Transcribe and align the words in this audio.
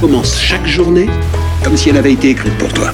commence 0.00 0.38
chaque 0.38 0.66
journée 0.66 1.06
comme 1.64 1.76
si 1.76 1.90
elle 1.90 1.96
avait 1.96 2.12
été 2.12 2.30
écrite 2.30 2.56
pour 2.58 2.72
toi. 2.72 2.92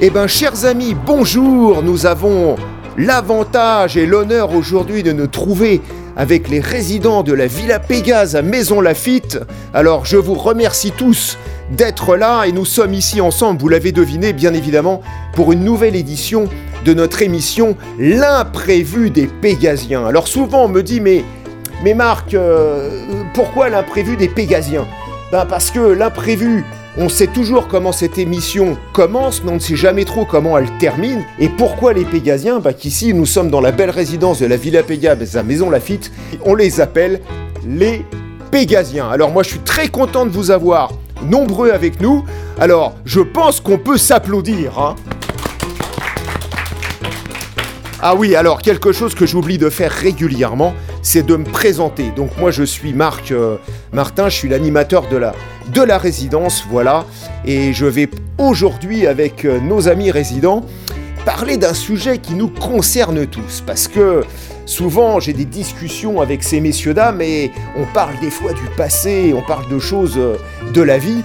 Eh 0.00 0.10
bien, 0.10 0.26
chers 0.26 0.66
amis, 0.66 0.94
bonjour. 0.94 1.82
Nous 1.82 2.04
avons 2.04 2.56
l'avantage 2.98 3.96
et 3.96 4.04
l'honneur 4.06 4.54
aujourd'hui 4.54 5.02
de 5.02 5.12
nous 5.12 5.26
trouver 5.26 5.80
avec 6.16 6.48
les 6.48 6.60
résidents 6.60 7.22
de 7.22 7.32
la 7.32 7.46
Villa 7.46 7.78
Pégase 7.78 8.36
à 8.36 8.42
Maison 8.42 8.80
Lafitte. 8.80 9.40
Alors, 9.72 10.04
je 10.04 10.18
vous 10.18 10.34
remercie 10.34 10.92
tous 10.92 11.38
d'être 11.70 12.16
là 12.16 12.44
et 12.44 12.52
nous 12.52 12.66
sommes 12.66 12.92
ici 12.92 13.20
ensemble, 13.20 13.60
vous 13.60 13.68
l'avez 13.68 13.92
deviné 13.92 14.32
bien 14.32 14.52
évidemment, 14.52 15.00
pour 15.34 15.52
une 15.52 15.64
nouvelle 15.64 15.96
édition 15.96 16.48
de 16.84 16.92
notre 16.92 17.22
émission 17.22 17.76
L'imprévu 17.98 19.10
des 19.10 19.26
Pégasiens. 19.26 20.04
Alors 20.04 20.26
souvent 20.26 20.64
on 20.64 20.68
me 20.68 20.82
dit 20.82 21.00
mais, 21.00 21.24
mais 21.84 21.94
Marc, 21.94 22.34
euh, 22.34 22.90
pourquoi 23.34 23.68
l'imprévu 23.68 24.16
des 24.16 24.28
Pégasiens? 24.28 24.86
Ben 25.32 25.46
Parce 25.46 25.70
que 25.70 25.80
l'imprévu, 25.80 26.64
on 26.96 27.08
sait 27.08 27.28
toujours 27.28 27.68
comment 27.68 27.92
cette 27.92 28.18
émission 28.18 28.76
commence, 28.92 29.42
mais 29.44 29.52
on 29.52 29.54
ne 29.54 29.60
sait 29.60 29.76
jamais 29.76 30.04
trop 30.04 30.24
comment 30.24 30.58
elle 30.58 30.70
termine. 30.78 31.24
Et 31.38 31.48
pourquoi 31.48 31.92
les 31.92 32.04
Pégasiens 32.04 32.58
ben 32.58 32.72
Qu'ici 32.72 33.14
nous 33.14 33.26
sommes 33.26 33.50
dans 33.50 33.60
la 33.60 33.72
belle 33.72 33.90
résidence 33.90 34.40
de 34.40 34.46
la 34.46 34.56
Villa 34.56 34.82
Pégase 34.82 35.36
à 35.36 35.42
Maison 35.42 35.70
Lafitte, 35.70 36.10
on 36.44 36.54
les 36.54 36.80
appelle 36.80 37.20
les 37.66 38.04
Pégasiens. 38.50 39.08
Alors 39.08 39.30
moi 39.30 39.42
je 39.42 39.50
suis 39.50 39.60
très 39.60 39.88
content 39.88 40.26
de 40.26 40.30
vous 40.30 40.50
avoir 40.50 40.92
nombreux 41.22 41.70
avec 41.70 42.00
nous. 42.00 42.24
Alors, 42.58 42.94
je 43.04 43.20
pense 43.20 43.60
qu'on 43.60 43.78
peut 43.78 43.98
s'applaudir. 43.98 44.78
Hein. 44.78 44.96
ah 48.02 48.14
oui, 48.14 48.34
alors 48.34 48.62
quelque 48.62 48.92
chose 48.92 49.14
que 49.14 49.26
j'oublie 49.26 49.58
de 49.58 49.70
faire 49.70 49.92
régulièrement, 49.92 50.74
c'est 51.02 51.24
de 51.24 51.36
me 51.36 51.44
présenter. 51.44 52.10
Donc 52.16 52.36
moi 52.38 52.50
je 52.50 52.62
suis 52.62 52.92
Marc 52.92 53.32
euh, 53.32 53.56
Martin, 53.92 54.28
je 54.28 54.36
suis 54.36 54.48
l'animateur 54.48 55.08
de 55.08 55.16
la, 55.16 55.34
de 55.72 55.82
la 55.82 55.98
résidence, 55.98 56.64
voilà. 56.70 57.04
Et 57.44 57.72
je 57.72 57.86
vais 57.86 58.08
aujourd'hui 58.38 59.06
avec 59.06 59.44
euh, 59.44 59.60
nos 59.60 59.88
amis 59.88 60.10
résidents 60.10 60.64
parler 61.24 61.56
d'un 61.56 61.74
sujet 61.74 62.18
qui 62.18 62.34
nous 62.34 62.48
concerne 62.48 63.26
tous. 63.26 63.62
Parce 63.66 63.88
que 63.88 64.24
Souvent, 64.66 65.18
j'ai 65.18 65.32
des 65.32 65.46
discussions 65.46 66.20
avec 66.20 66.44
ces 66.44 66.60
messieurs-dames 66.60 67.20
et 67.22 67.50
on 67.76 67.86
parle 67.92 68.16
des 68.20 68.30
fois 68.30 68.52
du 68.52 68.62
passé, 68.76 69.34
on 69.36 69.42
parle 69.42 69.68
de 69.68 69.80
choses 69.80 70.14
euh, 70.16 70.36
de 70.72 70.80
la 70.80 70.96
vie. 70.96 71.22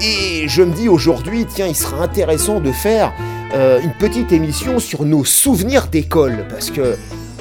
Et 0.00 0.46
je 0.46 0.62
me 0.62 0.72
dis 0.72 0.88
aujourd'hui, 0.88 1.46
tiens, 1.46 1.66
il 1.66 1.74
sera 1.74 2.00
intéressant 2.00 2.60
de 2.60 2.70
faire 2.70 3.12
une 3.82 3.92
petite 3.98 4.30
émission 4.32 4.78
sur 4.78 5.04
nos 5.04 5.24
souvenirs 5.24 5.88
d'école. 5.88 6.44
Parce 6.48 6.70
que 6.70 6.96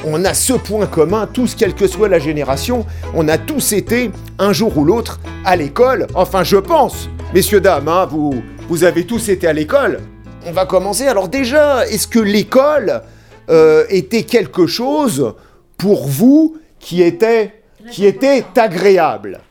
on 0.06 0.24
a 0.24 0.34
ce 0.34 0.54
point 0.54 0.86
commun, 0.86 1.28
tous, 1.32 1.56
quelle 1.56 1.74
que 1.74 1.88
soit 1.88 2.08
la 2.08 2.20
génération, 2.20 2.86
on 3.14 3.28
a 3.28 3.38
tous 3.38 3.74
été, 3.74 4.12
un 4.40 4.54
jour 4.54 4.78
ou 4.78 4.86
l'autre, 4.86 5.20
à 5.44 5.56
l'école. 5.56 6.08
Enfin, 6.14 6.44
je 6.44 6.58
pense. 6.58 7.10
Messieurs, 7.34 7.60
dames, 7.60 7.88
hein, 7.88 8.06
vous, 8.06 8.42
vous 8.70 8.84
avez 8.84 9.06
tous 9.06 9.30
été 9.30 9.48
à 9.48 9.54
l'école. 9.54 10.00
On 10.46 10.52
va 10.52 10.66
commencer. 10.66 11.08
Alors 11.08 11.28
déjà, 11.28 11.88
est-ce 11.88 12.08
que 12.08 12.20
l'école 12.20 13.02
euh, 13.50 13.86
était 13.90 14.24
quelque 14.24 14.68
chose 14.68 15.34
pour 15.78 16.08
vous 16.08 16.58
qui 16.80 17.02
était, 17.02 17.54
qui 17.92 18.06
était 18.06 18.46
agréable 18.56 19.42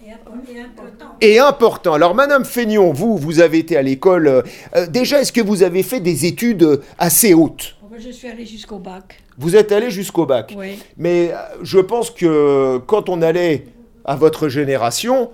et 1.20 1.38
important. 1.38 1.94
Alors, 1.94 2.14
Madame 2.14 2.44
Feignon, 2.44 2.92
vous, 2.92 3.16
vous 3.16 3.40
avez 3.40 3.58
été 3.58 3.76
à 3.76 3.82
l'école. 3.82 4.26
Euh, 4.28 4.86
déjà, 4.88 5.20
est-ce 5.20 5.32
que 5.32 5.40
vous 5.40 5.62
avez 5.62 5.82
fait 5.82 6.00
des 6.00 6.26
études 6.26 6.80
assez 6.98 7.34
hautes? 7.34 7.76
Je 7.96 8.10
suis 8.10 8.28
allée 8.28 8.44
jusqu'au 8.44 8.78
bac. 8.78 9.23
Vous 9.38 9.56
êtes 9.56 9.72
allé 9.72 9.90
jusqu'au 9.90 10.26
bac. 10.26 10.54
Oui. 10.56 10.78
Mais 10.96 11.32
je 11.62 11.78
pense 11.78 12.10
que 12.10 12.78
quand 12.86 13.08
on 13.08 13.22
allait 13.22 13.64
à 14.04 14.16
votre 14.16 14.48
génération, 14.48 15.30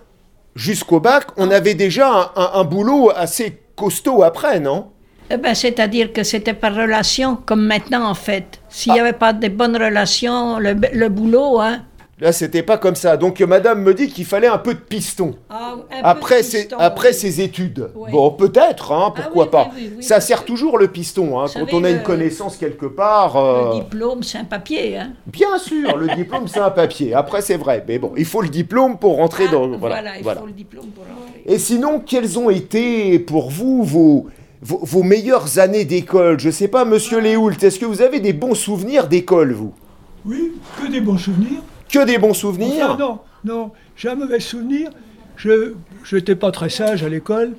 jusqu'au 0.54 1.00
bac, 1.00 1.26
on 1.36 1.50
avait 1.50 1.74
déjà 1.74 2.32
un 2.36 2.64
boulot 2.64 3.10
assez 3.14 3.60
costaud 3.76 4.22
après, 4.22 4.60
non? 4.60 4.90
Eh 5.32 5.36
ben, 5.36 5.54
C'est-à-dire 5.54 6.12
que 6.12 6.24
c'était 6.24 6.54
par 6.54 6.74
relation, 6.74 7.36
comme 7.36 7.64
maintenant 7.64 8.08
en 8.08 8.14
fait. 8.14 8.60
S'il 8.68 8.92
n'y 8.92 8.98
ah. 8.98 9.02
avait 9.02 9.12
pas 9.12 9.32
de 9.32 9.48
bonnes 9.48 9.76
relations, 9.76 10.58
le, 10.58 10.74
le 10.92 11.08
boulot, 11.08 11.60
hein, 11.60 11.82
Là, 12.20 12.32
c'était 12.32 12.62
pas 12.62 12.76
comme 12.76 12.96
ça. 12.96 13.16
Donc, 13.16 13.40
madame 13.40 13.82
me 13.82 13.94
dit 13.94 14.08
qu'il 14.08 14.26
fallait 14.26 14.46
un 14.46 14.58
peu 14.58 14.74
de 14.74 14.80
piston. 14.80 15.36
Ah, 15.48 15.76
après, 16.02 16.42
ses, 16.42 16.68
après 16.78 17.14
ses 17.14 17.40
études. 17.40 17.90
Bon, 18.12 18.30
peut-être, 18.30 18.92
hein, 18.92 19.12
ah 19.16 19.20
pourquoi 19.22 19.50
pas. 19.50 19.70
ça 20.00 20.20
sert 20.20 20.44
toujours 20.44 20.76
le 20.76 20.88
piston, 20.88 21.40
hein, 21.40 21.46
quand 21.52 21.72
on 21.72 21.82
a 21.82 21.90
une 21.90 22.02
connaissance 22.02 22.58
quelque 22.58 22.86
part. 22.86 23.36
Euh, 23.36 23.74
le 23.74 23.84
diplôme, 23.84 24.22
c'est 24.22 24.38
un 24.38 24.44
papier. 24.44 24.98
Hein. 24.98 25.12
Bien 25.26 25.56
sûr, 25.58 25.96
le 25.96 26.08
diplôme, 26.14 26.46
c'est 26.46 26.60
un 26.60 26.70
papier. 26.70 27.14
Après, 27.14 27.40
c'est 27.40 27.56
vrai. 27.56 27.82
Mais 27.88 27.98
bon, 27.98 28.12
il 28.16 28.26
faut 28.26 28.42
le 28.42 28.48
diplôme 28.48 28.98
pour 28.98 29.16
rentrer 29.16 29.48
dans. 29.48 29.68
Voilà, 29.78 30.18
il 30.18 30.24
faut 30.24 30.46
le 30.46 30.52
diplôme 30.52 30.88
pour 30.88 31.04
rentrer. 31.04 31.42
Et 31.46 31.58
sinon, 31.58 32.00
quelles 32.00 32.38
ont 32.38 32.50
été 32.50 33.18
pour 33.18 33.50
vous 33.50 33.82
vos, 33.82 34.26
vos, 34.60 35.02
meilleures 35.02 35.58
années 35.58 35.86
d'école? 35.86 36.38
Je 36.38 36.50
sais 36.50 36.68
pas, 36.68 36.84
monsieur 36.84 37.18
ah. 37.18 37.22
Léoult, 37.22 37.54
est-ce 37.62 37.78
que 37.78 37.86
vous 37.86 38.02
avez 38.02 38.20
des 38.20 38.34
bons 38.34 38.54
souvenirs 38.54 39.08
d'école, 39.08 39.52
vous? 39.52 39.72
Oui, 40.26 40.52
que 40.78 40.90
des 40.90 41.00
bons 41.00 41.16
souvenirs. 41.16 41.62
Que 41.92 42.04
des 42.04 42.18
bons 42.18 42.34
souvenirs 42.34 42.96
Non, 42.96 43.18
non, 43.44 43.70
j'ai 43.96 44.08
un 44.10 44.14
mauvais 44.14 44.40
souvenir. 44.40 44.90
Je 45.36 45.74
n'étais 46.12 46.36
pas 46.36 46.52
très 46.52 46.68
sage 46.68 47.02
à 47.02 47.08
l'école. 47.08 47.52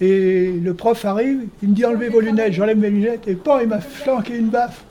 Et 0.00 0.52
le 0.52 0.74
prof 0.74 1.04
arrive, 1.04 1.46
il 1.62 1.70
me 1.70 1.74
dit 1.74 1.84
enlevez 1.84 2.08
vos 2.08 2.20
lunettes, 2.20 2.52
j'enlève 2.52 2.78
mes 2.78 2.90
lunettes, 2.90 3.26
et 3.26 3.34
pas, 3.34 3.62
il 3.62 3.68
m'a 3.68 3.80
flanqué 3.80 4.36
une 4.36 4.48
baffe. 4.48 4.84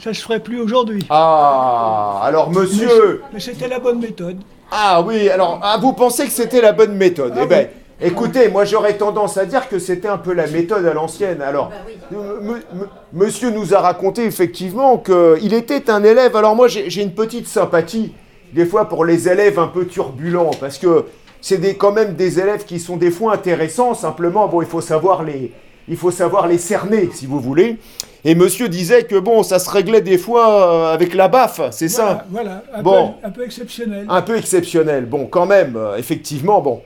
Ça 0.00 0.12
se 0.12 0.22
ferait 0.22 0.40
plus 0.40 0.60
aujourd'hui. 0.60 1.06
Ah, 1.08 2.20
alors 2.24 2.50
monsieur. 2.50 3.22
Mais, 3.32 3.38
c'était 3.38 3.68
la 3.68 3.78
bonne 3.78 4.00
méthode. 4.00 4.38
Ah 4.72 5.02
oui, 5.02 5.28
alors 5.28 5.60
ah, 5.62 5.78
vous 5.80 5.92
pensez 5.92 6.24
que 6.24 6.32
c'était 6.32 6.60
la 6.60 6.72
bonne 6.72 6.96
méthode 6.96 7.34
ah 7.36 7.42
Eh 7.44 7.46
bien, 7.46 7.66
Écoutez, 8.02 8.48
moi 8.48 8.64
j'aurais 8.64 8.96
tendance 8.96 9.36
à 9.36 9.44
dire 9.44 9.68
que 9.68 9.78
c'était 9.78 10.08
un 10.08 10.16
peu 10.16 10.32
la 10.32 10.46
méthode 10.46 10.86
à 10.86 10.94
l'ancienne. 10.94 11.42
Alors, 11.42 11.70
bah 12.10 12.18
monsieur 13.12 13.50
nous 13.50 13.74
a 13.74 13.80
raconté 13.80 14.24
effectivement 14.24 14.96
qu'il 14.96 15.52
était 15.52 15.90
un 15.90 16.02
élève. 16.02 16.34
Alors 16.34 16.56
moi 16.56 16.66
j'ai 16.66 17.02
une 17.02 17.12
petite 17.12 17.46
sympathie 17.46 18.14
des 18.52 18.66
fois 18.66 18.88
pour 18.88 19.04
les 19.04 19.28
élèves 19.28 19.58
un 19.58 19.68
peu 19.68 19.86
turbulents, 19.86 20.50
parce 20.60 20.78
que 20.78 21.06
c'est 21.40 21.74
quand 21.76 21.92
même 21.92 22.14
des 22.14 22.38
élèves 22.38 22.64
qui 22.64 22.78
sont 22.78 22.96
des 22.96 23.10
fois 23.10 23.34
intéressants, 23.34 23.94
simplement, 23.94 24.48
bon, 24.48 24.60
il 24.62 24.68
faut 24.68 24.80
savoir 24.80 25.22
les, 25.22 25.52
il 25.88 25.96
faut 25.96 26.10
savoir 26.10 26.46
les 26.46 26.58
cerner, 26.58 27.10
si 27.12 27.26
vous 27.26 27.40
voulez. 27.40 27.78
Et 28.24 28.34
monsieur 28.34 28.68
disait 28.68 29.04
que 29.04 29.18
bon, 29.18 29.42
ça 29.42 29.58
se 29.58 29.70
réglait 29.70 30.02
des 30.02 30.18
fois 30.18 30.90
euh, 30.90 30.94
avec 30.94 31.14
la 31.14 31.28
baffe, 31.28 31.60
c'est 31.70 31.88
ça? 31.88 32.26
Voilà, 32.30 32.62
un, 32.74 32.82
bon, 32.82 33.14
peu, 33.20 33.26
un 33.26 33.30
peu 33.30 33.44
exceptionnel. 33.44 34.06
Un 34.08 34.22
peu 34.22 34.36
exceptionnel, 34.36 35.06
bon, 35.06 35.26
quand 35.26 35.46
même, 35.46 35.76
euh, 35.76 35.96
effectivement, 35.96 36.60
bon. 36.60 36.82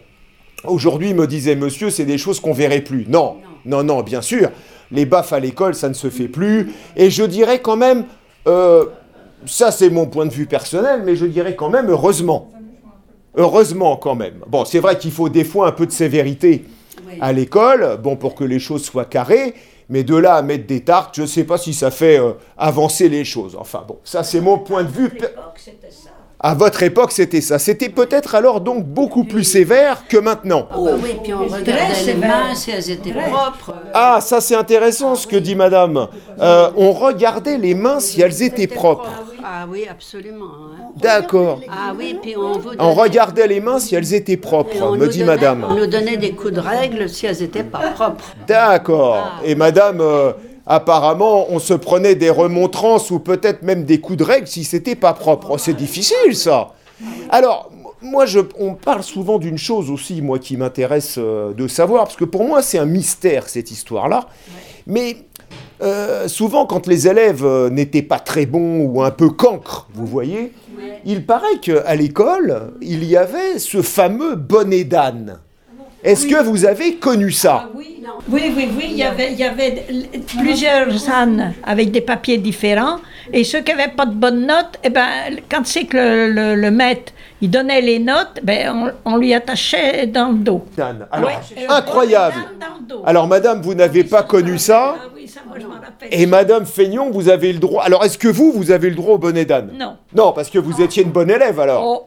Aujourd'hui, 0.64 1.12
me 1.12 1.26
disait 1.26 1.56
monsieur, 1.56 1.90
c'est 1.90 2.06
des 2.06 2.16
choses 2.16 2.40
qu'on 2.40 2.54
verrait 2.54 2.80
plus. 2.80 3.04
Non, 3.08 3.36
non, 3.66 3.82
non, 3.82 4.02
bien 4.02 4.22
sûr. 4.22 4.48
Les 4.90 5.04
baffes 5.04 5.32
à 5.32 5.40
l'école, 5.40 5.74
ça 5.74 5.88
ne 5.88 5.94
se 5.94 6.08
fait 6.08 6.28
plus. 6.28 6.72
Et 6.96 7.10
je 7.10 7.24
dirais 7.24 7.58
quand 7.58 7.76
même, 7.76 8.04
euh, 8.46 8.86
ça 9.46 9.70
c'est 9.70 9.90
mon 9.90 10.06
point 10.06 10.26
de 10.26 10.32
vue 10.32 10.46
personnel, 10.46 11.02
mais 11.04 11.16
je 11.16 11.26
dirais 11.26 11.56
quand 11.56 11.70
même 11.70 11.90
heureusement. 11.90 12.50
Heureusement 13.36 13.96
quand 13.96 14.14
même. 14.14 14.44
Bon, 14.46 14.64
c'est 14.64 14.78
vrai 14.78 14.96
qu'il 14.96 15.10
faut 15.10 15.28
des 15.28 15.44
fois 15.44 15.68
un 15.68 15.72
peu 15.72 15.86
de 15.86 15.92
sévérité 15.92 16.64
à 17.20 17.32
l'école, 17.32 17.98
bon, 18.02 18.16
pour 18.16 18.34
que 18.34 18.44
les 18.44 18.58
choses 18.58 18.84
soient 18.84 19.04
carrées, 19.04 19.54
mais 19.88 20.04
de 20.04 20.16
là 20.16 20.34
à 20.36 20.42
mettre 20.42 20.66
des 20.66 20.80
tartes, 20.80 21.14
je 21.16 21.22
ne 21.22 21.26
sais 21.26 21.44
pas 21.44 21.58
si 21.58 21.74
ça 21.74 21.90
fait 21.90 22.18
euh, 22.18 22.32
avancer 22.56 23.08
les 23.08 23.24
choses. 23.24 23.56
Enfin 23.58 23.84
bon, 23.86 23.98
ça 24.04 24.22
c'est 24.22 24.40
mon 24.40 24.58
point 24.58 24.82
de 24.84 24.88
vue. 24.88 25.10
À 26.40 26.54
votre 26.54 26.82
époque, 26.82 27.10
c'était 27.10 27.40
ça. 27.40 27.58
C'était 27.58 27.88
peut-être 27.88 28.34
alors 28.34 28.60
donc 28.60 28.84
beaucoup 28.84 29.24
plus 29.24 29.44
sévère 29.44 30.06
que 30.08 30.18
maintenant. 30.18 30.68
Ah 30.70 30.76
bah 30.76 30.90
oui, 31.02 31.16
puis 31.22 31.32
on 31.32 31.44
regardait 31.44 32.04
les 32.04 32.14
mains 32.14 32.54
si 32.54 32.70
elles 32.70 32.90
étaient 32.90 33.12
propres. 33.12 33.74
Ah, 33.94 34.18
ça 34.20 34.40
c'est 34.40 34.54
intéressant 34.54 35.14
ce 35.14 35.26
que 35.26 35.36
dit 35.36 35.54
madame. 35.54 36.08
Euh, 36.40 36.70
on 36.76 36.92
regardait 36.92 37.56
les 37.56 37.74
mains 37.74 37.98
si 37.98 38.20
elles 38.20 38.42
étaient 38.42 38.66
propres. 38.66 39.08
Ah 39.56 39.66
oui, 39.70 39.86
absolument. 39.88 40.46
Hein. 40.46 40.90
D'accord. 40.96 41.60
Ah 41.70 41.92
oui, 41.96 42.18
puis 42.20 42.36
on 42.36 42.58
vous 42.58 42.70
On 42.80 42.92
regardait 42.92 43.46
les 43.46 43.60
mains 43.60 43.78
si 43.78 43.94
elles 43.94 44.12
étaient 44.12 44.36
propres, 44.36 44.96
me 44.96 45.06
dit 45.06 45.22
madame. 45.22 45.64
On 45.68 45.76
nous 45.76 45.86
donnait 45.86 46.16
des 46.16 46.32
coups 46.32 46.54
de 46.54 46.58
règle 46.58 47.08
si 47.08 47.26
elles 47.26 47.38
n'étaient 47.38 47.62
pas 47.62 47.90
propres. 47.90 48.34
D'accord. 48.48 49.16
Ah. 49.16 49.40
Et 49.44 49.54
madame... 49.54 50.00
Euh, 50.00 50.32
apparemment, 50.66 51.46
on 51.50 51.58
se 51.58 51.74
prenait 51.74 52.14
des 52.14 52.30
remontrances 52.30 53.10
ou 53.10 53.20
peut-être 53.20 53.62
même 53.62 53.84
des 53.84 54.00
coups 54.00 54.18
de 54.18 54.24
règle 54.24 54.46
si 54.46 54.64
c'était 54.64 54.96
pas 54.96 55.12
propre. 55.12 55.48
Oh, 55.52 55.58
c'est 55.58 55.74
difficile, 55.74 56.34
ça. 56.34 56.72
Alors, 57.28 57.70
moi, 58.00 58.24
je, 58.24 58.40
on 58.58 58.74
parle 58.74 59.02
souvent 59.02 59.38
d'une 59.38 59.58
chose 59.58 59.90
aussi, 59.90 60.22
moi, 60.22 60.38
qui 60.38 60.56
m'intéresse 60.56 61.16
euh, 61.18 61.52
de 61.52 61.68
savoir, 61.68 62.04
parce 62.04 62.16
que 62.16 62.24
pour 62.24 62.44
moi, 62.44 62.62
c'est 62.62 62.78
un 62.78 62.86
mystère, 62.86 63.48
cette 63.48 63.70
histoire-là. 63.70 64.26
Mais 64.86 65.18
euh, 65.82 66.28
souvent, 66.28 66.66
quand 66.66 66.86
les 66.86 67.08
élèves 67.08 67.44
euh, 67.44 67.68
n'étaient 67.70 68.02
pas 68.02 68.18
très 68.18 68.46
bons 68.46 68.84
ou 68.86 69.02
un 69.02 69.10
peu 69.10 69.28
cancres, 69.30 69.88
vous 69.94 70.06
voyez, 70.06 70.52
il 71.04 71.24
paraît 71.26 71.58
qu'à 71.60 71.94
l'école, 71.94 72.72
il 72.80 73.04
y 73.04 73.16
avait 73.16 73.58
ce 73.58 73.82
fameux 73.82 74.34
bonnet 74.36 74.84
d'âne. 74.84 75.38
Est-ce 76.02 76.26
que 76.26 76.42
vous 76.42 76.66
avez 76.66 76.96
connu 76.96 77.30
ça 77.32 77.64
ah 77.64 77.70
oui, 77.74 77.96
oui, 78.30 78.52
oui, 78.54 78.68
oui, 78.76 78.84
il 78.90 78.96
y 78.98 79.02
avait, 79.02 79.32
il 79.32 79.38
y 79.38 79.44
avait 79.44 79.84
plusieurs 80.38 81.08
ânes 81.10 81.54
avec 81.64 81.90
des 81.90 82.02
papiers 82.02 82.36
différents. 82.38 82.98
Et 83.32 83.42
ceux 83.42 83.62
qui 83.62 83.72
n'avaient 83.74 83.92
pas 83.92 84.04
de 84.04 84.14
bonnes 84.14 84.46
notes, 84.46 84.78
eh 84.84 84.90
ben, 84.90 85.08
quand 85.50 85.66
c'est 85.66 85.84
que 85.84 85.96
le, 85.96 86.30
le- 86.30 86.54
le 86.60 86.70
maître, 86.70 87.13
il 87.44 87.50
donnait 87.50 87.82
les 87.82 87.98
notes, 87.98 88.40
ben, 88.42 88.92
on, 89.04 89.12
on 89.12 89.16
lui 89.18 89.34
attachait 89.34 90.06
dans 90.06 90.28
le 90.30 90.38
dos. 90.38 90.62
Dan. 90.78 91.06
Alors, 91.12 91.28
Ouais, 91.28 91.66
incroyable. 91.68 92.36
dos. 92.88 93.02
Alors, 93.04 93.26
madame, 93.28 93.60
vous 93.60 93.74
n'avez 93.74 94.02
pas 94.04 94.22
connu 94.22 94.56
ça 94.56 94.94
Ah 94.96 95.08
oui, 95.14 95.28
ça, 95.28 95.40
moi, 95.46 95.58
je 95.60 95.66
m'en 95.66 95.74
rappelle. 95.74 96.08
Et 96.10 96.24
madame 96.24 96.64
Feignon, 96.64 97.10
vous 97.10 97.28
avez 97.28 97.52
le 97.52 97.58
droit. 97.58 97.82
Alors, 97.84 98.02
est-ce 98.02 98.16
que 98.16 98.28
vous, 98.28 98.50
vous 98.52 98.70
avez 98.70 98.88
le 98.88 98.96
droit 98.96 99.14
au 99.14 99.18
bonnet 99.18 99.44
d'âne 99.44 99.72
Non. 99.78 99.96
Non, 100.14 100.32
parce 100.32 100.48
que 100.48 100.58
vous 100.58 100.80
étiez 100.80 101.02
une 101.02 101.10
bonne 101.10 101.30
élève 101.30 101.60
alors. 101.60 101.82
Oh, 101.86 102.06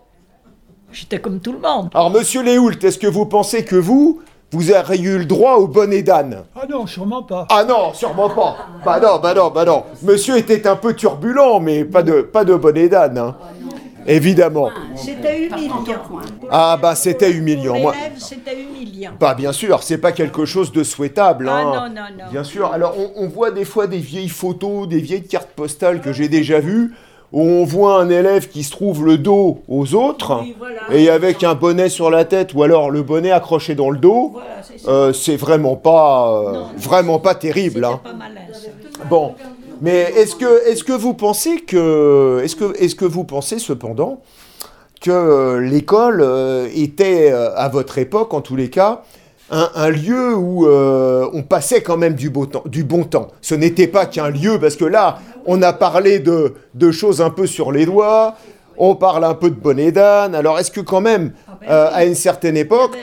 j'étais 0.91 1.19
comme 1.19 1.39
tout 1.39 1.51
le 1.53 1.59
monde. 1.59 1.89
Alors, 1.93 2.09
monsieur 2.09 2.41
Léoult, 2.41 2.79
est-ce 2.83 2.97
que 2.97 3.05
vous 3.07 3.27
pensez 3.27 3.63
que 3.63 3.75
vous, 3.75 4.21
vous 4.51 4.71
auriez 4.71 5.03
eu 5.03 5.17
le 5.19 5.25
droit 5.25 5.57
au 5.57 5.67
bonnet 5.67 6.01
d'âne 6.01 6.43
Ah 6.55 6.65
non, 6.67 6.87
sûrement 6.87 7.21
pas. 7.21 7.45
Ah 7.51 7.63
non, 7.63 7.93
sûrement 7.93 8.29
pas. 8.29 8.55
Bah 8.83 8.99
non, 8.99 9.19
bah 9.21 9.33
non, 9.35 9.51
bah 9.53 9.65
non. 9.65 9.83
Monsieur 10.01 10.37
était 10.37 10.65
un 10.67 10.75
peu 10.77 10.95
turbulent, 10.95 11.59
mais 11.59 11.83
pas 11.85 12.01
de, 12.01 12.21
pas 12.21 12.43
de 12.43 12.55
bonnet 12.55 12.89
d'âne, 12.89 13.17
hein. 13.19 13.35
Évidemment. 14.07 14.69
C'était 14.95 15.45
humiliant. 15.47 15.83
Ah 16.49 16.77
bah 16.81 16.95
c'était 16.95 17.31
humiliant. 17.31 17.77
Moi, 17.79 17.93
c'était 18.17 18.61
humiliant. 18.61 19.11
bah 19.19 19.33
bien 19.33 19.51
sûr, 19.51 19.83
c'est 19.83 19.97
pas 19.97 20.13
quelque 20.13 20.45
chose 20.45 20.71
de 20.71 20.83
souhaitable. 20.83 21.49
Ah 21.49 21.57
hein. 21.57 21.89
non, 21.89 21.95
non, 22.01 22.07
non. 22.17 22.31
Bien 22.31 22.43
sûr. 22.43 22.71
Alors 22.71 22.95
on, 22.97 23.11
on 23.23 23.27
voit 23.27 23.51
des 23.51 23.65
fois 23.65 23.87
des 23.87 23.97
vieilles 23.97 24.29
photos, 24.29 24.87
des 24.87 24.99
vieilles 24.99 25.27
cartes 25.27 25.49
postales 25.55 25.99
que 26.01 26.13
j'ai 26.13 26.29
déjà 26.29 26.59
vues, 26.61 26.93
où 27.33 27.41
on 27.41 27.65
voit 27.65 27.99
un 27.99 28.09
élève 28.09 28.47
qui 28.47 28.63
se 28.63 28.71
trouve 28.71 29.05
le 29.05 29.17
dos 29.17 29.59
aux 29.67 29.93
autres, 29.95 30.39
Oui, 30.41 30.55
voilà. 30.57 30.81
et 30.91 31.09
avec 31.09 31.43
un 31.43 31.55
bonnet 31.55 31.89
sur 31.89 32.09
la 32.09 32.23
tête, 32.23 32.53
ou 32.53 32.63
alors 32.63 32.89
le 32.89 33.03
bonnet 33.03 33.31
accroché 33.31 33.75
dans 33.75 33.89
le 33.89 33.97
dos. 33.97 34.29
Voilà, 34.33 34.47
c'est 34.63 34.79
ça. 34.79 34.89
Euh, 34.89 35.11
c'est 35.13 35.35
vraiment 35.35 35.75
pas, 35.75 36.31
euh, 36.31 36.63
vraiment 36.77 37.19
pas 37.19 37.35
terrible. 37.35 37.83
Hein. 37.83 37.99
pas 38.03 38.13
malin. 38.13 38.39
ça. 38.53 38.69
Bon, 39.09 39.35
mais 39.81 40.11
est-ce 40.15 40.35
que, 40.35 40.67
est-ce 40.67 40.83
que 40.83 40.93
vous 40.93 41.13
pensez 41.13 41.57
que, 41.61 42.41
est-ce 42.43 42.55
que, 42.55 42.75
est-ce 42.81 42.95
que 42.95 43.05
vous 43.05 43.23
pensez 43.23 43.59
cependant 43.59 44.21
que 45.01 45.11
euh, 45.11 45.59
l'école 45.59 46.21
euh, 46.21 46.67
était 46.73 47.31
euh, 47.31 47.55
à 47.55 47.69
votre 47.69 47.97
époque, 47.97 48.33
en 48.33 48.41
tous 48.41 48.55
les 48.55 48.69
cas, 48.69 49.03
un, 49.51 49.69
un 49.75 49.89
lieu 49.89 50.35
où 50.35 50.67
euh, 50.67 51.29
on 51.33 51.43
passait 51.43 51.81
quand 51.81 51.97
même 51.97 52.15
du, 52.15 52.29
beau 52.29 52.47
temps, 52.47 52.63
du 52.65 52.83
bon 52.83 53.03
temps? 53.03 53.29
Ce 53.41 53.55
n'était 53.55 53.87
pas 53.87 54.05
qu'un 54.07 54.29
lieu, 54.29 54.59
parce 54.59 54.75
que 54.75 54.85
là, 54.85 55.19
on 55.45 55.61
a 55.61 55.71
parlé 55.73 56.19
de, 56.19 56.55
de 56.73 56.91
choses 56.91 57.21
un 57.21 57.29
peu 57.29 57.45
sur 57.47 57.71
les 57.71 57.85
doigts, 57.85 58.35
on 58.77 58.95
parle 58.95 59.23
un 59.23 59.33
peu 59.33 59.49
de 59.49 59.55
bonnet 59.55 59.91
d'âne. 59.91 60.35
Alors, 60.35 60.59
est-ce 60.59 60.71
que 60.71 60.81
quand 60.81 61.01
même, 61.01 61.31
euh, 61.69 61.89
à 61.91 62.05
une 62.05 62.15
certaine 62.15 62.57
époque, 62.57 62.95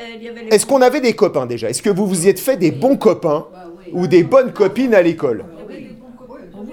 est-ce 0.50 0.66
qu'on 0.66 0.82
avait 0.82 1.00
des 1.00 1.14
copains 1.14 1.46
déjà? 1.46 1.70
Est-ce 1.70 1.82
que 1.82 1.90
vous 1.90 2.06
vous 2.06 2.26
y 2.26 2.28
êtes 2.28 2.38
fait 2.40 2.56
des 2.56 2.70
bons 2.70 2.96
copains 2.96 3.46
ou 3.92 4.06
des 4.06 4.22
bonnes 4.22 4.52
copines 4.52 4.94
à 4.94 5.02
l'école? 5.02 5.44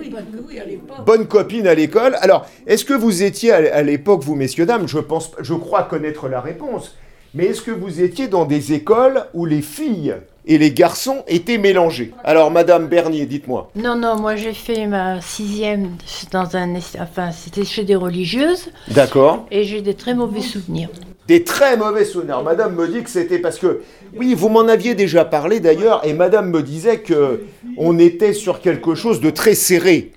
Oui, 0.01 0.11
oui, 0.47 0.59
à 0.59 0.65
l'époque. 0.65 1.05
Bonnes 1.05 1.27
copines 1.27 1.67
à 1.67 1.75
l'école. 1.75 2.15
Alors, 2.21 2.47
est-ce 2.65 2.85
que 2.85 2.93
vous 2.93 3.21
étiez 3.21 3.51
à 3.51 3.83
l'époque, 3.83 4.23
vous 4.23 4.35
messieurs 4.35 4.65
dames, 4.65 4.87
je 4.87 4.97
pense, 4.97 5.31
je 5.39 5.53
crois 5.53 5.83
connaître 5.83 6.27
la 6.27 6.41
réponse, 6.41 6.95
mais 7.35 7.45
est-ce 7.45 7.61
que 7.61 7.71
vous 7.71 8.01
étiez 8.01 8.27
dans 8.27 8.45
des 8.45 8.73
écoles 8.73 9.25
où 9.33 9.45
les 9.45 9.61
filles 9.61 10.15
et 10.47 10.57
les 10.57 10.71
garçons 10.71 11.23
étaient 11.27 11.59
mélangés? 11.59 12.13
Alors, 12.23 12.49
Madame 12.49 12.87
Bernier, 12.87 13.27
dites-moi. 13.27 13.69
Non, 13.75 13.95
non, 13.95 14.17
moi 14.19 14.35
j'ai 14.35 14.53
fait 14.53 14.87
ma 14.87 15.21
sixième 15.21 15.91
dans 16.31 16.55
un... 16.55 16.75
Enfin, 16.99 17.31
c'était 17.31 17.63
chez 17.63 17.83
des 17.83 17.95
religieuses 17.95 18.71
D'accord. 18.87 19.45
et 19.51 19.65
j'ai 19.65 19.81
des 19.81 19.93
très 19.93 20.15
mauvais 20.15 20.41
souvenirs. 20.41 20.89
Des 21.27 21.43
très 21.43 21.77
mauvais 21.77 22.05
souvenirs. 22.05 22.41
Madame 22.43 22.75
me 22.75 22.87
dit 22.87 23.03
que 23.03 23.09
c'était 23.09 23.39
parce 23.39 23.59
que, 23.59 23.81
oui, 24.15 24.33
vous 24.33 24.49
m'en 24.49 24.67
aviez 24.67 24.95
déjà 24.95 25.25
parlé 25.25 25.59
d'ailleurs, 25.59 26.05
et 26.05 26.13
Madame 26.13 26.49
me 26.49 26.61
disait 26.61 26.99
que 26.99 27.43
on 27.77 27.97
était 27.99 28.33
sur 28.33 28.59
quelque 28.61 28.95
chose 28.95 29.21
de 29.21 29.29
très 29.29 29.55
serré, 29.55 30.11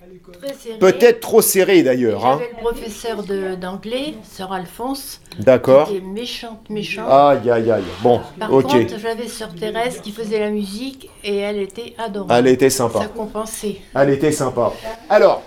peut-être 0.81 1.21
trop 1.21 1.41
serré 1.41 1.83
d'ailleurs. 1.83 2.27
hein. 2.27 2.39
J'avais 2.41 2.51
le 2.53 2.59
professeur 2.61 3.23
d'anglais, 3.57 4.15
Sœur 4.31 4.53
Alphonse, 4.53 5.21
D'accord. 5.39 5.89
qui 5.89 5.97
était 5.97 6.07
méchante, 6.07 6.69
méchante. 6.71 7.07
Aïe, 7.09 7.51
aïe, 7.51 7.71
aïe. 7.71 7.83
Bon, 8.03 8.21
Par 8.39 8.53
ok. 8.53 8.63
contre, 8.71 8.99
j'avais 9.01 9.29
Sœur 9.29 9.55
Thérèse 9.55 10.01
qui 10.03 10.13
faisait 10.13 10.41
la 10.41 10.51
musique 10.51 11.09
et 11.23 11.37
elle 11.39 11.59
était 11.59 11.95
adorable. 11.99 12.33
Elle 12.37 12.47
était 12.53 12.71
sympa. 12.71 13.01
Ça 13.01 13.07
compensait. 13.07 13.77
Elle 13.95 14.11
était 14.11 14.33
sympa. 14.33 14.73
Alors, 15.09 15.43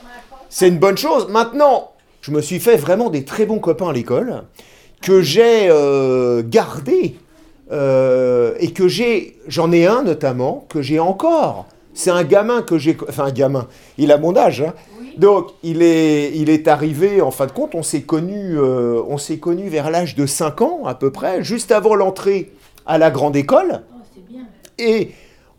c'est 0.49 0.67
une 0.67 0.79
bonne 0.79 0.97
chose. 0.97 1.27
Maintenant, 1.29 1.91
je 2.21 2.31
me 2.31 2.41
suis 2.41 2.59
fait 2.59 2.75
vraiment 2.77 3.09
des 3.09 3.23
très 3.23 3.45
bons 3.45 3.59
copains 3.59 3.89
à 3.89 3.93
l'école 3.93 4.43
que 5.01 5.21
j'ai 5.21 5.67
euh, 5.69 6.41
gardés 6.43 7.15
euh, 7.71 8.53
et 8.59 8.71
que 8.71 8.87
j'ai, 8.87 9.37
j'en 9.47 9.71
ai 9.71 9.85
un 9.85 10.03
notamment 10.03 10.65
que 10.69 10.81
j'ai 10.81 10.99
encore. 10.99 11.65
C'est 11.93 12.11
un 12.11 12.23
gamin 12.23 12.61
que 12.61 12.77
j'ai, 12.77 12.95
enfin 13.09 13.25
un 13.25 13.31
gamin. 13.31 13.67
Il 13.97 14.11
a 14.11 14.17
mon 14.17 14.35
âge. 14.35 14.61
hein. 14.61 14.73
Donc, 15.17 15.47
il 15.63 15.81
est, 15.81 16.31
il 16.35 16.49
est 16.51 16.67
arrivé, 16.67 17.21
en 17.21 17.31
fin 17.31 17.47
de 17.47 17.51
compte, 17.51 17.73
on 17.73 17.81
s'est 17.81 18.03
connus 18.03 18.55
euh, 18.59 19.01
on 19.07 19.17
s'est 19.17 19.37
connus 19.39 19.67
vers 19.67 19.89
l'âge 19.89 20.15
de 20.15 20.27
5 20.27 20.61
ans 20.61 20.85
à 20.85 20.93
peu 20.93 21.11
près, 21.11 21.43
juste 21.43 21.71
avant 21.71 21.95
l'entrée 21.95 22.51
à 22.85 22.99
la 22.99 23.09
grande 23.09 23.35
école. 23.35 23.81
Et 24.77 25.11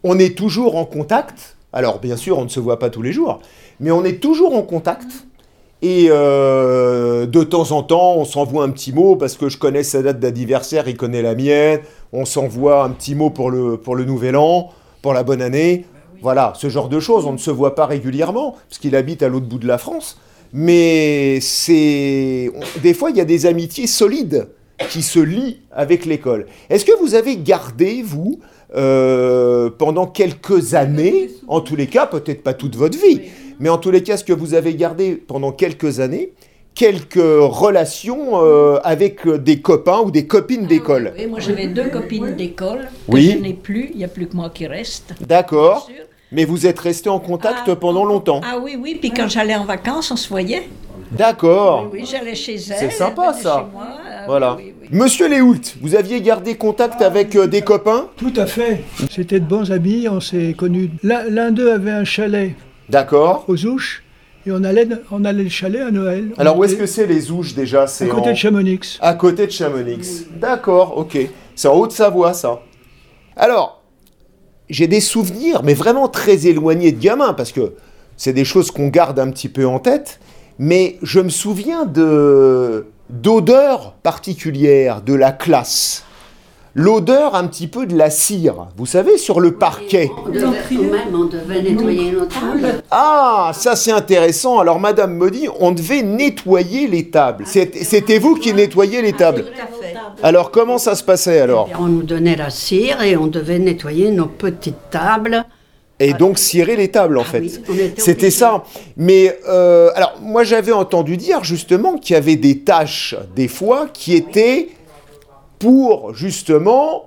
on 0.05 0.17
est 0.19 0.37
toujours 0.39 0.77
en 0.77 0.85
contact. 0.85 1.57
Alors, 1.73 1.99
bien 1.99 2.17
sûr, 2.17 2.39
on 2.39 2.45
ne 2.45 2.49
se 2.49 2.61
voit 2.61 2.79
pas 2.79 2.89
tous 2.89 3.03
les 3.03 3.13
jours, 3.13 3.41
mais 3.81 3.91
on 3.91 4.05
est 4.05 4.21
toujours 4.23 4.55
en 4.55 4.63
contact. 4.63 5.09
Et 5.81 6.09
euh, 6.11 7.27
de 7.27 7.43
temps 7.45 7.71
en 7.71 7.83
temps, 7.83 8.17
on 8.17 8.25
s'envoie 8.25 8.65
un 8.65 8.71
petit 8.71 8.93
mot 8.93 9.15
parce 9.15 9.37
que 9.37 9.49
je 9.49 9.59
connais 9.59 9.85
sa 9.85 10.03
date 10.03 10.19
d'anniversaire, 10.19 10.89
il 10.89 10.97
connaît 10.97 11.23
la 11.23 11.35
mienne. 11.35 11.81
On 12.13 12.25
s'envoie 12.25 12.83
un 12.83 12.91
petit 12.91 13.15
mot 13.15 13.31
pour 13.31 13.51
le, 13.51 13.77
pour 13.77 13.95
le 13.95 14.05
nouvel 14.05 14.37
an, 14.37 14.71
pour 15.03 15.15
la 15.15 15.23
bonne 15.23 15.43
année. 15.43 15.85
Voilà, 16.21 16.53
ce 16.57 16.69
genre 16.69 16.89
de 16.89 16.99
choses. 16.99 17.27
On 17.27 17.33
ne 17.33 17.39
se 17.39 17.51
voit 17.51 17.77
pas 17.77 17.87
régulièrement 17.87 18.57
parce 18.69 18.79
qu'il 18.79 18.97
habite 18.97 19.23
à 19.23 19.29
l'autre 19.29 19.47
bout 19.47 19.59
de 19.59 19.69
la 19.69 19.79
France. 19.79 20.19
Mais 20.53 21.39
c'est. 21.41 22.51
Des 22.83 22.95
fois, 22.95 23.11
il 23.11 23.17
y 23.17 23.21
a 23.21 23.25
des 23.25 23.47
amitiés 23.47 23.87
solides 23.87 24.49
qui 24.91 25.03
se 25.03 25.21
lient 25.21 25.61
avec 25.71 26.07
l'école. 26.07 26.47
Est-ce 26.71 26.85
que 26.85 26.99
vous 27.01 27.15
avez 27.15 27.37
gardé, 27.37 28.03
vous, 28.03 28.41
euh, 28.75 29.71
pendant 29.71 30.07
quelques 30.07 30.75
années, 30.75 31.31
en 31.49 31.61
tous 31.61 31.77
les 31.77 31.87
cas, 31.87 32.07
peut-être 32.07 32.43
pas 32.43 32.55
toute 32.55 32.77
votre 32.77 32.99
vie, 32.99 33.23
mais 33.61 33.69
en 33.69 33.79
tous 33.79 33.91
les 33.91 34.03
cas, 34.03 34.17
ce 34.17 34.25
que 34.25 34.33
vous 34.33 34.55
avez 34.55 34.75
gardé 34.75 35.15
pendant 35.15 35.53
quelques 35.53 36.01
années, 36.01 36.33
quelques 36.75 37.15
relations 37.17 38.43
euh, 38.45 38.79
avec 38.85 39.27
des 39.29 39.61
copains 39.61 39.99
ou 40.05 40.11
des 40.11 40.27
copines 40.27 40.67
d'école 40.67 41.13
Oui, 41.19 41.27
moi 41.27 41.41
j'avais 41.41 41.67
deux 41.67 41.89
copines 41.89 42.35
d'école. 42.37 42.89
Oui. 43.09 43.35
Je 43.37 43.43
n'ai 43.43 43.55
plus, 43.55 43.91
il 43.93 43.99
n'y 43.99 44.05
a 44.05 44.09
plus 44.09 44.27
que 44.29 44.37
moi 44.37 44.51
qui 44.51 44.67
reste. 44.67 45.15
D'accord. 45.27 45.89
Mais 46.31 46.45
vous 46.45 46.67
êtes 46.67 46.79
resté 46.79 47.09
en 47.09 47.19
contact 47.21 47.63
Ah, 47.67 47.75
pendant 47.77 48.05
longtemps. 48.05 48.41
Ah 48.45 48.59
oui, 48.63 48.77
oui, 48.81 48.97
puis 49.01 49.11
quand 49.11 49.29
j'allais 49.29 49.57
en 49.57 49.65
vacances, 49.65 50.11
on 50.11 50.17
se 50.17 50.29
voyait. 50.29 50.69
D'accord. 51.11 51.89
Oui, 51.93 52.05
j'allais 52.09 52.35
chez 52.35 52.55
elle. 52.57 52.61
C'est 52.79 52.91
sympa, 52.91 53.33
ça. 53.33 53.65
chez 53.67 53.73
moi, 53.75 53.87
ah, 54.07 54.25
Voilà. 54.27 54.55
oui, 54.57 54.65
oui, 54.67 54.75
oui. 54.83 54.89
Monsieur 54.93 55.27
Léoult, 55.27 55.61
vous 55.81 55.95
aviez 55.95 56.21
gardé 56.21 56.55
contact 56.55 57.01
avec 57.01 57.35
euh, 57.35 57.47
des 57.47 57.63
copains? 57.63 58.09
Tout 58.19 58.33
à 58.37 58.45
fait. 58.47 58.85
C'était 59.11 59.41
de 59.41 59.47
bons 59.47 59.73
amis, 59.73 60.07
on 60.09 60.21
s'est 60.21 60.55
connus. 60.57 60.91
L'un 61.03 61.51
d'eux 61.51 61.73
avait 61.73 61.91
un 61.93 62.05
chalet 62.05 62.53
D'accord. 62.89 63.45
aux 63.49 63.65
Ouches 63.67 64.03
et 64.47 64.53
on 64.53 64.65
allait, 64.65 64.89
on 65.11 65.25
allait 65.25 65.43
le 65.43 65.49
chalet 65.51 65.83
à 65.83 65.91
Noël. 65.91 66.33
Alors 66.39 66.57
où 66.57 66.65
est-ce 66.65 66.77
que 66.77 66.87
c'est 66.87 67.07
les 67.07 67.31
Ouches 67.31 67.55
déjà? 67.55 67.83
À 67.83 67.87
C'est 67.87 68.09
côté 68.09 68.29
en- 68.29 68.33
de 68.33 68.37
Chamonix. 68.37 68.99
À 69.01 69.15
côté 69.15 69.47
de 69.47 69.53
Chamonix. 69.53 70.27
D'accord, 70.41 70.97
ok. 70.97 71.19
C'est 71.55 71.69
en 71.69 71.75
Haute-Savoie, 71.77 72.33
ça. 72.33 72.61
Alors, 73.37 73.83
j'ai 74.71 74.87
des 74.87 75.01
souvenirs, 75.01 75.63
mais 75.65 75.75
vraiment 75.75 76.09
très 76.09 76.47
éloignés 76.47 76.93
de 76.93 77.01
gamin, 77.01 77.35
parce 77.35 77.53
que 77.53 77.75
c'est 78.17 78.33
des 78.33 78.45
choses 78.45 78.71
qu'on 78.71 78.89
garde 78.89 79.19
un 79.19 79.31
petit 79.31 79.49
peu 79.49 79.67
en 79.67 79.79
tête. 79.81 80.19
Mais 80.59 80.99
je 81.03 81.21
me 81.21 81.29
souviens 81.29 81.85
de 81.85 82.87
d'odeurs 83.11 83.95
particulières 84.03 85.01
de 85.03 85.15
la 85.15 85.33
classe. 85.33 86.05
L'odeur 86.79 87.35
un 87.35 87.49
petit 87.49 87.67
peu 87.67 87.87
de 87.87 87.97
la 87.97 88.09
cire, 88.09 88.69
vous 88.77 88.87
savez, 88.87 89.19
sur 89.19 89.41
le 89.41 89.55
parquet. 89.55 90.13
On 90.25 90.29
devait, 90.29 90.47
ou 90.79 90.83
même, 90.85 91.13
on 91.13 91.25
devait 91.25 91.61
nettoyer 91.61 92.13
nos 92.13 92.25
tables. 92.27 92.85
Ah, 92.93 93.51
ça 93.53 93.75
c'est 93.75 93.91
intéressant. 93.91 94.61
Alors, 94.61 94.79
Madame 94.79 95.17
me 95.17 95.29
dit, 95.29 95.49
on 95.59 95.73
devait 95.73 96.03
nettoyer 96.03 96.87
les 96.87 97.11
tables. 97.11 97.43
C'est- 97.49 97.83
C'était 97.83 98.21
vous 98.21 98.37
qui 98.37 98.55
nettoyiez 98.55 99.03
les 99.03 99.13
tables. 99.13 99.47
Alors, 100.23 100.53
comment 100.53 100.79
ça 100.79 100.95
se 100.95 101.03
passait 101.03 101.41
alors 101.41 101.69
On 101.81 101.87
nous 101.89 102.05
donnait 102.05 102.37
la 102.37 102.49
cire 102.51 103.03
et 103.03 103.17
on 103.17 103.27
devait 103.27 103.59
nettoyer 103.59 104.13
nos 104.13 104.27
petites 104.27 104.89
tables. 104.93 105.47
Et 106.01 106.13
donc 106.13 106.39
cirer 106.39 106.77
les 106.77 106.93
tables 106.93 107.19
en 107.19 107.25
fait. 107.25 107.43
Ah 107.45 107.61
oui, 107.71 107.81
était 107.81 108.01
C'était 108.01 108.31
ça. 108.31 108.63
Mais 108.97 109.37
euh, 109.49 109.91
alors 109.97 110.15
moi 110.23 110.45
j'avais 110.45 110.71
entendu 110.71 111.17
dire 111.17 111.43
justement 111.43 111.99
qu'il 111.99 112.15
y 112.15 112.17
avait 112.17 112.37
des 112.37 112.61
tâches 112.61 113.17
des 113.35 113.49
fois 113.49 113.89
qui 113.93 114.15
étaient 114.15 114.69
pour 115.59 116.15
justement 116.15 117.05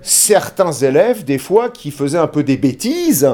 certains 0.00 0.70
élèves 0.70 1.24
des 1.24 1.38
fois 1.38 1.70
qui 1.70 1.90
faisaient 1.90 2.18
un 2.18 2.28
peu 2.28 2.44
des 2.44 2.56
bêtises 2.56 3.28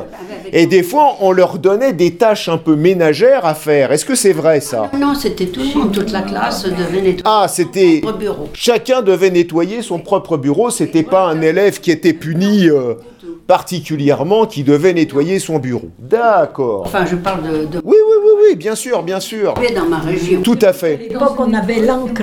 et 0.52 0.66
des 0.66 0.82
fois 0.82 1.16
on 1.20 1.30
leur 1.30 1.58
donnait 1.58 1.92
des 1.92 2.14
tâches 2.14 2.48
un 2.48 2.56
peu 2.56 2.74
ménagères 2.74 3.44
à 3.44 3.54
faire. 3.54 3.92
Est-ce 3.92 4.04
que 4.06 4.14
c'est 4.14 4.32
vrai 4.32 4.60
ça? 4.60 4.90
Non, 4.98 5.14
c'était 5.14 5.46
tout 5.46 5.60
le 5.60 5.78
monde, 5.78 5.92
toute 5.92 6.10
la 6.10 6.22
classe 6.22 6.64
devait 6.64 7.02
nettoyer 7.02 7.22
Ah 7.26 7.46
c'était 7.48 8.00
notre 8.02 8.18
bureau. 8.18 8.48
chacun 8.54 9.02
devait 9.02 9.30
nettoyer 9.30 9.82
son 9.82 9.98
propre 9.98 10.36
bureau. 10.38 10.70
C'était 10.70 11.02
pas 11.02 11.26
un 11.26 11.42
élève 11.42 11.80
qui 11.80 11.90
était 11.90 12.14
puni 12.14 12.68
euh, 12.68 12.94
particulièrement 13.46 14.46
qui 14.46 14.64
devait 14.64 14.94
nettoyer 14.94 15.38
son 15.40 15.58
bureau. 15.58 15.90
D'accord. 15.98 16.84
Enfin, 16.86 17.04
je 17.04 17.16
parle 17.16 17.42
de, 17.42 17.66
de 17.66 17.80
Oui, 17.84 17.96
oui, 18.08 18.16
oui, 18.24 18.30
oui, 18.50 18.56
bien 18.56 18.74
sûr, 18.74 19.02
bien 19.02 19.20
sûr. 19.20 19.52
Mais 19.60 19.70
dans 19.72 19.84
ma 19.86 19.98
région. 19.98 20.40
Tout 20.42 20.58
à 20.62 20.72
fait. 20.72 20.94
À 20.94 21.12
l'époque, 21.12 21.34
on 21.38 21.52
avait 21.52 21.80
l'encre. 21.80 22.22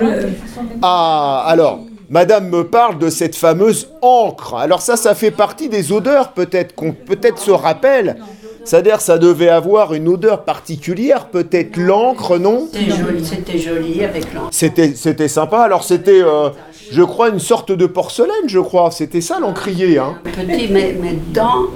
Ah, 0.82 1.44
alors, 1.48 1.80
madame 2.12 2.50
me 2.50 2.65
parle 2.65 3.00
de 3.00 3.10
cette 3.10 3.36
fameuse 3.36 3.89
encre. 4.01 4.56
Alors 4.56 4.82
ça, 4.82 4.98
ça 4.98 5.15
fait 5.15 5.32
partie 5.32 5.70
des 5.70 5.91
odeurs 5.91 6.34
peut-être 6.34 6.75
qu'on 6.75 6.91
peut-être 6.91 7.39
se 7.39 7.51
rappelle. 7.51 8.18
C'est-à-dire, 8.63 9.01
ça 9.01 9.18
devait 9.18 9.50
avoir 9.50 9.96
une 9.96 10.08
odeur 10.08 10.44
particulière, 10.44 11.30
peut-être 11.30 11.77
l'encre, 11.77 12.38
non? 12.38 12.68
C'était 12.72 12.91
joli, 12.91 13.25
c'était 13.25 13.58
joli 13.58 14.03
avec 14.03 14.32
l'encre. 14.36 14.50
C'était, 14.51 14.94
c'était 14.94 15.27
sympa. 15.27 15.62
Alors 15.62 15.84
c'était, 15.84 16.22
euh, 16.22 16.50
je 16.91 17.01
crois, 17.01 17.30
une 17.30 17.39
sorte 17.39 17.72
de 17.72 17.86
porcelaine, 17.88 18.30
je 18.46 18.60
crois. 18.60 18.91
C'était 18.91 19.22
ça 19.22 19.39
l'encrier. 19.39 19.98
Hein. 19.98 20.15
Petit, 20.24 20.68
mais, 20.70 20.96
mais 21.01 21.18
dans, 21.34 21.68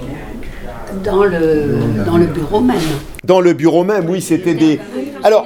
dans, 1.02 1.24
le, 1.24 1.80
dans 2.06 2.18
le 2.18 2.26
bureau 2.26 2.60
même. 2.60 2.76
Dans 3.24 3.40
le 3.40 3.52
bureau 3.52 3.82
même, 3.82 4.08
oui, 4.08 4.20
c'était 4.20 4.54
des. 4.54 4.78
Alors, 5.24 5.44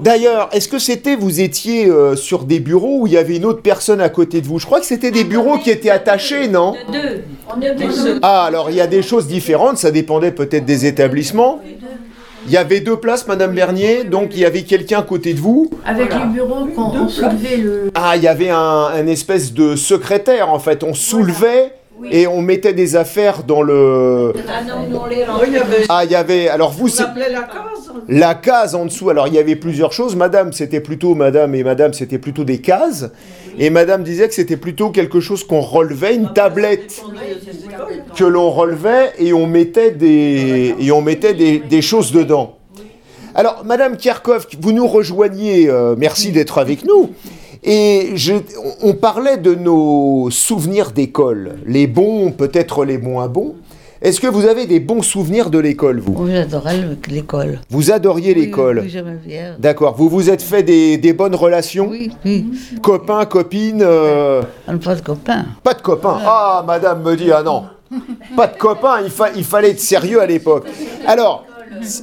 d'ailleurs, 0.00 0.48
est-ce 0.52 0.68
que 0.68 0.78
c'était, 0.78 1.16
vous 1.16 1.40
étiez 1.40 1.86
euh, 1.86 2.16
sur 2.16 2.44
des 2.44 2.60
bureaux 2.60 3.00
où 3.02 3.06
il 3.06 3.12
y 3.12 3.16
avait 3.16 3.36
une 3.36 3.44
autre 3.44 3.62
personne 3.62 4.00
à 4.00 4.08
côté 4.08 4.40
de 4.40 4.46
vous? 4.46 4.58
Je 4.58 4.66
crois 4.66 4.80
que 4.80 4.86
c'était 4.86 5.10
des 5.10 5.24
bureaux 5.24 5.58
qui 5.58 5.70
étaient 5.70 5.90
attachés, 5.90 6.48
non? 6.48 6.74
Deux. 6.92 7.22
On 7.54 7.60
était 7.60 7.74
deux. 7.74 8.18
Ah, 8.22 8.44
alors 8.44 8.70
il 8.70 8.76
y 8.76 8.80
a 8.80 8.86
des 8.86 9.02
choses 9.02 9.26
différentes, 9.26 9.78
ça 9.78 9.90
dépendait 9.90 10.32
peut-être 10.32 10.64
des 10.64 10.86
établissements. 10.86 11.60
Il 12.46 12.52
y 12.52 12.56
avait 12.56 12.80
deux 12.80 12.96
places, 12.96 13.26
Madame 13.26 13.52
Bernier, 13.54 14.04
donc 14.04 14.30
il 14.32 14.40
y 14.40 14.44
avait 14.46 14.62
quelqu'un 14.62 15.00
à 15.00 15.02
côté 15.02 15.34
de 15.34 15.40
vous. 15.40 15.70
Avec 15.84 16.14
les 16.14 16.26
bureaux 16.32 16.66
qu'on 16.66 16.96
on 16.96 17.08
soulevait 17.08 17.58
le. 17.58 17.90
Ah, 17.94 18.16
il 18.16 18.22
y 18.22 18.28
avait 18.28 18.48
un, 18.48 18.56
un 18.94 19.06
espèce 19.06 19.52
de 19.52 19.76
secrétaire, 19.76 20.50
en 20.50 20.58
fait. 20.58 20.82
On 20.82 20.94
soulevait 20.94 21.72
et 22.10 22.26
on 22.26 22.40
mettait 22.40 22.72
des 22.72 22.96
affaires 22.96 23.42
dans 23.42 23.60
le... 23.60 24.32
Ah 24.48 24.62
non, 24.62 25.00
on 25.02 25.06
les 25.06 25.16
Oui, 25.16 25.48
il 25.48 25.52
y 25.52 25.58
avait. 25.58 25.84
Ah, 25.88 26.04
il 26.04 26.10
y 26.10 26.14
avait... 26.14 26.48
Alors 26.48 26.70
vous, 26.70 26.88
On 26.88 27.02
appelait 27.02 27.28
la 27.30 27.40
case. 27.40 27.77
La 28.06 28.34
case 28.34 28.74
en 28.74 28.84
dessous, 28.84 29.10
alors 29.10 29.26
il 29.28 29.34
y 29.34 29.38
avait 29.38 29.56
plusieurs 29.56 29.92
choses. 29.92 30.14
Madame, 30.14 30.52
c'était 30.52 30.80
plutôt, 30.80 31.14
madame 31.14 31.54
et 31.54 31.64
madame, 31.64 31.92
c'était 31.92 32.18
plutôt 32.18 32.44
des 32.44 32.58
cases. 32.58 33.10
Et 33.58 33.70
madame 33.70 34.04
disait 34.04 34.28
que 34.28 34.34
c'était 34.34 34.56
plutôt 34.56 34.90
quelque 34.90 35.20
chose 35.20 35.44
qu'on 35.44 35.60
relevait, 35.60 36.14
une 36.14 36.32
tablette 36.32 37.02
que 38.14 38.24
l'on 38.24 38.50
relevait 38.50 39.12
et 39.18 39.32
on 39.32 39.46
mettait 39.46 39.90
des, 39.90 40.74
et 40.78 40.92
on 40.92 41.02
mettait 41.02 41.34
des, 41.34 41.58
des 41.58 41.82
choses 41.82 42.12
dedans. 42.12 42.58
Alors, 43.34 43.62
madame 43.64 43.96
Kierkov, 43.96 44.46
vous 44.60 44.72
nous 44.72 44.86
rejoignez, 44.86 45.68
euh, 45.68 45.94
merci 45.98 46.32
d'être 46.32 46.58
avec 46.58 46.84
nous. 46.84 47.10
Et 47.64 48.14
on 48.82 48.94
parlait 48.94 49.36
de 49.36 49.54
nos 49.54 50.30
souvenirs 50.30 50.92
d'école, 50.92 51.56
les 51.66 51.86
bons, 51.86 52.30
peut-être 52.30 52.84
les 52.84 52.98
moins 52.98 53.26
bons. 53.26 53.56
Est-ce 54.00 54.20
que 54.20 54.26
vous 54.28 54.44
avez 54.46 54.66
des 54.66 54.78
bons 54.80 55.02
souvenirs 55.02 55.50
de 55.50 55.58
l'école, 55.58 55.98
vous? 55.98 56.14
Oui, 56.16 56.30
j'adorais 56.32 56.76
le- 56.78 56.96
l'école. 57.08 57.58
Vous 57.68 57.90
adoriez 57.90 58.32
Oui, 58.34 58.40
l'école 58.42 58.80
Oui, 58.84 58.88
j'aimais 58.90 59.18
bien. 59.24 59.56
D'accord. 59.58 59.96
Vous 59.96 60.08
vous 60.08 60.30
êtes 60.30 60.42
fait 60.42 60.62
des, 60.62 60.96
des 60.98 61.12
bonnes 61.12 61.34
relations? 61.34 61.88
Oui, 61.88 62.10
oui. 62.24 62.46
Copains, 62.82 63.24
copines 63.24 63.82
euh, 63.82 64.42
pas 64.84 64.94
de 64.94 65.00
copains. 65.00 65.46
Pas 65.64 65.74
de 65.74 65.82
copains. 65.82 66.18
Ah, 66.24 66.64
madame 66.66 67.02
me 67.02 67.16
dit, 67.16 67.32
ah 67.32 67.42
non. 67.42 67.64
Pas 68.36 68.46
de 68.46 68.56
copains, 68.56 69.00
il, 69.04 69.10
fa- 69.10 69.30
il 69.34 69.44
fallait 69.44 69.70
être 69.70 69.80
sérieux 69.80 70.20
à 70.20 70.26
l'époque. 70.26 70.66
Alors, 71.06 71.44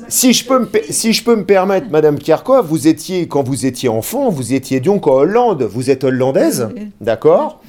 si 0.10 0.34
je, 0.34 0.46
peux 0.46 0.60
me, 0.60 0.68
si 0.90 1.14
je 1.14 1.24
peux 1.24 1.36
me 1.36 1.44
permettre, 1.46 1.88
madame 1.92 2.18
Kierkov, 2.18 2.66
vous 2.68 2.88
étiez, 2.88 3.28
quand 3.28 3.44
vous 3.44 3.66
étiez 3.66 3.88
enfant, 3.88 4.30
vous 4.30 4.54
étiez 4.54 4.80
donc 4.80 5.08
en 5.08 5.14
Hollande. 5.14 5.64
Vous 5.64 5.90
êtes 5.90 6.04
hollandaise, 6.04 6.68
d'accord 7.02 7.62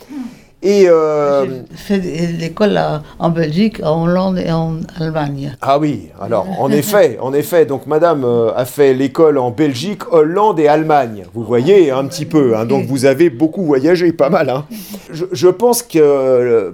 Et... 0.67 0.89
euh, 0.89 1.47
J'ai 1.71 1.77
fait 1.77 1.99
l'école 2.39 2.79
en 3.19 3.31
Belgique, 3.31 3.81
en 3.85 4.05
Hollande 4.05 4.39
et 4.39 4.51
en 4.51 4.79
Allemagne. 4.99 5.55
Ah 5.63 5.79
oui, 5.79 6.09
alors 6.21 6.47
en 6.59 6.71
effet, 6.71 7.19
en 7.21 7.33
effet, 7.33 7.67
donc 7.67 7.87
madame 7.87 8.25
euh, 8.25 8.51
a 8.55 8.65
fait 8.65 8.93
l'école 8.95 9.39
en 9.39 9.51
Belgique, 9.51 10.03
Hollande 10.13 10.59
et 10.61 10.69
Allemagne. 10.69 11.25
Vous 11.35 11.45
voyez 11.45 11.91
un 11.91 12.05
petit 12.07 12.27
peu, 12.27 12.57
hein, 12.57 12.65
donc 12.65 12.87
vous 12.87 13.05
avez 13.05 13.31
beaucoup 13.31 13.65
voyagé, 13.65 14.13
pas 14.13 14.31
mal. 14.31 14.51
Hein. 14.51 14.65
Je, 15.11 15.25
je 15.33 15.49
pense 15.49 15.83
que 15.83 15.99
euh, 15.99 16.73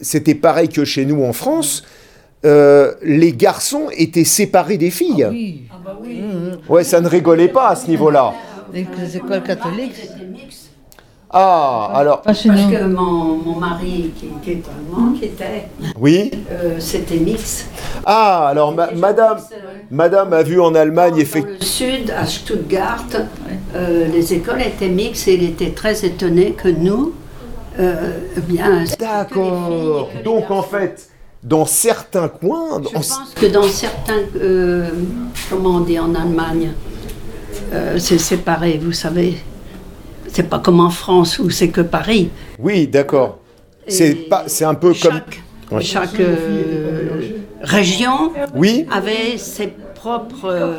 c'était 0.00 0.34
pareil 0.34 0.68
que 0.68 0.84
chez 0.84 1.04
nous 1.06 1.22
en 1.24 1.32
France. 1.32 1.82
euh, 2.44 2.92
les 3.02 3.32
garçons 3.32 3.88
étaient 3.96 4.24
séparés 4.24 4.78
des 4.78 4.90
filles. 4.90 5.26
Oui, 5.30 5.62
Ouais, 6.68 6.84
ça 6.84 7.00
ne 7.00 7.08
rigolait 7.08 7.48
pas 7.48 7.68
à 7.70 7.76
ce 7.76 7.86
niveau-là. 7.88 8.32
les 8.72 9.16
écoles 9.16 9.42
catholiques. 9.42 10.00
Ah, 11.32 11.92
alors, 11.94 12.22
Pas 12.22 12.34
chez 12.34 12.48
Parce 12.48 12.62
nous. 12.62 12.70
que 12.72 12.84
mon, 12.84 13.36
mon 13.36 13.54
mari, 13.60 14.10
qui, 14.18 14.26
qui 14.42 14.50
est 14.50 14.62
allemand, 14.68 15.12
qui 15.12 15.26
était, 15.26 15.68
oui. 16.00 16.32
euh, 16.50 16.76
c'était 16.80 17.18
mix. 17.18 17.66
Ah, 18.04 18.48
alors 18.48 18.74
ma- 18.74 18.90
madame, 18.90 19.38
madame 19.92 20.32
a 20.32 20.42
vu 20.42 20.60
en 20.60 20.74
Allemagne 20.74 21.12
Dans 21.12 21.18
effectivement. 21.18 21.58
le 21.60 21.64
sud, 21.64 22.10
à 22.10 22.26
Stuttgart, 22.26 23.04
euh, 23.76 24.08
les 24.08 24.34
écoles 24.34 24.62
étaient 24.62 24.88
mixtes 24.88 25.28
et 25.28 25.34
il 25.34 25.44
était 25.44 25.70
très 25.70 26.04
étonné 26.04 26.52
que 26.52 26.68
nous, 26.68 27.12
euh, 27.78 28.10
eh 28.36 28.40
bien, 28.40 28.82
D'accord. 28.98 30.08
Donc 30.24 30.50
en 30.50 30.62
fait, 30.62 31.08
dans 31.44 31.64
certains 31.64 32.26
coins, 32.28 32.80
Je 32.82 32.88
en- 32.88 32.92
pense 32.92 33.34
que 33.36 33.46
dans 33.46 33.62
certains, 33.68 34.18
euh, 34.36 34.88
comment 35.48 35.76
on 35.76 35.80
dit 35.80 35.98
en 36.00 36.12
Allemagne, 36.16 36.72
euh, 37.72 37.98
c'est 38.00 38.18
séparé, 38.18 38.80
vous 38.82 38.90
savez. 38.92 39.36
C'est 40.32 40.48
pas 40.48 40.58
comme 40.58 40.80
en 40.80 40.90
France 40.90 41.38
où 41.38 41.50
c'est 41.50 41.68
que 41.68 41.80
Paris. 41.80 42.30
oui, 42.58 42.86
d'accord. 42.86 43.38
C'est 43.88 44.14
pas, 44.14 44.44
c'est 44.46 44.64
un 44.64 44.74
peu 44.74 44.88
comme. 44.88 45.12
chaque, 45.12 45.42
Ouais. 45.72 45.82
chaque 45.82 46.18
euh, 46.18 47.20
région 47.62 48.32
Oui, 48.56 48.86
avait 48.90 49.36
ses 49.38 49.68
propres. 49.94 50.46
euh, 50.46 50.74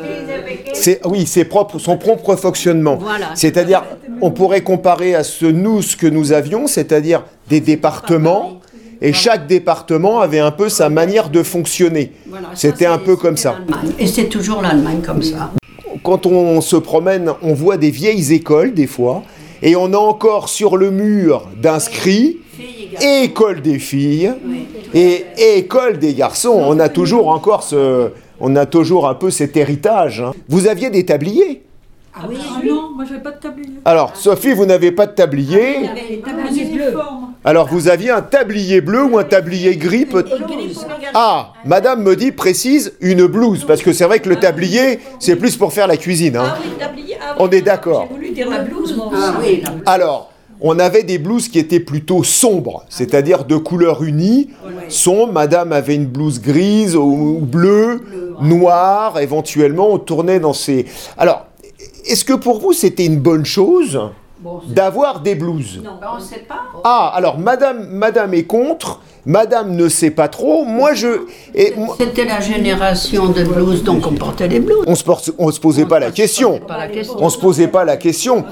c'est 0.74 1.00
oui, 1.06 1.26
c'est 1.26 1.44
propre, 1.46 1.78
son 1.78 1.96
propre 1.96 2.36
fonctionnement. 2.36 2.96
Voilà. 2.96 3.30
C'est-à-dire, 3.34 3.82
on 4.20 4.30
pourrait 4.30 4.60
comparer 4.62 5.14
à 5.14 5.24
ce 5.24 5.46
nous 5.46 5.80
ce 5.82 5.96
que 5.96 6.06
nous 6.06 6.32
avions, 6.32 6.66
c'est-à-dire 6.66 7.24
des 7.48 7.60
départements, 7.60 8.60
et 9.00 9.12
chaque 9.14 9.46
département 9.46 10.20
avait 10.20 10.40
un 10.40 10.50
peu 10.50 10.68
sa 10.68 10.88
manière 10.90 11.28
de 11.30 11.42
fonctionner. 11.42 12.12
voilà, 12.28 12.48
C'était 12.54 12.86
un 12.86 12.98
peu 12.98 13.16
comme 13.16 13.36
ça. 13.38 13.56
Et 13.98 14.06
c'est 14.06 14.26
toujours 14.26 14.60
l'Allemagne 14.62 15.00
comme 15.04 15.22
ça. 15.22 15.50
Quand 16.02 16.26
on 16.26 16.60
se 16.60 16.76
promène, 16.76 17.30
on 17.42 17.54
voit 17.54 17.76
des 17.76 17.90
vieilles 17.90 18.32
écoles 18.32 18.74
des 18.74 18.86
fois, 18.86 19.22
et 19.62 19.76
on 19.76 19.92
a 19.92 19.96
encore 19.96 20.48
sur 20.48 20.76
le 20.76 20.90
mur 20.90 21.48
d'inscrits 21.60 22.38
école 23.24 23.62
des 23.62 23.78
filles 23.78 24.32
et 24.94 25.24
école 25.56 25.98
des 25.98 26.14
garçons. 26.14 26.60
On 26.64 26.78
a 26.78 26.88
toujours 26.88 27.28
encore 27.28 27.62
ce, 27.62 28.10
on 28.40 28.54
a 28.56 28.66
toujours 28.66 29.08
un 29.08 29.14
peu 29.14 29.30
cet 29.30 29.56
héritage. 29.56 30.20
hein. 30.20 30.32
Vous 30.48 30.66
aviez 30.66 30.90
des 30.90 31.04
tabliers? 31.06 31.62
Ah 32.14 32.26
oui, 32.28 32.36
non, 32.68 32.90
moi 32.94 33.04
j'avais 33.08 33.22
pas 33.22 33.30
de 33.30 33.38
tablier. 33.40 33.70
Alors, 33.86 34.14
Sophie, 34.16 34.52
vous 34.52 34.66
n'avez 34.66 34.92
pas 34.92 35.06
de 35.06 35.12
tablier. 35.12 35.80
les 36.10 36.20
tabliers 36.20 36.64
bleus. 36.66 36.94
Alors, 37.44 37.68
vous 37.68 37.88
aviez 37.88 38.10
un 38.10 38.20
tablier 38.20 38.82
bleu 38.82 39.02
ou 39.04 39.18
un 39.18 39.24
tablier 39.24 39.76
gris 39.76 40.04
peut 40.04 40.24
Ah, 41.14 41.52
madame 41.64 42.02
me 42.02 42.14
dit, 42.14 42.30
précise, 42.32 42.92
une 43.00 43.26
blouse. 43.26 43.64
Parce 43.66 43.80
que 43.80 43.92
c'est 43.94 44.04
vrai 44.04 44.20
que 44.20 44.28
le 44.28 44.36
tablier, 44.36 45.00
c'est 45.20 45.36
plus 45.36 45.56
pour 45.56 45.72
faire 45.72 45.86
la 45.86 45.96
cuisine. 45.96 46.36
hein. 46.36 46.52
Ah 46.54 46.58
oui, 46.62 46.70
tablier. 46.78 47.16
ah 47.20 47.34
oui, 47.34 47.36
On 47.40 47.50
est 47.50 47.62
d'accord. 47.62 48.08
J'ai 48.10 48.14
voulu 48.16 48.30
dire 48.32 48.50
la 48.50 48.58
blouse, 48.58 48.94
moi 48.96 49.10
Ah 49.14 49.34
aussi. 49.40 49.48
oui, 49.48 49.62
là. 49.64 49.70
Alors, 49.86 50.30
on 50.60 50.78
avait 50.78 51.02
des 51.04 51.18
blouses 51.18 51.48
qui 51.48 51.58
étaient 51.58 51.80
plutôt 51.80 52.22
sombres, 52.22 52.84
c'est-à-dire 52.90 53.44
de 53.46 53.56
couleur 53.56 54.02
unie. 54.04 54.50
Sombre, 54.88 55.32
madame 55.32 55.72
avait 55.72 55.94
une 55.94 56.06
blouse 56.06 56.40
grise 56.42 56.94
ou 56.94 57.38
bleue, 57.40 58.02
noire, 58.42 59.18
éventuellement, 59.18 59.90
on 59.92 59.98
tournait 59.98 60.38
dans 60.40 60.52
ces... 60.52 60.84
Alors, 61.16 61.46
est-ce 62.06 62.24
que 62.24 62.32
pour 62.32 62.58
vous 62.60 62.72
c'était 62.72 63.06
une 63.06 63.18
bonne 63.18 63.44
chose 63.44 64.00
d'avoir 64.68 65.20
des 65.20 65.34
blouses 65.34 65.80
Ben, 65.84 65.90
on 66.12 66.16
ne 66.16 66.20
sait 66.20 66.44
pas. 66.48 66.62
Ah, 66.84 67.12
alors 67.14 67.38
madame, 67.38 67.86
madame 67.90 68.34
est 68.34 68.42
contre, 68.44 69.00
madame 69.24 69.76
ne 69.76 69.88
sait 69.88 70.10
pas 70.10 70.28
trop, 70.28 70.64
moi 70.64 70.94
je... 70.94 71.26
C'était 71.98 72.24
la 72.24 72.40
génération 72.40 73.28
de 73.28 73.44
blouses, 73.44 73.84
donc 73.84 74.04
on 74.06 74.14
portait 74.14 74.48
les 74.48 74.58
blouses. 74.60 74.84
on 74.86 74.94
se, 74.94 75.04
on 75.38 75.50
se 75.52 75.60
posait 75.60 75.86
pas 75.86 76.00
la 76.00 76.10
question. 76.10 76.58
Pas 76.58 76.78
la 76.78 76.88
question. 76.88 77.16
On 77.20 77.30
se 77.30 77.38
posait 77.38 77.68
pas 77.68 77.84
la 77.84 77.96
question. 77.96 78.44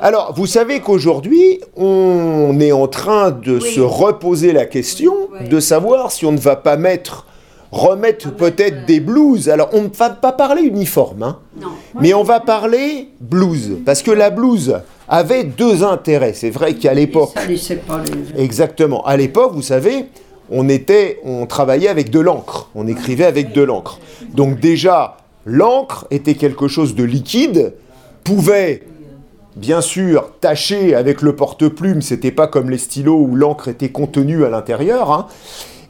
Alors, 0.00 0.34
vous 0.36 0.46
savez 0.46 0.80
qu'aujourd'hui, 0.80 1.60
on 1.76 2.58
est 2.60 2.72
en 2.72 2.88
train 2.88 3.30
de 3.30 3.58
se 3.60 3.80
reposer 3.80 4.52
la 4.52 4.66
question 4.66 5.14
de 5.48 5.60
savoir 5.60 6.10
si 6.12 6.26
on 6.26 6.32
ne 6.32 6.38
va 6.38 6.56
pas 6.56 6.76
mettre, 6.76 7.26
remettre 7.74 8.30
peut-être 8.34 8.86
des 8.86 9.00
blouses. 9.00 9.48
Alors, 9.48 9.68
on 9.72 9.82
ne 9.82 9.88
va 9.88 10.10
pas 10.10 10.32
parler 10.32 10.62
uniforme, 10.62 11.22
hein, 11.22 11.38
Non. 11.60 11.68
mais 12.00 12.14
on 12.14 12.22
va 12.22 12.40
parler 12.40 13.08
blouse. 13.20 13.78
Parce 13.84 14.02
que 14.02 14.10
la 14.10 14.30
blouse 14.30 14.76
avait 15.08 15.44
deux 15.44 15.82
intérêts. 15.84 16.32
C'est 16.34 16.50
vrai 16.50 16.74
qu'à 16.74 16.94
l'époque, 16.94 17.30
Ça 17.34 17.44
laissait 17.46 17.76
pas 17.76 18.00
les... 18.36 18.42
Exactement. 18.42 19.04
À 19.04 19.16
l'époque, 19.16 19.52
vous 19.54 19.62
savez, 19.62 20.06
on 20.50 20.68
était, 20.68 21.18
on 21.24 21.46
travaillait 21.46 21.88
avec 21.88 22.10
de 22.10 22.20
l'encre. 22.20 22.70
On 22.74 22.86
écrivait 22.86 23.24
avec 23.26 23.52
de 23.52 23.62
l'encre. 23.62 23.98
Donc 24.32 24.60
déjà, 24.60 25.16
l'encre 25.44 26.06
était 26.10 26.34
quelque 26.34 26.68
chose 26.68 26.94
de 26.94 27.04
liquide, 27.04 27.74
pouvait 28.22 28.82
bien 29.56 29.80
sûr 29.80 30.30
tacher 30.40 30.94
avec 30.94 31.22
le 31.22 31.36
porte-plume. 31.36 32.02
C'était 32.02 32.30
pas 32.32 32.46
comme 32.46 32.70
les 32.70 32.78
stylos 32.78 33.18
où 33.20 33.36
l'encre 33.36 33.68
était 33.68 33.90
contenue 33.90 34.44
à 34.44 34.48
l'intérieur. 34.48 35.12
hein. 35.12 35.26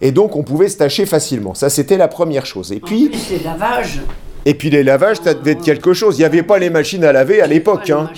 Et 0.04 0.12
donc, 0.12 0.37
on 0.37 0.42
pouvait 0.42 0.68
se 0.68 0.76
tacher 0.76 1.06
facilement. 1.06 1.54
Ça, 1.54 1.70
c'était 1.70 1.96
la 1.96 2.08
première 2.08 2.44
chose. 2.44 2.70
Et 2.73 2.78
puis, 2.78 3.08
Puis 3.08 3.20
les 3.30 3.42
lavages, 3.42 4.00
Et 4.44 4.52
puis 4.52 4.68
les 4.68 4.82
lavages, 4.82 5.16
ça 5.25 5.32
devait 5.32 5.52
être 5.52 5.62
quelque 5.64 5.94
chose. 5.94 6.16
Il 6.18 6.20
n'y 6.20 6.26
avait 6.26 6.42
pas 6.42 6.58
les 6.58 6.68
machines 6.68 7.02
à 7.04 7.11
laver 7.12 7.40
à 7.40 7.46
l'époque. 7.46 7.88
Hein. 7.88 8.11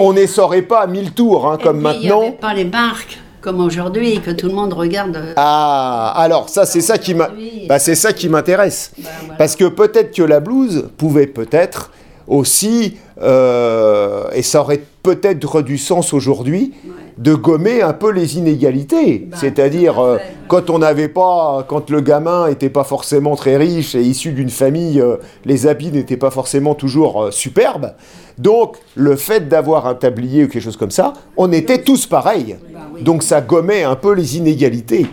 On 0.00 0.12
ne 0.12 0.26
saurait 0.26 0.62
pas 0.62 0.80
à 0.80 0.86
mille 0.88 1.12
tours, 1.12 1.46
hein, 1.48 1.56
comme 1.62 1.78
puis, 1.84 1.94
Il 1.94 2.06
n'y 2.06 2.10
avait 2.10 2.20
maintenant. 2.20 2.36
pas 2.40 2.52
les 2.52 2.64
marques 2.64 3.20
comme 3.40 3.60
aujourd'hui 3.60 4.20
que 4.20 4.30
tout 4.32 4.48
le 4.48 4.54
monde 4.54 4.72
regarde. 4.72 5.16
Ah, 5.36 6.12
alors 6.16 6.48
ça, 6.48 6.64
c'est 6.66 6.80
ça 6.80 6.98
qui 6.98 7.14
bah, 7.14 7.78
c'est 7.78 7.94
ça 7.94 8.12
qui 8.12 8.28
m'intéresse, 8.28 8.90
Bah, 8.98 9.10
voilà. 9.20 9.34
parce 9.34 9.54
que 9.54 9.66
peut-être 9.66 10.16
que 10.16 10.22
la 10.22 10.40
blouse 10.40 10.88
pouvait 10.96 11.26
peut-être 11.26 11.92
aussi, 12.26 12.96
euh, 13.22 14.24
et 14.32 14.42
ça 14.42 14.62
aurait 14.62 14.82
peut-être 15.02 15.60
du 15.60 15.76
sens 15.78 16.14
aujourd'hui, 16.14 16.72
de 17.18 17.34
gommer 17.34 17.82
un 17.82 17.92
peu 17.92 18.10
les 18.10 18.38
inégalités. 18.38 19.28
Bah, 19.30 19.36
C'est-à-dire 19.40 19.98
euh, 19.98 20.18
quand 20.48 20.70
on 20.70 20.78
n'avait 20.78 21.08
pas, 21.08 21.64
quand 21.68 21.90
le 21.90 22.00
gamin 22.00 22.48
n'était 22.48 22.70
pas 22.70 22.84
forcément 22.84 23.36
très 23.36 23.56
riche 23.56 23.94
et 23.94 24.02
issu 24.02 24.32
d'une 24.32 24.50
famille, 24.50 25.00
euh, 25.00 25.16
les 25.44 25.66
habits 25.66 25.92
n'étaient 25.92 26.16
pas 26.16 26.30
forcément 26.30 26.74
toujours 26.74 27.24
euh, 27.24 27.30
superbes. 27.30 27.94
Donc 28.38 28.78
le 28.96 29.14
fait 29.16 29.48
d'avoir 29.48 29.86
un 29.86 29.94
tablier 29.94 30.44
ou 30.44 30.48
quelque 30.48 30.62
chose 30.62 30.76
comme 30.76 30.90
ça, 30.90 31.12
on 31.36 31.52
était 31.52 31.82
tous 31.82 32.06
pareils. 32.06 32.56
Donc 33.00 33.22
ça 33.22 33.40
gommait 33.40 33.84
un 33.84 33.96
peu 33.96 34.12
les 34.12 34.36
inégalités. 34.36 35.06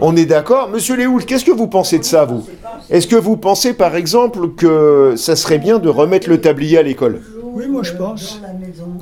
On 0.00 0.16
est 0.16 0.24
d'accord 0.24 0.70
Monsieur 0.70 0.96
Léoul, 0.96 1.24
qu'est-ce 1.24 1.44
que 1.44 1.50
vous 1.52 1.68
pensez 1.68 1.98
de 1.98 2.04
ça, 2.04 2.24
vous? 2.24 2.44
Est-ce 2.90 3.06
que 3.06 3.16
vous 3.16 3.36
pensez, 3.36 3.74
par 3.74 3.94
exemple, 3.94 4.48
que 4.56 5.14
ça 5.16 5.36
serait 5.36 5.58
bien 5.58 5.78
de 5.78 5.88
remettre 5.88 6.28
le 6.28 6.40
tablier 6.40 6.78
à 6.78 6.82
l'école? 6.82 7.20
Oui, 7.54 7.64
moi 7.68 7.82
je 7.82 7.92
pense. 7.92 8.40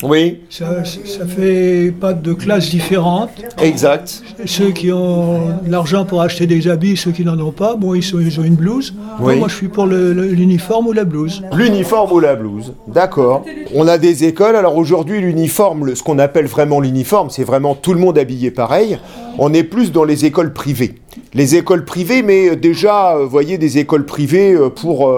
Oui, 0.02 0.40
Ça, 0.50 0.83
ça 0.85 1.26
fait 1.26 1.92
pas 1.99 2.12
de 2.12 2.33
classes 2.33 2.71
différentes. 2.71 3.30
exact. 3.62 4.23
Ceux 4.47 4.71
qui 4.73 4.90
ont 4.92 5.59
de 5.64 5.71
l'argent 5.71 6.04
pour 6.04 6.21
acheter 6.23 6.47
des 6.47 6.66
habits, 6.69 6.97
ceux 6.97 7.12
qui 7.12 7.25
n'en 7.25 7.38
ont 7.38 7.52
pas, 7.52 7.76
bon, 7.76 7.95
ils, 7.95 8.02
sont- 8.02 8.19
ils 8.19 8.40
ont 8.40 8.45
une 8.45 8.54
blouse. 8.57 8.95
Oui. 9.21 9.37
Moi, 9.38 9.49
je 9.49 9.54
suis 9.54 9.69
pour 9.69 9.87
l'uniforme 9.87 10.88
ou 10.88 10.92
la 10.92 11.04
blouse. 11.04 11.42
L'uniforme 11.54 12.12
ou 12.12 12.21
la 12.21 12.35
blouse, 12.35 12.73
d'accord. 12.88 13.45
On 13.75 13.87
a 13.87 13.99
des 13.99 14.25
écoles, 14.25 14.57
alors 14.57 14.76
aujourd'hui 14.76 15.21
l'uniforme, 15.21 15.95
ce 15.95 16.02
qu'on 16.02 16.19
appelle 16.19 16.47
vraiment 16.47 16.80
l'uniforme, 16.80 17.30
c'est 17.30 17.45
vraiment 17.45 17.75
tout 17.75 17.92
le 17.92 18.00
monde 18.00 18.19
habillé 18.19 18.50
pareil. 18.50 18.99
On 19.38 19.52
est 19.54 19.64
plus 19.64 19.92
dans 19.92 20.04
les 20.04 20.25
écoles 20.25 20.52
privées. 20.52 20.97
Les 21.35 21.54
écoles 21.57 21.85
privées, 21.85 22.23
mais 22.23 22.50
euh, 22.50 22.57
déjà, 22.57 23.16
euh, 23.16 23.26
voyez, 23.26 23.57
des 23.59 23.78
écoles 23.78 24.04
privées 24.04 24.52
euh, 24.54 24.69
pour 24.71 25.12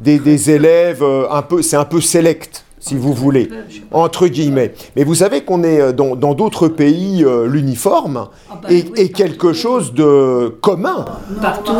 des, 0.00 0.18
des 0.20 0.50
élèves 0.50 1.02
un 1.30 1.42
peu, 1.42 1.60
c'est 1.62 1.76
un 1.76 1.84
peu 1.84 2.00
select, 2.00 2.64
si 2.80 2.94
vous 2.96 3.12
voulez, 3.12 3.48
entre 3.92 4.26
guillemets. 4.28 4.72
Mais 4.96 5.04
vous 5.04 5.14
savez 5.16 5.42
qu'on 5.42 5.62
est 5.62 5.80
euh, 5.80 5.92
dans 5.92 6.34
d'autres 6.34 6.68
pays, 6.68 7.24
euh, 7.24 7.46
l'uniforme 7.46 8.28
bah 8.50 8.68
est, 8.70 9.12
quelque 9.14 9.52
chose 9.52 9.92
de 9.92 10.48
commun. 10.60 11.04
Partout, 11.40 11.72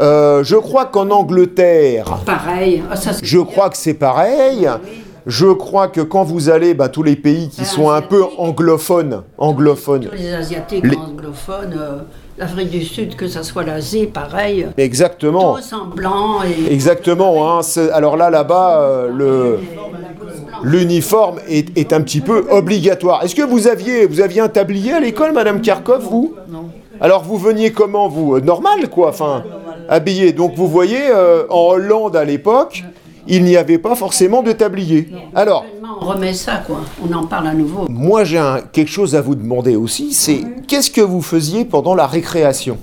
Euh, 0.00 0.42
je 0.44 0.56
crois 0.56 0.86
qu'en 0.86 1.10
Angleterre, 1.10 2.18
pareil. 2.26 2.82
Ah, 2.90 2.96
ça, 2.96 3.12
je 3.22 3.38
crois 3.38 3.70
que 3.70 3.76
c'est 3.76 3.94
pareil. 3.94 4.68
Je 5.24 5.46
crois 5.46 5.86
que 5.86 6.00
quand 6.00 6.24
vous 6.24 6.50
allez, 6.50 6.74
bah, 6.74 6.88
tous 6.88 7.04
les 7.04 7.14
pays 7.14 7.48
qui 7.48 7.60
Ah, 7.62 7.64
sont 7.64 7.90
un 7.90 8.02
peu 8.02 8.24
anglophones, 8.38 9.22
anglophones, 9.38 10.06
Tous 10.10 10.16
les 10.16 10.34
Asiatiques 10.34 10.84
Les- 10.84 10.96
anglophones, 10.96 11.76
euh, 11.78 11.98
l'Afrique 12.38 12.70
du 12.70 12.82
Sud, 12.82 13.14
que 13.14 13.28
ce 13.28 13.44
soit 13.44 13.62
l'Asie, 13.62 14.06
pareil. 14.06 14.66
exactement, 14.76 15.54
Tous 15.54 15.72
en 15.74 15.86
blanc 15.86 16.38
et 16.42 16.72
exactement. 16.72 17.56
hein, 17.56 17.60
alors 17.92 18.16
là, 18.16 18.30
là-bas, 18.30 18.80
euh, 18.80 19.08
le 19.12 19.58
l'uniforme 20.62 21.38
est, 21.48 21.76
est 21.76 21.92
un 21.92 22.00
petit 22.00 22.20
peu 22.20 22.46
obligatoire. 22.50 23.22
Est-ce 23.24 23.34
que 23.34 23.42
vous 23.42 23.66
aviez, 23.68 24.06
vous 24.06 24.20
aviez 24.20 24.40
un 24.40 24.48
tablier 24.48 24.92
à 24.92 25.00
l'école, 25.00 25.32
Madame 25.32 25.60
Karkov, 25.60 26.02
vous? 26.02 26.34
Non. 26.48 26.68
Alors 27.00 27.22
vous 27.24 27.36
veniez 27.36 27.72
comment, 27.72 28.08
vous? 28.08 28.36
Euh, 28.36 28.40
Normal, 28.40 28.88
quoi, 28.90 29.08
enfin, 29.08 29.42
habillé. 29.88 30.32
Donc 30.32 30.54
vous 30.56 30.68
voyez, 30.68 31.00
euh, 31.10 31.44
en 31.50 31.70
Hollande 31.72 32.16
à 32.16 32.24
l'époque, 32.24 32.84
il 33.26 33.44
n'y 33.44 33.56
avait 33.56 33.78
pas 33.78 33.94
forcément 33.94 34.42
de 34.42 34.52
tablier. 34.52 35.08
Alors, 35.34 35.64
on 36.00 36.04
remet 36.06 36.32
ça, 36.34 36.62
quoi. 36.66 36.80
On 37.08 37.12
en 37.14 37.26
parle 37.26 37.46
à 37.48 37.54
nouveau. 37.54 37.86
Moi, 37.88 38.24
j'ai 38.24 38.38
un- 38.38 38.60
quelque 38.72 38.90
chose 38.90 39.14
à 39.14 39.20
vous 39.20 39.34
demander 39.36 39.76
aussi, 39.76 40.12
c'est 40.12 40.40
qu'est-ce 40.66 40.90
que 40.90 41.00
vous 41.00 41.22
faisiez 41.22 41.64
pendant 41.64 41.94
la 41.94 42.06
récréation? 42.06 42.78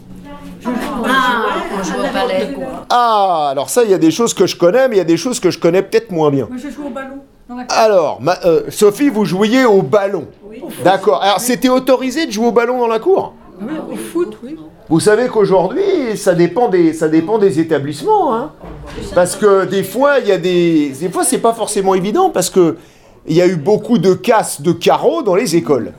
Ah, 0.65 1.45
on 1.79 1.83
joue 1.83 1.93
au 1.99 2.13
ballet. 2.13 2.49
Ah, 2.89 3.49
alors 3.51 3.69
ça, 3.69 3.83
il 3.83 3.91
y 3.91 3.93
a 3.93 3.97
des 3.97 4.11
choses 4.11 4.33
que 4.33 4.45
je 4.47 4.55
connais, 4.55 4.87
mais 4.87 4.95
il 4.95 4.97
y 4.97 5.01
a 5.01 5.05
des 5.05 5.17
choses 5.17 5.39
que 5.39 5.49
je 5.51 5.59
connais 5.59 5.81
peut-être 5.81 6.11
moins 6.11 6.29
bien. 6.31 6.47
Moi, 6.49 6.57
je 6.61 6.69
joue 6.69 6.87
au 6.87 6.89
ballon. 6.89 7.19
Alors, 7.69 8.19
ma- 8.21 8.37
euh, 8.45 8.63
Sophie, 8.69 9.09
vous 9.09 9.25
jouiez 9.25 9.65
au 9.65 9.81
ballon. 9.81 10.25
D'accord. 10.83 11.21
Alors, 11.23 11.39
c'était 11.39 11.69
autorisé 11.69 12.25
de 12.27 12.31
jouer 12.31 12.47
au 12.47 12.51
ballon 12.51 12.77
dans 12.79 12.87
la 12.87 12.99
cour? 12.99 13.33
Oui, 13.61 13.73
au 13.91 13.95
foot, 13.95 14.37
oui. 14.43 14.55
Vous 14.87 14.99
savez 14.99 15.27
qu'aujourd'hui, 15.27 16.15
ça 16.15 16.33
dépend 16.33 16.69
des, 16.69 16.93
ça 16.93 17.07
dépend 17.07 17.37
des 17.37 17.59
établissements, 17.59 18.35
hein. 18.35 18.51
Parce 19.13 19.35
que 19.35 19.65
des 19.65 19.83
fois, 19.83 20.19
il 20.19 20.27
y 20.27 20.31
a 20.31 20.37
des, 20.37 20.89
des 20.99 21.09
fois, 21.09 21.23
c'est 21.23 21.37
pas 21.39 21.53
forcément 21.53 21.93
évident 21.95 22.29
parce 22.29 22.49
que 22.49 22.77
il 23.29 23.35
y 23.35 23.41
a 23.41 23.47
eu 23.47 23.55
beaucoup 23.55 23.99
de 23.99 24.13
casses 24.13 24.61
de 24.61 24.71
carreaux 24.71 25.21
dans 25.21 25.35
les 25.35 25.55
écoles. 25.55 25.93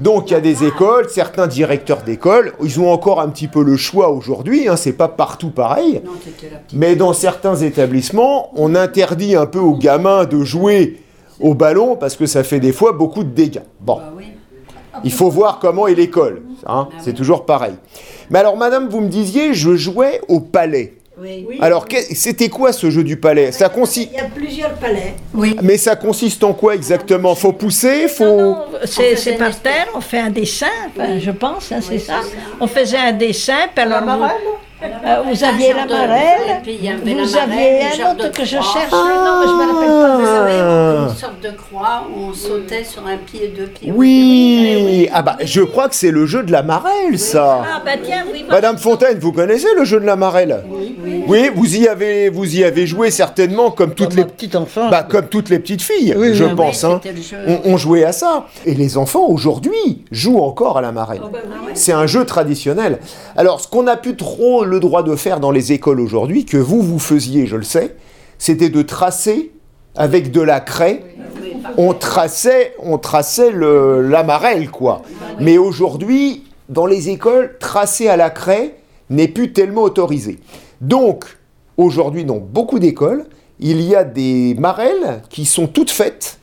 Donc, 0.00 0.30
il 0.30 0.34
y 0.34 0.36
a 0.36 0.40
des 0.40 0.62
écoles, 0.64 1.08
certains 1.08 1.46
directeurs 1.46 2.02
d'école, 2.02 2.52
ils 2.62 2.78
ont 2.80 2.92
encore 2.92 3.20
un 3.20 3.28
petit 3.30 3.48
peu 3.48 3.62
le 3.62 3.76
choix 3.76 4.10
aujourd'hui. 4.10 4.68
Hein, 4.68 4.76
c'est 4.76 4.92
pas 4.92 5.08
partout 5.08 5.50
pareil. 5.50 6.02
Mais 6.74 6.94
dans 6.94 7.14
certains 7.14 7.56
établissements, 7.56 8.50
on 8.56 8.74
interdit 8.74 9.34
un 9.34 9.46
peu 9.46 9.58
aux 9.58 9.76
gamins 9.76 10.26
de 10.26 10.44
jouer 10.44 11.00
au 11.40 11.54
ballon 11.54 11.96
parce 11.96 12.14
que 12.14 12.26
ça 12.26 12.44
fait 12.44 12.60
des 12.60 12.72
fois 12.72 12.92
beaucoup 12.92 13.24
de 13.24 13.30
dégâts. 13.30 13.62
Bon. 13.80 13.98
Ah 14.00 14.12
oui. 14.16 14.24
Il 15.04 15.12
faut 15.12 15.28
voir 15.30 15.58
comment 15.58 15.86
est 15.86 15.94
l'école. 15.94 16.42
hein, 16.66 16.88
c'est 17.00 17.12
toujours 17.14 17.44
pareil. 17.44 17.74
Mais 18.30 18.38
alors, 18.38 18.56
madame, 18.56 18.88
vous 18.88 19.00
me 19.00 19.08
disiez, 19.08 19.52
je 19.54 19.76
jouais 19.76 20.20
au 20.28 20.40
palais. 20.40 20.94
Oui. 21.18 21.58
Alors, 21.62 21.86
c'était 22.12 22.50
quoi 22.50 22.72
ce 22.74 22.90
jeu 22.90 23.02
du 23.02 23.16
palais? 23.16 23.50
Ça 23.50 23.70
consiste... 23.70 24.10
Il 24.12 24.16
y 24.16 24.20
a 24.20 24.24
plusieurs 24.24 24.74
palais. 24.74 25.14
Oui. 25.32 25.56
Mais 25.62 25.78
ça 25.78 25.96
consiste 25.96 26.44
en 26.44 26.52
quoi 26.52 26.74
exactement? 26.74 27.34
Faut 27.34 27.52
pousser 27.52 28.06
Faut... 28.08 28.54
C'est 28.84 29.36
par 29.38 29.48
espèce- 29.48 29.62
terre, 29.62 29.86
on 29.94 30.00
fait 30.02 30.20
un 30.20 30.30
dessin, 30.30 30.66
je 31.18 31.30
pense, 31.30 31.72
hein, 31.72 31.80
c'est 31.80 31.98
ça. 31.98 32.20
On 32.60 32.66
faisait 32.66 32.98
un 32.98 33.12
dessin, 33.12 33.68
puis 33.74 33.82
alors 33.84 34.02
vous, 34.02 34.24
euh, 34.82 35.22
vous 35.24 35.44
aviez 35.44 35.72
la 35.72 35.86
marelle, 35.86 36.60
et 36.66 37.14
vous 37.14 37.36
aviez 37.36 37.80
une 37.96 38.02
un 38.04 38.10
autre 38.12 38.30
que 38.30 38.44
je 38.44 38.50
cherche, 38.50 38.92
nom, 38.92 39.40
mais 39.40 39.46
je 39.46 39.52
me 39.52 39.72
rappelle 39.72 39.88
pas. 39.88 40.16
Vous 40.18 40.26
savez, 40.26 40.52
Ah. 40.60 41.06
une 41.08 41.14
sorte 41.16 41.40
de 41.42 41.50
croix 41.50 42.04
où 42.14 42.30
on 42.30 42.32
sautait 42.34 42.84
sur 42.84 43.06
un 43.06 43.16
pied, 43.16 43.52
deux 43.56 43.66
pieds. 43.66 43.92
Oui 43.94 45.08
Ah 45.12 45.22
bah, 45.22 45.36
je 45.42 45.62
crois 45.62 45.88
que 45.88 45.94
c'est 45.94 46.10
le 46.10 46.26
jeu 46.26 46.42
de 46.42 46.52
la 46.52 46.62
marelle, 46.62 47.18
ça 47.18 47.62
Ah 47.64 47.82
bah 47.84 47.92
tiens, 48.02 48.24
oui, 48.32 48.44
bah, 48.48 48.56
Madame 48.56 48.76
Fontaine, 48.78 49.18
vous 49.18 49.32
connaissez 49.32 49.68
le 49.78 49.84
jeu 49.84 49.98
de 50.00 50.06
la 50.06 50.16
marelle? 50.16 50.62
Oui, 51.26 51.50
vous 51.54 51.76
y 51.76 51.88
avez, 51.88 52.28
vous 52.28 52.56
y 52.56 52.62
avez 52.64 52.86
joué 52.86 53.10
certainement 53.10 53.70
comme 53.70 53.94
toutes 53.94 54.08
Comme 54.08 54.16
les 54.18 54.22
ma 54.24 54.28
petite 54.30 54.56
enfant. 54.56 54.88
Bah, 54.90 55.02
comme 55.08 55.26
toutes 55.28 55.48
les 55.48 55.58
petites 55.58 55.82
filles, 55.82 56.14
Oui, 56.16 56.34
je 56.34 56.44
oui, 56.44 56.50
oui, 56.50 56.56
pense. 56.56 56.84
hein. 56.84 57.00
On, 57.46 57.72
on 57.72 57.76
jouait 57.76 58.04
à 58.04 58.12
ça. 58.12 58.46
Et 58.64 58.74
les 58.74 58.96
enfants, 58.98 59.26
aujourd'hui, 59.28 60.04
jouent 60.10 60.40
encore 60.40 60.78
à 60.78 60.80
la 60.82 60.92
marelle. 60.92 61.22
C'est 61.74 61.92
un 61.92 62.06
jeu 62.06 62.24
traditionnel. 62.24 62.98
Alors, 63.36 63.60
ce 63.60 63.68
qu'on 63.68 63.82
n'a 63.84 63.96
plus 63.96 64.16
trop 64.16 64.64
le 64.66 64.80
droit 64.80 65.02
de 65.02 65.14
faire 65.16 65.40
dans 65.40 65.50
les 65.50 65.72
écoles 65.72 66.00
aujourd'hui, 66.00 66.44
que 66.44 66.56
vous, 66.56 66.82
vous 66.82 66.98
faisiez, 66.98 67.46
je 67.46 67.56
le 67.56 67.62
sais, 67.62 67.96
c'était 68.38 68.68
de 68.68 68.82
tracer 68.82 69.52
avec 69.94 70.30
de 70.30 70.40
la 70.40 70.60
craie. 70.60 71.02
On 71.78 71.94
traçait, 71.94 72.74
on 72.82 72.98
traçait 72.98 73.50
le, 73.50 74.02
la 74.02 74.22
marelle, 74.22 74.70
quoi. 74.70 75.02
Mais 75.40 75.58
aujourd'hui, 75.58 76.44
dans 76.68 76.86
les 76.86 77.08
écoles, 77.08 77.56
tracer 77.58 78.08
à 78.08 78.16
la 78.16 78.30
craie 78.30 78.76
n'est 79.10 79.28
plus 79.28 79.52
tellement 79.52 79.82
autorisé. 79.82 80.38
Donc, 80.80 81.24
aujourd'hui, 81.76 82.24
dans 82.24 82.36
beaucoup 82.38 82.78
d'écoles, 82.78 83.24
il 83.58 83.80
y 83.80 83.94
a 83.96 84.04
des 84.04 84.54
marelles 84.58 85.22
qui 85.30 85.44
sont 85.46 85.66
toutes 85.66 85.90
faites 85.90 86.38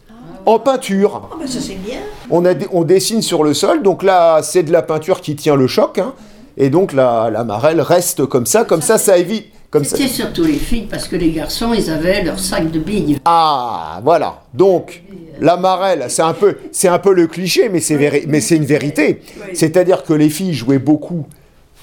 en 0.46 0.60
peinture. 0.60 1.30
bah, 1.40 1.46
ça 1.48 1.60
c'est 1.62 1.76
bien. 1.76 2.00
On, 2.30 2.46
a, 2.46 2.54
on 2.72 2.84
dessine 2.84 3.22
sur 3.22 3.44
le 3.44 3.54
sol, 3.54 3.82
donc 3.84 4.04
là, 4.04 4.42
c'est 4.42 4.64
de 4.64 4.72
la 4.72 4.82
peinture 4.82 5.22
qui 5.22 5.36
tient 5.36 5.56
le 5.56 5.68
choc. 5.68 6.00
hein. 6.00 6.14
Et 6.58 6.70
donc, 6.70 6.94
la, 6.94 7.30
la 7.32 7.44
marelle 7.44 7.82
reste 7.82 8.26
comme 8.26 8.46
ça, 8.46 8.64
comme 8.64 8.82
ça, 8.82 8.98
ça 8.98 9.18
évite. 9.18 9.48
Comme 9.72 9.84
ça. 9.84 9.98
C'était 9.98 10.08
surtout 10.08 10.44
les 10.44 10.54
filles, 10.54 10.88
parce 10.88 11.08
que 11.08 11.16
les 11.16 11.32
garçons, 11.32 11.74
ils 11.74 11.90
avaient 11.90 12.22
leur 12.24 12.38
sac 12.38 12.70
de 12.70 12.78
billes. 12.78 13.18
Ah, 13.26 14.00
voilà. 14.04 14.42
Donc, 14.54 15.02
la 15.40 15.58
marelle, 15.58 16.06
c'est 16.10 16.22
un 16.22 16.34
peu, 16.34 16.58
c'est 16.72 16.88
un 16.90 17.00
peu 17.00 17.12
le 17.12 17.26
cliché, 17.26 17.70
mais 17.70 17.80
c'est 17.80 17.98
véri- 17.98 18.26
mais 18.28 18.40
c'est 18.40 18.56
une 18.56 18.66
vérité. 18.66 19.22
C'est-à-dire 19.54 20.04
que 20.04 20.14
les 20.14 20.30
filles 20.30 20.54
jouaient 20.54 20.78
beaucoup 20.78 21.26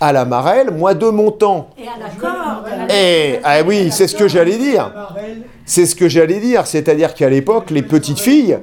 à 0.00 0.12
la 0.12 0.24
marelle. 0.24 0.70
Moi, 0.70 0.94
de 0.94 1.08
mon 1.08 1.32
temps, 1.32 1.70
Et 1.76 1.82
à 1.82 1.98
la 1.98 2.10
corde 2.14 2.64
eh, 2.94 3.40
ah 3.42 3.60
oui, 3.66 3.88
c'est 3.90 4.06
ce 4.06 4.14
que 4.14 4.28
j'allais 4.28 4.56
dire. 4.56 4.92
C'est 5.66 5.84
ce 5.86 5.96
que 5.96 6.08
j'allais 6.08 6.38
dire. 6.38 6.68
C'est-à-dire 6.68 7.12
qu'à 7.14 7.28
l'époque, 7.28 7.70
les 7.72 7.82
petites 7.82 8.20
filles 8.20 8.58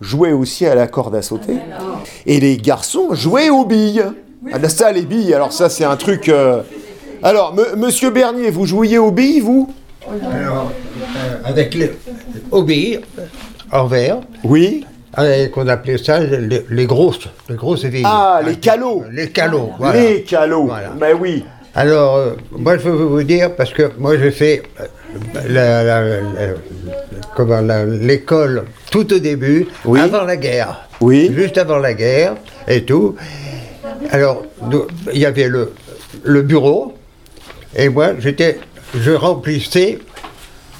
jouaient 0.00 0.32
aussi 0.32 0.66
à 0.66 0.76
la 0.76 0.86
corde 0.86 1.16
à 1.16 1.22
sauter. 1.22 1.56
Et 2.26 2.38
les 2.38 2.56
garçons 2.58 3.08
jouaient 3.12 3.50
aux 3.50 3.64
billes. 3.64 4.04
Ah, 4.52 4.58
là, 4.58 4.68
ça, 4.68 4.92
les 4.92 5.02
billes, 5.02 5.34
alors 5.34 5.52
ça, 5.52 5.68
c'est 5.68 5.84
un 5.84 5.96
truc... 5.96 6.28
euh, 6.28 6.62
Alors, 7.22 7.54
me- 7.54 7.76
monsieur 7.76 8.10
Bernier, 8.10 8.50
vous 8.50 8.66
jouiez 8.66 8.98
aux 8.98 9.10
billes, 9.10 9.40
vous? 9.40 9.72
Alors, 10.32 10.70
euh, 10.96 11.36
avec 11.44 11.74
les 11.74 11.92
obéir 12.50 13.00
en 13.72 13.86
verre, 13.86 14.18
Oui. 14.44 14.86
euh, 15.18 15.48
qu'on 15.48 15.66
appelait 15.68 15.98
ça 15.98 16.20
les, 16.20 16.64
les 16.70 16.86
grosses, 16.86 17.28
les 17.48 17.56
grosses 17.56 17.84
billes. 17.84 18.04
Ah, 18.06 18.40
les 18.46 18.56
calots. 18.56 19.04
Les 19.12 19.28
calots, 19.30 19.72
voilà. 19.78 20.00
Les 20.00 20.22
calots. 20.22 20.66
Voilà. 20.66 20.88
Ben 20.98 21.16
oui. 21.20 21.44
Alors, 21.74 22.16
euh, 22.16 22.30
moi 22.52 22.78
je 22.78 22.88
veux 22.88 23.04
vous 23.04 23.22
dire, 23.22 23.54
parce 23.54 23.72
que 23.72 23.90
moi 23.98 24.16
je 24.16 24.30
fais, 24.30 24.62
euh, 24.80 24.84
la- 25.48 25.82
la- 25.84 26.00
la- 26.02 26.54
comment, 27.36 27.60
la- 27.60 27.84
l'école 27.84 28.64
tout 28.90 29.12
au 29.12 29.18
début, 29.18 29.66
Oui. 29.84 30.00
avant 30.00 30.22
la 30.24 30.36
guerre. 30.36 30.88
Oui. 31.00 31.30
Juste 31.36 31.58
avant 31.58 31.78
la 31.78 31.92
guerre 31.94 32.34
et 32.66 32.84
tout. 32.84 33.14
Alors, 34.10 34.44
il 35.12 35.18
y 35.18 35.26
avait 35.26 35.48
le, 35.48 35.72
le 36.24 36.42
bureau, 36.42 36.94
et 37.76 37.88
moi, 37.88 38.18
j'étais, 38.18 38.60
je 38.94 39.10
remplissais 39.10 39.98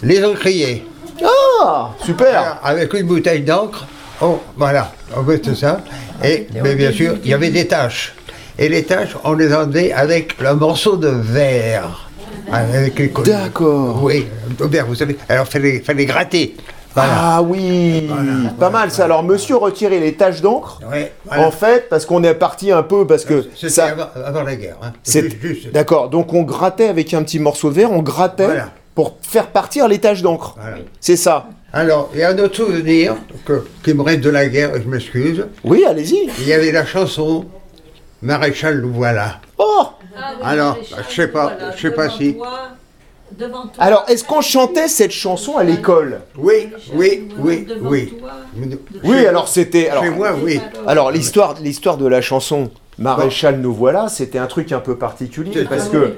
les 0.03 0.25
encriers. 0.25 0.85
Ah, 1.23 1.91
super. 2.05 2.59
Avec 2.63 2.95
une 2.95 3.07
bouteille 3.07 3.43
d'encre, 3.43 3.87
oh, 4.21 4.41
voilà, 4.57 4.93
on 5.17 5.23
mettait 5.23 5.55
ça. 5.55 5.81
Et 6.25 6.47
mais 6.63 6.75
bien 6.75 6.93
sûr, 6.93 7.17
il 7.25 7.31
y 7.31 7.35
avait 7.35 7.51
des 7.51 7.67
taches. 7.67 8.15
Et 8.59 8.69
les 8.69 8.85
taches, 8.85 9.17
on 9.25 9.35
les 9.35 9.53
enlevait 9.55 9.93
avec 9.93 10.41
le 10.41 10.55
morceau 10.55 10.97
de 10.97 11.09
verre. 11.09 12.09
Avec 12.51 12.99
les. 12.99 13.09
D'accord. 13.25 14.03
Oui, 14.03 14.27
verre, 14.59 14.87
vous 14.87 14.95
savez. 14.95 15.17
Alors, 15.29 15.47
il 15.47 15.53
fallait, 15.53 15.81
fallait 15.81 16.07
gratter. 16.07 16.57
Voilà. 16.95 17.13
Ah 17.17 17.43
oui, 17.43 18.09
pas 18.59 18.71
mal 18.71 18.91
ça. 18.91 19.05
Alors 19.05 19.23
monsieur 19.23 19.57
retirait 19.57 20.01
les 20.01 20.15
taches 20.15 20.41
d'encre. 20.41 20.81
Ouais, 20.91 21.13
voilà. 21.27 21.47
En 21.47 21.51
fait, 21.51 21.89
parce 21.89 22.05
qu'on 22.07 22.23
est 22.25 22.35
parti 22.35 22.73
un 22.73 22.83
peu, 22.83 23.07
parce 23.07 23.25
que 23.25 23.45
C'était 23.55 23.69
ça, 23.69 23.87
avant, 23.87 24.07
avant 24.25 24.43
la 24.43 24.57
guerre. 24.57 24.77
Hein. 24.83 24.93
c'est 25.03 25.29
Juste- 25.41 25.71
d'accord. 25.73 26.09
Donc 26.09 26.33
on 26.35 26.43
grattait 26.43 26.89
avec 26.89 27.15
un 27.15 27.23
petit 27.23 27.39
morceau 27.39 27.71
de 27.71 27.75
verre, 27.75 27.93
on 27.93 28.03
grattait 28.03 28.47
Voilà. 28.47 28.71
pour 28.95 29.17
faire 29.23 29.49
partir 29.49 29.87
les 29.89 29.99
taches 29.99 30.23
d'encre. 30.23 30.55
Voilà. 30.61 30.79
C'est 31.01 31.17
ça. 31.17 31.47
Alors, 31.73 32.09
il 32.15 32.21
y 32.21 32.23
a 32.23 32.31
un 32.31 32.39
autre 32.39 32.57
souvenir 32.57 33.15
que- 33.45 33.67
qui 33.85 33.93
me 33.93 34.01
reste 34.03 34.21
de 34.23 34.31
la 34.31 34.47
guerre, 34.49 34.71
je 34.83 34.89
m'excuse. 34.89 35.47
Oui, 35.65 35.85
allez-y. 35.87 36.31
Il 36.39 36.49
y 36.49 36.53
avait 36.55 36.73
la 36.73 36.87
chanson 36.87 37.45
Maréchal 38.23 38.81
nous 38.81 38.93
voilà. 38.93 39.37
Oh. 39.59 39.85
Alors, 40.43 40.77
je 41.09 41.15
sais 41.15 41.29
pas, 41.29 41.53
je 41.77 41.81
sais 41.83 41.91
pas 41.93 42.09
si. 42.11 42.37
Alors, 43.79 44.05
est-ce 44.09 44.25
qu'on 44.25 44.41
chantait 44.41 44.89
cette 44.89 45.13
chanson 45.13 45.57
à 45.57 45.65
l'école 45.65 46.21
Oui, 46.37 46.69
oui, 46.95 47.29
oui, 47.39 47.67
oui. 47.83 48.15
Oui, 49.05 49.27
alors 49.27 49.49
c'était. 49.49 49.89
Alors, 49.89 50.05
Chez 50.05 50.11
moi, 50.11 50.31
oui. 50.43 50.61
alors 50.87 51.11
l'histoire, 51.11 51.55
l'histoire 51.61 51.97
de 51.97 52.07
la 52.07 52.21
chanson 52.21 52.71
Maréchal 53.01 53.59
nous 53.61 53.73
voilà, 53.73 54.09
c'était 54.09 54.39
un 54.39 54.49
truc 54.49 54.73
un 54.73 54.81
peu 54.81 54.97
particulier 54.97 55.65
parce 55.71 55.89
que 55.89 56.17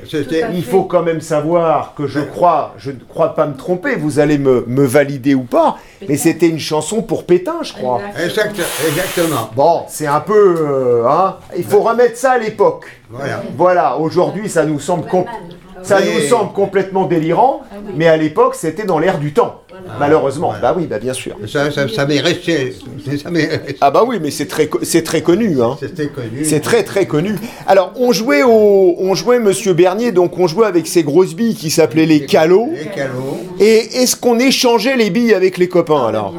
il 0.54 0.64
faut 0.64 0.84
quand 0.84 1.02
même 1.02 1.20
savoir 1.20 1.92
que 1.94 2.06
je 2.06 2.20
crois, 2.20 2.72
je 2.78 2.90
ne 2.90 2.96
crois 3.06 3.34
pas 3.34 3.46
me 3.46 3.54
tromper, 3.54 3.96
vous 3.96 4.18
allez 4.18 4.38
me, 4.38 4.64
me 4.66 4.86
valider 4.86 5.34
ou 5.34 5.42
pas, 5.42 5.76
mais 6.08 6.16
c'était 6.16 6.48
une 6.48 6.58
chanson 6.58 7.02
pour 7.02 7.26
Pétain, 7.26 7.58
je 7.62 7.74
crois. 7.74 8.00
Exact, 8.24 8.56
exactement. 8.88 9.50
Bon, 9.54 9.82
c'est 9.88 10.06
un 10.06 10.20
peu, 10.20 10.56
euh, 10.58 11.04
hein, 11.06 11.36
il 11.54 11.64
faut 11.64 11.80
remettre 11.80 12.16
ça 12.16 12.30
à 12.32 12.38
l'époque. 12.38 12.86
Voilà. 13.10 13.42
Voilà, 13.58 13.98
aujourd'hui 13.98 14.48
ça 14.48 14.64
nous 14.64 14.80
semble 14.80 15.06
com- 15.06 15.26
ça 15.82 16.00
Mais- 16.00 16.14
nous 16.14 16.20
semble 16.28 16.52
complètement 16.52 17.06
délirant, 17.06 17.62
mais 17.96 18.06
à 18.06 18.16
l'époque 18.16 18.54
c'était 18.54 18.84
dans 18.84 18.98
l'air 18.98 19.18
du 19.18 19.32
temps. 19.32 19.62
Malheureusement, 19.98 20.48
Voilà. 20.50 20.72
bah 20.72 20.74
oui, 20.78 20.86
bah 20.86 20.98
bien 20.98 21.12
sûr. 21.14 21.36
Ça, 21.46 21.70
ça, 21.70 21.88
ça 21.88 22.04
m'est 22.06 22.20
resté. 22.20 22.76
Ça. 23.16 23.30
Ah 23.80 23.90
bah 23.90 24.04
oui, 24.06 24.18
mais 24.20 24.30
c'est 24.30 24.46
très, 24.46 24.68
c'est 24.82 25.02
très 25.02 25.22
connu, 25.22 25.60
hein. 25.62 25.76
C'était 25.80 26.08
connu. 26.08 26.44
C'est 26.44 26.60
très 26.60 26.82
très 26.82 27.06
connu. 27.06 27.34
Alors 27.66 27.92
on 27.96 28.12
jouait 28.12 28.42
au, 28.42 28.94
on 28.98 29.14
jouait 29.14 29.38
Monsieur 29.38 29.72
Bernier, 29.72 30.12
donc 30.12 30.38
on 30.38 30.46
jouait 30.46 30.66
avec 30.66 30.86
ces 30.86 31.02
grosses 31.02 31.34
billes 31.34 31.54
qui 31.54 31.70
s'appelaient 31.70 32.06
les 32.06 32.26
calots. 32.26 32.68
Les 32.74 32.86
calots. 32.90 33.38
Et 33.58 34.02
est-ce 34.02 34.16
qu'on 34.16 34.38
échangeait 34.38 34.96
les 34.96 35.10
billes 35.10 35.34
avec 35.34 35.56
les 35.56 35.68
copains 35.68 36.06
alors? 36.06 36.34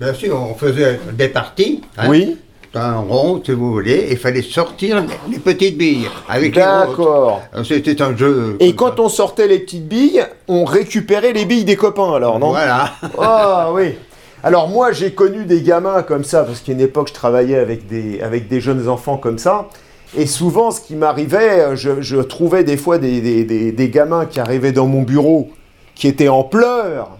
Bien 0.00 0.14
sûr, 0.14 0.36
on 0.50 0.54
faisait 0.54 0.98
des 1.12 1.28
parties. 1.28 1.82
hein, 1.98 2.06
Oui. 2.08 2.36
Un 2.74 3.00
rond, 3.00 3.42
si 3.44 3.52
vous 3.52 3.70
voulez, 3.70 3.92
et 3.92 4.12
il 4.12 4.16
fallait 4.18 4.40
sortir 4.42 5.04
les 5.30 5.38
petites 5.38 5.76
billes 5.76 6.06
avec. 6.28 6.54
D'accord. 6.54 7.42
C'était 7.64 8.00
un 8.00 8.16
jeu. 8.16 8.56
Et 8.60 8.74
quand 8.74 8.98
on 8.98 9.10
sortait 9.10 9.46
les 9.46 9.58
petites 9.58 9.86
billes, 9.86 10.24
on 10.48 10.64
récupérait 10.64 11.34
les 11.34 11.44
billes 11.44 11.64
des 11.64 11.76
copains 11.76 12.14
alors, 12.14 12.38
non? 12.38 12.48
Voilà. 12.50 12.92
Ah 13.18 13.68
oui. 13.74 13.94
Alors 14.42 14.68
moi 14.68 14.90
j'ai 14.92 15.12
connu 15.12 15.44
des 15.44 15.60
gamins 15.62 16.02
comme 16.02 16.24
ça, 16.24 16.44
parce 16.44 16.60
qu'à 16.60 16.72
une 16.72 16.80
époque 16.80 17.08
je 17.08 17.14
travaillais 17.14 17.58
avec 17.58 17.86
des, 17.86 18.20
avec 18.22 18.48
des 18.48 18.60
jeunes 18.60 18.88
enfants 18.88 19.18
comme 19.18 19.38
ça. 19.38 19.68
Et 20.16 20.26
souvent 20.26 20.70
ce 20.70 20.80
qui 20.80 20.94
m'arrivait, 20.96 21.76
je, 21.76 22.00
je 22.00 22.16
trouvais 22.16 22.64
des 22.64 22.76
fois 22.78 22.96
des, 22.98 23.20
des- 23.20 23.44
des- 23.44 23.72
des 23.72 23.88
gamins 23.90 24.24
qui 24.26 24.40
arrivaient 24.40 24.72
dans 24.72 24.86
mon 24.86 25.02
bureau, 25.02 25.50
qui 25.94 26.08
étaient 26.08 26.28
en 26.28 26.42
pleurs, 26.42 27.10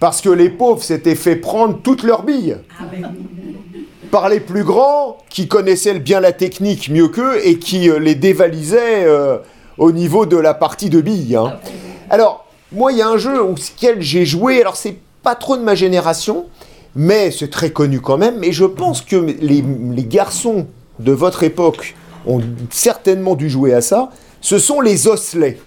parce 0.00 0.20
que 0.20 0.28
les 0.30 0.50
pauvres 0.50 0.82
s'étaient 0.82 1.14
fait 1.14 1.36
prendre 1.36 1.78
toutes 1.82 2.02
leurs 2.02 2.24
billes. 2.24 2.56
Par 4.10 4.28
les 4.28 4.40
plus 4.40 4.64
grands, 4.64 5.18
qui 5.28 5.46
connaissaient 5.46 5.98
bien 5.98 6.20
la 6.20 6.32
technique 6.32 6.88
mieux 6.88 7.08
qu'eux 7.08 7.40
et 7.44 7.58
qui 7.58 7.88
euh, 7.88 7.98
les 8.00 8.16
dévalisaient 8.16 9.04
euh, 9.04 9.38
au 9.78 9.92
niveau 9.92 10.26
de 10.26 10.36
la 10.36 10.52
partie 10.52 10.90
de 10.90 11.00
billes. 11.00 11.36
hein. 11.36 11.58
Alors, 12.10 12.46
moi, 12.72 12.90
il 12.90 12.98
y 12.98 13.02
a 13.02 13.08
un 13.08 13.18
jeu 13.18 13.40
auquel 13.42 14.02
j'ai 14.02 14.26
joué, 14.26 14.60
alors 14.60 14.76
c'est 14.76 14.96
pas 15.22 15.36
trop 15.36 15.56
de 15.56 15.62
ma 15.62 15.76
génération, 15.76 16.46
mais 16.96 17.30
c'est 17.30 17.50
très 17.50 17.70
connu 17.70 18.00
quand 18.00 18.18
même, 18.18 18.42
et 18.42 18.50
je 18.52 18.64
pense 18.64 19.00
que 19.02 19.16
les, 19.16 19.62
les 19.62 20.04
garçons 20.04 20.66
de 20.98 21.12
votre 21.12 21.44
époque 21.44 21.94
ont 22.26 22.40
certainement 22.70 23.36
dû 23.36 23.48
jouer 23.48 23.74
à 23.74 23.80
ça, 23.80 24.10
ce 24.40 24.58
sont 24.58 24.80
les 24.80 25.06
osselets. 25.06 25.58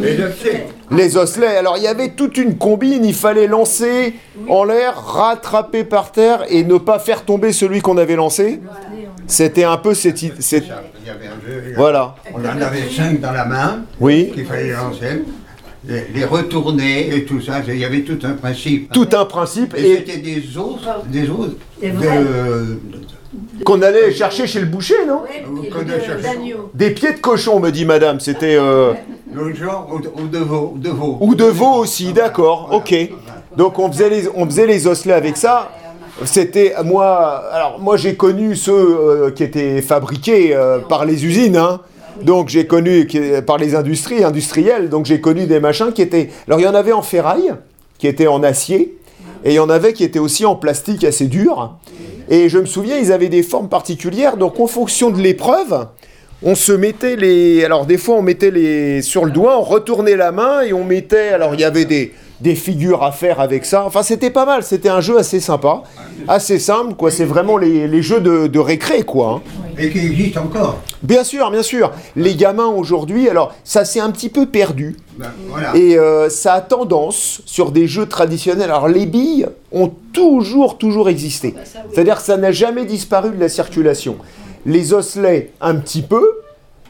Mais 0.00 0.16
je 0.16 0.32
sais. 0.42 0.68
Les 0.90 1.16
osselets, 1.16 1.56
alors 1.56 1.76
il 1.76 1.82
y 1.82 1.86
avait 1.86 2.10
toute 2.10 2.38
une 2.38 2.56
combine, 2.56 3.04
il 3.04 3.14
fallait 3.14 3.46
lancer 3.46 4.14
en 4.48 4.64
l'air, 4.64 4.96
rattraper 4.96 5.84
par 5.84 6.12
terre 6.12 6.44
et 6.48 6.64
ne 6.64 6.78
pas 6.78 6.98
faire 6.98 7.24
tomber 7.24 7.52
celui 7.52 7.80
qu'on 7.80 7.98
avait 7.98 8.16
lancé. 8.16 8.60
C'était 9.26 9.64
un 9.64 9.76
peu 9.76 9.92
cette... 9.92 10.22
i- 10.22 10.32
cette- 10.38 10.64
Il 10.64 11.06
y 11.06 11.10
avait 11.10 11.26
un 11.26 11.40
jeu. 11.46 11.74
Voilà. 11.76 12.14
On 12.34 12.40
en 12.40 12.60
avait 12.62 12.88
cinq 12.90 13.20
dans 13.20 13.32
la 13.32 13.44
main 13.44 13.84
Oui. 14.00 14.30
qu'il 14.34 14.46
fallait 14.46 14.70
lancer, 14.72 15.22
les, 15.86 16.06
les 16.14 16.24
retourner 16.24 17.14
et 17.14 17.24
tout 17.24 17.40
ça. 17.42 17.60
Il 17.68 17.76
y 17.78 17.84
avait 17.84 18.00
tout 18.00 18.18
un 18.24 18.32
principe. 18.32 18.90
Tout 18.92 19.08
un 19.12 19.26
principe 19.26 19.74
Et 19.76 19.82
et 19.90 19.96
c'était 19.98 20.16
des 20.18 20.42
os, 20.56 20.80
des 21.06 21.28
os 21.28 21.50
qu'on 23.64 23.82
allait 23.82 24.12
chercher 24.12 24.46
chez 24.46 24.60
le 24.60 24.66
boucher, 24.66 24.94
non? 25.06 25.22
Des 26.74 26.90
pieds 26.92 27.12
de 27.12 27.18
cochon, 27.18 27.60
me 27.60 27.70
dit 27.70 27.84
madame. 27.84 28.20
C'était... 28.20 28.56
euh, 28.56 28.92
le 29.32 29.54
genre 29.54 29.88
ou, 29.92 30.22
ou 30.22 30.26
de 30.26 30.38
veau, 30.38 30.74
de 30.76 30.88
veau. 30.90 31.18
Ou 31.20 31.34
de 31.34 31.44
veau 31.44 31.74
aussi, 31.74 32.12
d'accord, 32.12 32.70
ok. 32.72 32.94
Donc 33.56 33.78
on 33.78 33.90
faisait 33.90 34.08
les, 34.10 34.28
on 34.34 34.44
faisait 34.46 34.66
les 34.66 34.86
osselets 34.86 35.14
avec 35.14 35.36
ça. 35.36 35.70
C'était 36.24 36.74
moi, 36.84 37.44
alors 37.52 37.78
moi 37.78 37.96
j'ai 37.96 38.16
connu 38.16 38.56
ceux 38.56 38.72
euh, 38.72 39.30
qui 39.30 39.44
étaient 39.44 39.80
fabriqués 39.82 40.54
euh, 40.54 40.78
par 40.80 41.04
les 41.04 41.24
usines, 41.24 41.56
hein. 41.56 41.80
Donc 42.22 42.48
j'ai 42.48 42.66
connu 42.66 43.06
qui- 43.06 43.20
par 43.46 43.58
les 43.58 43.76
industries 43.76 44.24
industrielles, 44.24 44.88
donc 44.88 45.06
j'ai 45.06 45.20
connu 45.20 45.46
des 45.46 45.60
machins 45.60 45.92
qui 45.92 46.02
étaient. 46.02 46.30
Alors 46.48 46.58
il 46.58 46.64
y 46.64 46.66
en 46.66 46.74
avait 46.74 46.92
en 46.92 47.02
ferraille, 47.02 47.52
qui 47.98 48.08
étaient 48.08 48.26
en 48.26 48.42
acier, 48.42 48.98
et 49.44 49.50
il 49.50 49.54
y 49.54 49.60
en 49.60 49.70
avait 49.70 49.92
qui 49.92 50.02
étaient 50.02 50.18
aussi 50.18 50.44
en 50.44 50.56
plastique 50.56 51.04
assez 51.04 51.26
dur. 51.26 51.76
Et 52.28 52.48
je 52.48 52.58
me 52.58 52.66
souviens, 52.66 52.98
ils 52.98 53.12
avaient 53.12 53.28
des 53.28 53.44
formes 53.44 53.68
particulières, 53.68 54.36
donc 54.36 54.58
en 54.58 54.66
fonction 54.66 55.10
de 55.10 55.18
l'épreuve, 55.18 55.86
on 56.42 56.54
se 56.54 56.72
mettait 56.72 57.16
les. 57.16 57.64
Alors, 57.64 57.86
des 57.86 57.98
fois, 57.98 58.16
on 58.16 58.22
mettait 58.22 58.50
les. 58.50 59.02
Sur 59.02 59.24
le 59.24 59.30
doigt, 59.30 59.58
on 59.58 59.62
retournait 59.62 60.16
la 60.16 60.32
main 60.32 60.62
et 60.62 60.72
on 60.72 60.84
mettait. 60.84 61.28
Alors, 61.30 61.54
il 61.54 61.60
y 61.60 61.64
avait 61.64 61.84
des, 61.84 62.12
des 62.40 62.54
figures 62.54 63.02
à 63.02 63.10
faire 63.12 63.40
avec 63.40 63.64
ça. 63.64 63.84
Enfin, 63.84 64.02
c'était 64.02 64.30
pas 64.30 64.46
mal. 64.46 64.62
C'était 64.62 64.88
un 64.88 65.00
jeu 65.00 65.18
assez 65.18 65.40
sympa. 65.40 65.82
Assez 66.28 66.58
simple, 66.58 66.94
quoi. 66.94 67.10
C'est 67.10 67.24
vraiment 67.24 67.56
les, 67.56 67.88
les 67.88 68.02
jeux 68.02 68.20
de, 68.20 68.46
de 68.46 68.58
récré, 68.58 69.02
quoi. 69.02 69.40
hein. 69.46 69.62
Et 69.80 69.90
qui 69.90 69.98
existe 69.98 70.36
encore. 70.36 70.78
Bien 71.02 71.22
sûr, 71.22 71.50
bien 71.52 71.62
sûr. 71.62 71.92
Les 72.16 72.34
gamins 72.34 72.66
aujourd'hui, 72.66 73.28
alors, 73.28 73.54
ça 73.62 73.84
s'est 73.84 74.00
un 74.00 74.10
petit 74.10 74.28
peu 74.28 74.46
perdu. 74.46 74.96
Ben, 75.16 75.26
voilà. 75.48 75.76
Et 75.76 75.96
euh, 75.96 76.28
ça 76.28 76.54
a 76.54 76.60
tendance, 76.60 77.42
sur 77.46 77.70
des 77.70 77.86
jeux 77.86 78.06
traditionnels, 78.06 78.70
alors 78.70 78.88
les 78.88 79.06
billes 79.06 79.46
ont 79.70 79.92
toujours, 80.12 80.78
toujours 80.78 81.08
existé. 81.08 81.54
C'est-à-dire 81.92 82.16
que 82.16 82.22
ça 82.22 82.36
n'a 82.36 82.50
jamais 82.50 82.84
disparu 82.86 83.30
de 83.30 83.40
la 83.40 83.48
circulation. 83.48 84.16
Les 84.68 84.92
osselets, 84.92 85.52
un 85.62 85.76
petit 85.76 86.02
peu, 86.02 86.42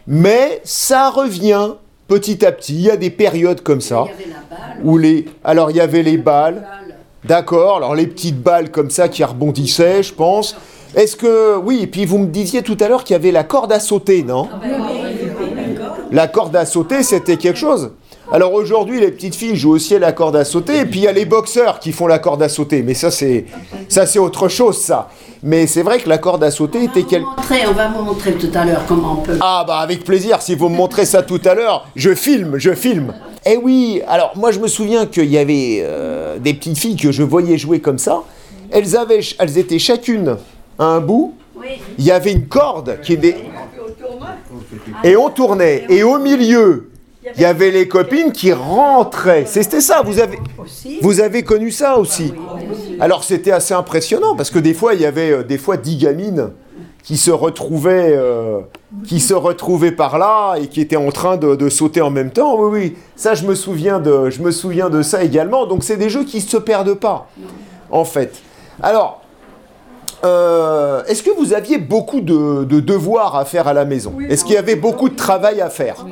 mais 0.09 0.61
ça 0.65 1.11
revient 1.11 1.75
petit 2.09 2.45
à 2.45 2.51
petit. 2.51 2.75
Il 2.75 2.81
y 2.81 2.91
a 2.91 2.97
des 2.97 3.11
périodes 3.11 3.61
comme 3.63 3.81
ça. 3.81 4.07
Il 4.07 4.09
y 4.09 4.15
avait 4.15 4.33
la 4.33 4.57
balle. 4.57 4.81
Où 4.83 4.99
les... 4.99 5.27
Alors 5.45 5.71
il 5.71 5.77
y 5.77 5.81
avait 5.81 6.03
les 6.03 6.17
balles, 6.17 6.55
balle. 6.57 6.97
d'accord, 7.23 7.77
alors 7.77 7.95
les 7.95 8.09
petites 8.09 8.43
balles 8.43 8.73
comme 8.73 8.91
ça 8.91 9.09
qui 9.09 9.23
rebondissaient, 9.23 10.03
je 10.03 10.13
pense. 10.13 10.57
Est-ce 10.97 11.15
que... 11.15 11.57
Oui, 11.57 11.79
et 11.83 11.87
puis 11.87 12.05
vous 12.05 12.19
me 12.19 12.27
disiez 12.27 12.63
tout 12.63 12.77
à 12.81 12.89
l'heure 12.89 13.05
qu'il 13.05 13.15
y 13.15 13.17
avait 13.17 13.31
la 13.31 13.45
corde 13.45 13.71
à 13.71 13.79
sauter, 13.79 14.25
non? 14.25 14.49
La 16.11 16.27
corde 16.27 16.57
à 16.57 16.67
sauter, 16.67 17.05
c'était 17.05 17.37
quelque 17.37 17.59
chose. 17.59 17.93
Alors 18.31 18.53
aujourd'hui, 18.53 19.01
les 19.01 19.11
petites 19.11 19.35
filles 19.35 19.57
jouent 19.57 19.73
aussi 19.73 19.95
à 19.95 19.99
la 19.99 20.13
corde 20.13 20.37
à 20.37 20.45
sauter, 20.45 20.81
et 20.81 20.85
puis 20.85 21.01
il 21.01 21.05
y 21.05 21.09
a 21.09 21.13
les 21.13 21.25
boxeurs 21.25 21.81
qui 21.81 21.93
font 21.93 22.07
la 22.07 22.19
corde 22.19 22.43
à 22.43 22.51
sauter. 22.51 22.83
Mais 22.83 22.93
ça, 22.93 23.11
c'est 23.11 23.47
ça, 23.89 24.05
c'est 24.05 24.19
autre 24.19 24.49
chose, 24.49 24.79
ça. 24.79 25.09
Mais 25.43 25.67
c'est 25.67 25.83
vrai 25.83 25.99
que 25.99 26.09
la 26.11 26.19
corde 26.19 26.45
à 26.45 26.51
sauter 26.51 26.85
était 26.85 27.05
quelque... 27.05 27.25
Montrer, 27.25 27.67
on 27.67 27.73
va 27.73 27.89
vous 27.89 28.05
montrer 28.05 28.33
tout 28.33 28.51
à 28.55 28.67
l'heure 28.67 28.85
comment 28.87 29.19
on 29.21 29.23
peut. 29.23 29.39
Ah 29.41 29.65
bah 29.67 29.79
avec 29.79 30.05
plaisir, 30.05 30.43
si 30.43 30.55
vous 30.55 30.69
me 30.69 30.77
montrez 30.77 31.07
ça 31.07 31.23
tout 31.23 31.41
à 31.45 31.55
l'heure, 31.55 31.89
je 31.97 32.15
filme, 32.15 32.59
je 32.59 32.75
filme. 32.75 33.15
Eh 33.47 33.57
oui, 33.57 34.03
alors 34.09 34.33
moi 34.37 34.51
je 34.51 34.59
me 34.59 34.69
souviens 34.69 35.07
qu'il 35.07 35.31
y 35.31 35.39
avait 35.39 35.79
euh, 35.83 36.39
des 36.39 36.53
petites 36.53 36.77
filles 36.77 36.97
que 36.97 37.13
je 37.13 37.23
voyais 37.23 37.57
jouer 37.57 37.81
comme 37.81 37.99
ça. 37.99 38.25
Elles, 38.71 38.97
avaient, 38.97 39.21
elles 39.39 39.57
étaient 39.57 39.79
chacune 39.79 40.37
à 40.79 40.85
un 40.85 41.01
bout. 41.01 41.35
Oui. 41.57 41.81
Il 41.99 42.05
y 42.05 42.11
avait 42.11 42.33
une 42.33 42.47
corde 42.47 43.01
qui 43.01 43.15
était... 43.15 43.37
Et 45.03 45.17
on 45.17 45.31
tournait. 45.31 45.87
Et 45.89 46.03
au 46.03 46.19
milieu, 46.19 46.91
Il 47.37 47.43
y 47.43 47.45
avait 47.45 47.71
les 47.71 47.89
copines 47.89 48.33
qui 48.33 48.53
rentraient. 48.53 49.45
C'était 49.47 49.81
ça, 49.81 50.03
vous 50.05 50.19
avez, 50.21 50.39
vous 51.03 51.21
avez 51.21 51.43
connu 51.43 51.71
ça 51.71 51.99
aussi. 51.99 52.33
Alors 53.01 53.25
c'était 53.25 53.53
assez 53.53 53.75
impressionnant 53.75 54.35
parce 54.37 54.51
que 54.51 54.59
des 54.59 54.75
fois, 54.75 54.95
il 54.95 55.01
y 55.01 55.07
avait 55.07 55.31
euh, 55.31 55.43
des 55.43 55.59
fois 55.59 55.77
dix 55.77 55.97
gamines 55.97 56.51
qui 57.03 57.17
se 57.17 57.31
retrouvaient, 57.31 58.13
euh, 58.17 58.61
qui 59.07 59.21
se 59.21 59.33
retrouvaient 59.33 59.93
par 59.93 60.19
là 60.19 60.57
et 60.57 60.67
qui 60.67 60.81
étaient 60.81 60.97
en 60.97 61.11
train 61.11 61.37
de, 61.37 61.55
de 61.55 61.69
sauter 61.69 62.01
en 62.01 62.11
même 62.11 62.31
temps. 62.31 62.57
Oui, 62.59 62.69
oui, 62.73 62.97
ça 63.17 63.35
je 63.35 63.47
me 63.47 63.55
souviens 63.55 63.99
de, 63.99 64.31
je 64.31 64.43
me 64.43 64.51
souviens 64.51 64.91
de 64.91 65.03
ça 65.03 65.23
également. 65.23 65.67
Donc 65.67 65.85
c'est 65.85 65.97
des 65.97 66.11
jeux 66.11 66.25
qui 66.25 66.41
se 66.41 66.57
perdent 66.57 66.95
pas, 66.95 67.29
en 67.91 68.05
fait. 68.05 68.43
Alors, 68.83 69.23
euh, 70.25 71.05
est-ce 71.07 71.23
que 71.23 71.31
vous 71.31 71.55
aviez 71.55 71.79
beaucoup 71.79 72.21
de, 72.21 72.65
de 72.65 72.81
devoirs 72.81 73.37
à 73.37 73.45
faire 73.45 73.69
à 73.69 73.73
la 73.73 73.85
maison? 73.85 74.15
Est-ce 74.29 74.45
qu'il 74.45 74.55
y 74.55 74.59
avait 74.59 74.77
beaucoup 74.77 75.09
de 75.09 75.17
travail 75.17 75.61
à 75.61 75.71
faire? 75.71 76.05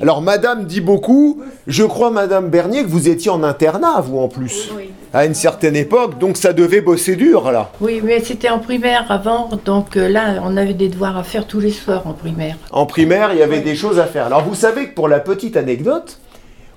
Alors, 0.00 0.22
Madame 0.22 0.64
dit 0.64 0.80
beaucoup. 0.80 1.42
Je 1.66 1.84
crois, 1.84 2.10
Madame 2.10 2.48
Bernier, 2.48 2.82
que 2.82 2.88
vous 2.88 3.08
étiez 3.08 3.30
en 3.30 3.42
internat, 3.42 4.00
vous 4.00 4.18
en 4.18 4.28
plus, 4.28 4.70
à 5.12 5.24
une 5.24 5.34
certaine 5.34 5.76
époque. 5.76 6.18
Donc, 6.18 6.36
ça 6.36 6.52
devait 6.52 6.80
bosser 6.80 7.16
dur, 7.16 7.50
là. 7.50 7.70
Oui, 7.80 8.00
mais 8.02 8.20
c'était 8.20 8.48
en 8.50 8.58
primaire 8.58 9.06
avant, 9.10 9.48
donc 9.64 9.96
euh, 9.96 10.08
là, 10.08 10.40
on 10.42 10.56
avait 10.56 10.74
des 10.74 10.88
devoirs 10.88 11.16
à 11.16 11.22
faire 11.22 11.46
tous 11.46 11.60
les 11.60 11.70
soirs 11.70 12.06
en 12.06 12.12
primaire. 12.12 12.56
En 12.70 12.86
primaire, 12.86 13.32
il 13.32 13.38
y 13.38 13.42
avait 13.42 13.60
des 13.60 13.76
choses 13.76 13.98
à 13.98 14.06
faire. 14.06 14.26
Alors, 14.26 14.44
vous 14.44 14.54
savez 14.54 14.88
que 14.88 14.94
pour 14.94 15.08
la 15.08 15.20
petite 15.20 15.56
anecdote, 15.56 16.18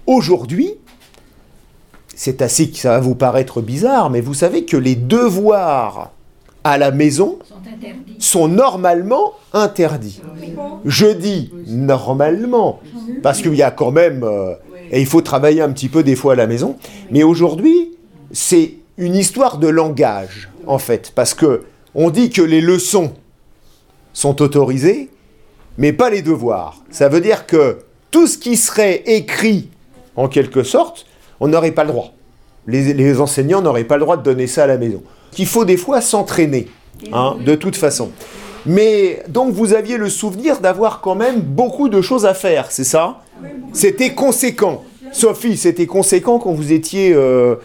aujourd'hui, 0.05 0.75
c'est 2.15 2.41
assez 2.41 2.69
que 2.69 2.77
ça 2.77 2.91
va 2.91 2.99
vous 2.99 3.15
paraître 3.15 3.61
bizarre, 3.61 4.09
mais 4.09 4.21
vous 4.21 4.33
savez 4.33 4.65
que 4.65 4.77
les 4.77 4.95
devoirs 4.95 6.11
à 6.71 6.77
la 6.77 6.91
maison 6.91 7.39
sont 8.19 8.47
normalement 8.47 9.33
interdits. 9.53 10.21
Je 10.85 11.07
dis 11.07 11.51
normalement, 11.67 12.81
parce 13.23 13.41
qu'il 13.41 13.55
y 13.55 13.63
a 13.63 13.71
quand 13.71 13.91
même, 13.91 14.23
euh, 14.23 14.53
et 14.91 14.99
il 14.99 15.05
faut 15.05 15.21
travailler 15.21 15.61
un 15.61 15.71
petit 15.71 15.89
peu 15.89 16.03
des 16.03 16.15
fois 16.15 16.33
à 16.33 16.35
la 16.35 16.47
maison, 16.47 16.77
mais 17.11 17.23
aujourd'hui, 17.23 17.91
c'est 18.31 18.73
une 18.97 19.15
histoire 19.15 19.57
de 19.57 19.67
langage, 19.67 20.49
en 20.65 20.79
fait, 20.79 21.11
parce 21.15 21.33
que 21.33 21.63
on 21.95 22.09
dit 22.09 22.29
que 22.29 22.41
les 22.41 22.61
leçons 22.61 23.13
sont 24.13 24.41
autorisées, 24.41 25.09
mais 25.77 25.93
pas 25.93 26.09
les 26.09 26.21
devoirs. 26.21 26.81
Ça 26.89 27.07
veut 27.07 27.21
dire 27.21 27.45
que 27.45 27.79
tout 28.11 28.27
ce 28.27 28.37
qui 28.37 28.57
serait 28.57 29.03
écrit, 29.05 29.69
en 30.15 30.27
quelque 30.27 30.63
sorte, 30.63 31.05
on 31.39 31.47
n'aurait 31.47 31.71
pas 31.71 31.83
le 31.83 31.91
droit. 31.91 32.13
Les, 32.65 32.93
les 32.93 33.21
enseignants 33.21 33.61
n'auraient 33.61 33.83
pas 33.85 33.95
le 33.95 34.01
droit 34.01 34.17
de 34.17 34.23
donner 34.23 34.47
ça 34.47 34.63
à 34.63 34.67
la 34.67 34.77
maison. 34.77 35.01
Qu'il 35.31 35.45
faut 35.45 35.65
des 35.65 35.77
fois 35.77 36.01
s'entraîner, 36.01 36.67
hein, 37.13 37.35
de 37.45 37.55
toute 37.55 37.75
façon. 37.75 38.11
Mais 38.65 39.23
donc 39.29 39.53
vous 39.53 39.73
aviez 39.73 39.97
le 39.97 40.09
souvenir 40.09 40.59
d'avoir 40.59 40.99
quand 40.99 41.15
même 41.15 41.39
beaucoup 41.39 41.89
de 41.89 42.01
choses 42.01 42.25
à 42.25 42.33
faire, 42.33 42.71
c'est 42.71 42.83
ça? 42.83 43.21
C'était 43.71 44.13
conséquent. 44.13 44.83
Sophie, 45.11 45.55
c'était 45.55 45.85
conséquent 45.85 46.39
quand 46.39 46.51
vous 46.53 46.73
étiez... 46.73 47.13
euh, 47.13 47.55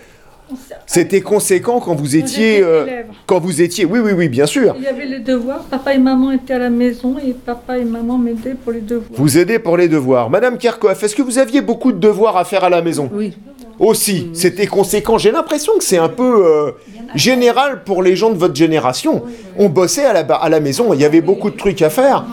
c'était 0.87 1.23
conséquent 1.23 1.81
quand 1.81 1.95
vous 1.95 2.15
étiez... 2.15 2.61
euh, 2.63 3.03
quand 3.27 3.41
vous 3.41 3.63
étiez... 3.63 3.85
Oui, 3.85 4.01
oui, 4.01 4.13
oui, 4.13 4.29
bien 4.29 4.47
sûr. 4.47 4.75
Il 4.77 4.85
y 4.85 4.87
avait 4.87 5.07
les 5.07 5.21
devoirs, 5.21 5.65
papa 5.65 5.95
et 5.95 5.99
maman 5.99 6.31
étaient 6.31 6.55
à 6.55 6.59
la 6.59 6.71
maison 6.71 7.17
et 7.19 7.33
papa 7.33 7.79
et 7.79 7.85
maman 7.85 8.19
m'aidaient 8.19 8.55
pour 8.55 8.73
les 8.73 8.81
devoirs. 8.83 9.09
Vous 9.15 9.39
aidez 9.39 9.59
pour 9.59 9.77
les 9.77 9.89
devoirs. 9.89 10.29
Madame 10.31 10.59
Kerkhoff, 10.59 11.03
est-ce 11.03 11.17
que 11.17 11.23
vous 11.23 11.39
aviez 11.39 11.63
beaucoup 11.63 11.91
de 11.91 11.99
devoirs 11.99 12.37
à 12.37 12.45
faire 12.45 12.65
à 12.65 12.71
la 12.71 12.83
maison? 12.83 13.11
Oui. 13.13 13.33
Aussi, 13.79 14.31
c'était 14.35 14.67
conséquent. 14.67 15.19
J'ai 15.19 15.31
l'impression 15.33 15.73
que 15.79 15.85
c'est 15.85 15.99
un 15.99 16.09
peu 16.09 16.45
euh, 16.47 16.71
général 17.15 17.83
pour 17.85 18.03
les 18.03 18.17
gens 18.17 18.31
de 18.31 18.37
votre 18.39 18.55
génération. 18.55 19.23
On 19.59 19.69
bossait 19.69 20.05
à 20.05 20.13
la, 20.13 20.21
à 20.35 20.49
la 20.49 20.61
maison, 20.61 20.93
il 20.95 21.01
y 21.01 21.05
avait 21.05 21.21
beaucoup 21.21 21.51
de 21.51 21.57
trucs 21.57 21.83
à 21.83 21.91
faire. 21.91 22.25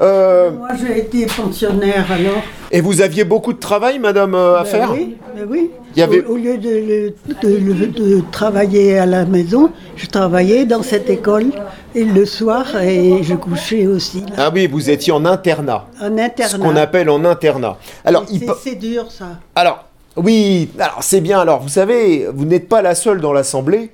Euh, 0.00 0.50
Moi, 0.52 0.68
j'ai 0.80 0.98
été 1.00 1.26
pensionnaire 1.26 2.06
alors. 2.10 2.42
et 2.70 2.80
vous 2.80 3.02
aviez 3.02 3.24
beaucoup 3.24 3.52
de 3.52 3.58
travail, 3.58 3.98
madame, 3.98 4.34
euh, 4.34 4.56
à 4.56 4.62
Ben 4.62 4.68
faire 4.70 4.92
Oui, 4.92 5.16
ben 5.36 5.46
oui. 5.50 5.70
Il 5.94 5.98
y 5.98 6.02
avait- 6.02 6.24
Au, 6.24 6.32
au 6.32 6.36
lieu 6.36 6.56
de, 6.56 7.12
de- 7.42 7.58
de- 7.58 7.84
de 7.86 8.22
travailler 8.32 8.96
à 8.98 9.04
la 9.04 9.26
maison, 9.26 9.70
je 9.96 10.06
travaillais 10.06 10.64
dans 10.64 10.82
cette 10.82 11.10
école 11.10 11.48
et 11.94 12.04
le 12.04 12.24
soir 12.24 12.80
et 12.80 13.22
je 13.22 13.34
couchais 13.34 13.86
aussi 13.86 14.20
là, 14.20 14.44
Ah 14.46 14.50
oui, 14.54 14.66
vous 14.68 14.88
étiez 14.88 15.12
en 15.12 15.26
internat. 15.26 15.86
en 16.00 16.16
Ce 16.16 16.22
internat. 16.22 16.58
qu'on 16.66 16.76
appelle 16.76 17.10
en 17.10 17.22
internat. 17.26 17.76
Alors, 18.02 18.24
il 18.32 18.40
C'est 18.62 18.76
dur 18.76 19.04
ça. 19.10 19.26
Alors, 19.54 19.84
oui, 20.16 20.68
alors 20.78 21.02
c'est 21.02 21.20
bien. 21.20 21.40
Alors, 21.40 21.60
vous 21.60 21.68
savez, 21.68 22.26
vous 22.34 22.44
n'êtes 22.44 22.68
pas 22.68 22.82
la 22.82 22.94
seule 22.94 23.20
dans 23.20 23.32
l'Assemblée 23.32 23.90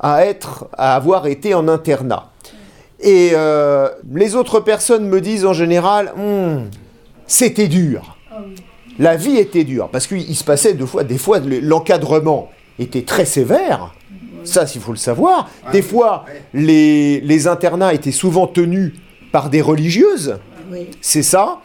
à 0.00 0.24
être, 0.24 0.66
à 0.76 0.94
avoir 0.96 1.26
été 1.26 1.54
en 1.54 1.68
internat. 1.68 2.30
Et 3.00 3.30
euh, 3.34 3.88
les 4.12 4.34
autres 4.34 4.60
personnes 4.60 5.08
me 5.08 5.20
disent 5.20 5.44
en 5.44 5.52
général, 5.52 6.12
Hum, 6.16 6.68
c'était 7.26 7.68
dur. 7.68 8.16
La 8.98 9.14
vie 9.16 9.36
était 9.36 9.62
dure 9.64 9.88
parce 9.90 10.06
qu'il 10.08 10.34
se 10.34 10.42
passait 10.42 10.74
deux 10.74 10.86
fois, 10.86 11.04
des 11.04 11.18
fois 11.18 11.38
le- 11.38 11.60
l'encadrement 11.60 12.50
était 12.80 13.02
très 13.02 13.24
sévère. 13.24 13.94
Ça, 14.44 14.64
il 14.74 14.80
faut 14.80 14.92
le 14.92 14.96
savoir. 14.98 15.48
Des 15.72 15.82
fois, 15.82 16.24
les, 16.54 17.20
les 17.20 17.46
internats 17.46 17.92
étaient 17.94 18.10
souvent 18.12 18.46
tenus 18.46 18.94
par 19.30 19.50
des 19.50 19.60
religieuses. 19.60 20.38
Oui. 20.72 20.88
C'est 21.00 21.22
ça. 21.22 21.58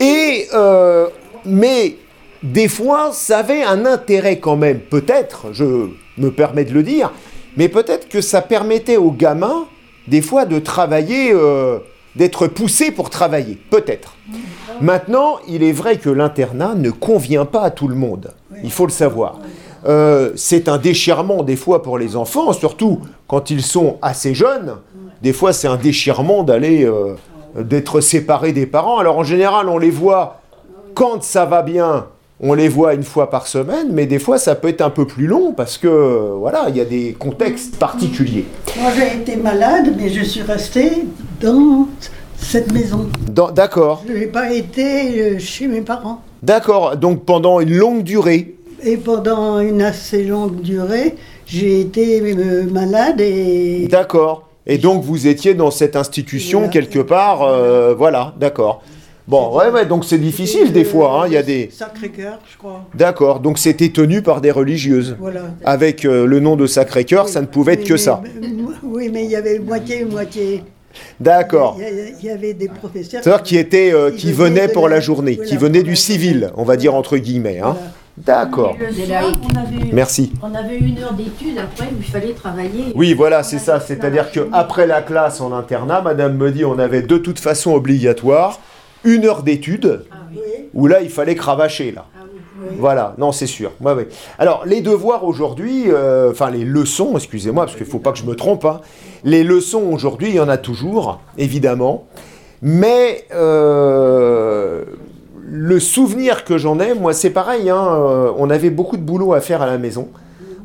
Et 0.00 0.46
euh, 0.54 1.08
mais 1.44 1.96
des 2.44 2.68
fois, 2.68 3.10
ça 3.12 3.38
avait 3.38 3.62
un 3.62 3.86
intérêt 3.86 4.38
quand 4.38 4.56
même, 4.56 4.78
peut-être, 4.78 5.46
je 5.52 5.88
me 6.18 6.30
permets 6.30 6.66
de 6.66 6.74
le 6.74 6.82
dire, 6.82 7.10
mais 7.56 7.70
peut-être 7.70 8.06
que 8.06 8.20
ça 8.20 8.42
permettait 8.42 8.98
aux 8.98 9.10
gamins, 9.10 9.64
des 10.08 10.20
fois, 10.20 10.44
de 10.44 10.58
travailler, 10.58 11.32
euh, 11.32 11.78
d'être 12.16 12.46
poussés 12.46 12.90
pour 12.90 13.08
travailler, 13.08 13.58
peut-être. 13.70 14.16
Maintenant, 14.82 15.38
il 15.48 15.62
est 15.62 15.72
vrai 15.72 15.96
que 15.96 16.10
l'internat 16.10 16.74
ne 16.74 16.90
convient 16.90 17.46
pas 17.46 17.62
à 17.62 17.70
tout 17.70 17.88
le 17.88 17.94
monde, 17.94 18.32
il 18.62 18.70
faut 18.70 18.84
le 18.84 18.92
savoir. 18.92 19.40
Euh, 19.86 20.32
c'est 20.36 20.68
un 20.68 20.76
déchirement 20.76 21.42
des 21.42 21.56
fois 21.56 21.82
pour 21.82 21.96
les 21.96 22.14
enfants, 22.14 22.52
surtout 22.52 23.00
quand 23.26 23.50
ils 23.50 23.62
sont 23.62 23.96
assez 24.02 24.34
jeunes. 24.34 24.76
Des 25.22 25.32
fois, 25.32 25.54
c'est 25.54 25.68
un 25.68 25.76
déchirement 25.76 26.42
d'aller, 26.42 26.84
euh, 26.84 27.16
d'être 27.58 28.02
séparés 28.02 28.52
des 28.52 28.66
parents. 28.66 28.98
Alors 28.98 29.18
en 29.18 29.24
général, 29.24 29.70
on 29.70 29.78
les 29.78 29.90
voit 29.90 30.40
quand 30.94 31.22
ça 31.22 31.44
va 31.44 31.62
bien, 31.62 32.06
on 32.40 32.54
les 32.54 32.68
voit 32.68 32.94
une 32.94 33.02
fois 33.04 33.30
par 33.30 33.46
semaine, 33.46 33.88
mais 33.92 34.06
des 34.06 34.18
fois, 34.18 34.38
ça 34.38 34.54
peut 34.54 34.68
être 34.68 34.80
un 34.82 34.90
peu 34.90 35.06
plus 35.06 35.26
long 35.26 35.52
parce 35.52 35.78
que 35.78 36.32
voilà, 36.38 36.66
il 36.68 36.76
y 36.76 36.80
a 36.80 36.84
des 36.84 37.14
contextes 37.18 37.76
particuliers. 37.76 38.44
Moi, 38.80 38.90
j'ai 38.96 39.18
été 39.20 39.36
malade, 39.36 39.94
mais 39.96 40.08
je 40.08 40.22
suis 40.24 40.42
restée 40.42 41.04
dans 41.40 41.88
cette 42.36 42.72
maison. 42.72 43.06
D'accord, 43.54 44.02
Je 44.08 44.12
n'ai 44.12 44.26
pas 44.26 44.52
été 44.52 45.20
euh, 45.20 45.38
chez 45.38 45.66
mes 45.68 45.80
parents. 45.80 46.20
d'accord. 46.42 46.96
Donc 46.96 47.24
pendant 47.24 47.60
une 47.60 47.74
longue 47.74 48.02
durée. 48.02 48.54
Et 48.82 48.96
pendant 48.98 49.60
une 49.60 49.80
assez 49.80 50.24
longue 50.24 50.60
durée, 50.60 51.14
j'ai 51.46 51.80
été 51.80 52.20
euh, 52.20 52.64
malade 52.70 53.20
et 53.20 53.86
D'accord. 53.90 54.48
Et 54.66 54.76
donc 54.78 55.02
vous 55.04 55.26
étiez 55.26 55.54
dans 55.54 55.70
cette 55.70 55.94
institution 55.96 56.58
Voilà. 56.60 56.72
quelque 56.72 56.98
part, 56.98 57.42
euh, 57.42 57.94
voilà, 57.96 58.34
d'accord. 58.38 58.82
Bon, 59.26 59.56
ouais, 59.56 59.70
ouais, 59.70 59.86
donc 59.86 60.04
c'est 60.04 60.18
difficile 60.18 60.70
des 60.72 60.84
fois, 60.84 61.22
hein, 61.22 61.26
il 61.28 61.32
y 61.32 61.36
a 61.38 61.42
des... 61.42 61.70
Sacré-Cœur, 61.72 62.38
je 62.52 62.58
crois. 62.58 62.84
D'accord, 62.94 63.40
donc 63.40 63.58
c'était 63.58 63.88
tenu 63.88 64.20
par 64.20 64.42
des 64.42 64.50
religieuses. 64.50 65.16
Voilà. 65.18 65.40
Avec 65.64 66.04
euh, 66.04 66.26
le 66.26 66.40
nom 66.40 66.56
de 66.56 66.66
Sacré-Cœur, 66.66 67.28
ça 67.28 67.40
ne 67.40 67.46
pouvait 67.46 67.72
être 67.74 67.84
que 67.84 67.94
mais- 67.94 67.98
ça. 67.98 68.20
mais- 68.40 68.48
Oui, 68.82 69.08
mais 69.10 69.24
il 69.24 69.30
y 69.30 69.36
avait 69.36 69.58
moitié-moitié. 69.60 70.62
D'accord. 71.18 71.76
Il 71.78 71.82
y 71.82 71.86
a- 71.86 72.08
il 72.20 72.24
y 72.26 72.30
avait 72.30 72.52
des 72.52 72.68
professeurs. 72.68 73.22
C'est-à-dire 73.24 73.42
qui 73.42 73.56
étaient, 73.56 73.92
euh, 73.94 74.10
qui 74.10 74.26
qui 74.26 74.32
venaient 74.32 74.68
pour 74.68 74.88
la 74.90 74.96
la- 74.96 75.00
journée, 75.00 75.38
qui 75.38 75.56
venaient 75.56 75.82
du 75.82 75.96
civil, 75.96 76.50
on 76.58 76.62
va 76.64 76.76
dire 76.76 76.94
entre 76.94 77.16
guillemets. 77.16 77.60
Hein. 77.60 77.72
Voilà. 77.72 77.92
D'accord. 78.16 78.76
Merci. 79.92 80.32
on 80.40 80.54
avait 80.54 80.76
une 80.76 80.98
heure 81.02 81.14
d'études 81.14 81.58
après 81.58 81.86
où 81.86 81.96
il 81.98 82.04
fallait 82.04 82.32
travailler. 82.34 82.92
Oui, 82.94 83.12
voilà, 83.14 83.42
c'est 83.42 83.58
ça. 83.58 83.80
C'est-à-dire 83.80 84.30
que 84.30 84.48
après 84.52 84.86
la 84.86 85.02
classe 85.02 85.40
en 85.40 85.52
internat, 85.52 86.00
Madame 86.02 86.36
me 86.36 86.52
dit, 86.52 86.64
on 86.64 86.78
avait 86.78 87.02
de 87.02 87.16
toute 87.18 87.40
façon 87.40 87.72
obligatoire 87.72 88.60
une 89.04 89.24
heure 89.26 89.42
d'études, 89.42 90.04
Oui. 90.32 90.38
où 90.74 90.86
là, 90.86 91.00
il 91.00 91.10
fallait 91.10 91.34
cravacher 91.34 91.92
là. 91.92 92.06
Voilà, 92.78 93.14
non, 93.18 93.30
c'est 93.30 93.46
sûr. 93.46 93.72
Ouais, 93.80 93.92
ouais. 93.92 94.08
Alors, 94.38 94.64
les 94.64 94.80
devoirs 94.80 95.24
aujourd'hui, 95.24 95.84
euh, 95.88 96.30
enfin 96.30 96.50
les 96.50 96.64
leçons, 96.64 97.12
excusez-moi, 97.16 97.64
parce 97.64 97.76
qu'il 97.76 97.86
ne 97.86 97.90
faut 97.90 97.98
pas 97.98 98.12
que 98.12 98.18
je 98.18 98.24
me 98.24 98.34
trompe, 98.34 98.64
hein. 98.64 98.80
les 99.22 99.44
leçons 99.44 99.82
aujourd'hui, 99.92 100.28
il 100.30 100.36
y 100.36 100.40
en 100.40 100.48
a 100.48 100.56
toujours, 100.56 101.20
évidemment, 101.36 102.06
mais 102.62 103.26
euh, 103.34 104.84
le 105.46 105.78
souvenir 105.80 106.44
que 106.44 106.56
j'en 106.56 106.80
ai, 106.80 106.94
moi, 106.94 107.12
c'est 107.12 107.30
pareil, 107.30 107.68
hein, 107.68 107.86
euh, 107.86 108.32
on 108.38 108.48
avait 108.48 108.70
beaucoup 108.70 108.96
de 108.96 109.02
boulot 109.02 109.34
à 109.34 109.40
faire 109.40 109.60
à 109.60 109.66
la 109.66 109.76
maison, 109.76 110.08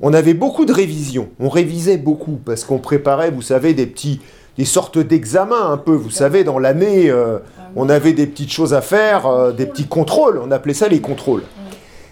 on 0.02 0.13
avait 0.13 0.34
beaucoup 0.34 0.65
de 0.65 0.71
révisions, 0.71 1.28
on 1.39 1.49
révisait 1.49 1.97
beaucoup, 1.97 2.39
parce 2.45 2.63
qu'on 2.63 2.78
préparait, 2.80 3.32
vous 3.32 3.41
savez, 3.41 3.73
des 3.73 3.86
petits 3.86 4.21
des 4.60 4.65
sortes 4.65 4.98
d'examens 5.00 5.72
un 5.72 5.78
peu, 5.78 5.93
vous 5.93 6.10
savez, 6.10 6.43
dans 6.43 6.60
l'année, 6.60 7.10
euh, 7.10 7.38
on 7.78 7.88
avait 7.88 8.12
des 8.12 8.28
petites 8.28 8.52
choses 8.52 8.74
à 8.74 8.82
faire, 8.82 9.26
euh, 9.26 9.52
des 9.54 9.65
petits 9.65 9.88
contrôles, 9.88 10.38
on 10.45 10.52
appelait 10.52 10.74
ça 10.74 10.89
les 10.89 11.00
contrôles. 11.00 11.43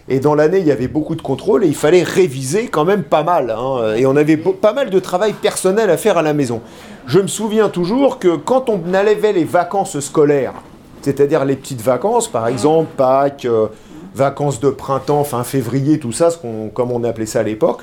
Et 0.08 0.22
dans 0.22 0.34
l'année, 0.34 0.60
il 0.60 0.66
y 0.66 0.72
avait 0.72 0.88
beaucoup 0.88 1.16
de 1.16 1.22
contrôles 1.22 1.66
et 1.66 1.68
il 1.68 1.76
fallait 1.76 2.04
réviser 2.04 2.68
quand 2.70 2.86
même 2.86 3.04
pas 3.04 3.24
mal. 3.24 3.52
hein. 3.52 3.96
et 3.98 4.06
on 4.06 4.16
avait 4.16 4.38
pas 4.38 4.72
mal 4.72 4.90
de 4.90 5.00
travail 5.00 5.34
personnel 5.34 5.90
à 5.90 5.98
faire 5.98 6.18
à 6.18 6.22
la 6.22 6.34
maison. 6.34 6.62
Je 7.06 7.20
me 7.20 7.28
souviens 7.28 7.68
toujours 7.68 8.18
que 8.18 8.38
quand 8.38 8.70
on 8.70 8.94
avait 8.94 9.34
les 9.34 9.44
vacances 9.44 10.00
scolaires, 10.00 10.54
c'est-à-dire 11.02 11.44
les 11.44 11.58
petites 11.58 11.82
vacances, 11.82 12.30
par 12.30 12.48
exemple 12.48 12.88
Pâques, 12.96 13.44
euh, 13.44 13.68
vacances 14.16 14.62
de 14.62 14.70
printemps, 14.70 15.26
fin 15.26 15.44
février, 15.44 16.00
tout 16.00 16.14
ça, 16.14 16.32
ce 16.32 16.38
qu'on- 16.38 16.70
comme 16.74 16.92
on 16.94 17.04
appelait 17.04 17.26
ça 17.26 17.42
à 17.42 17.44
l'époque, 17.44 17.82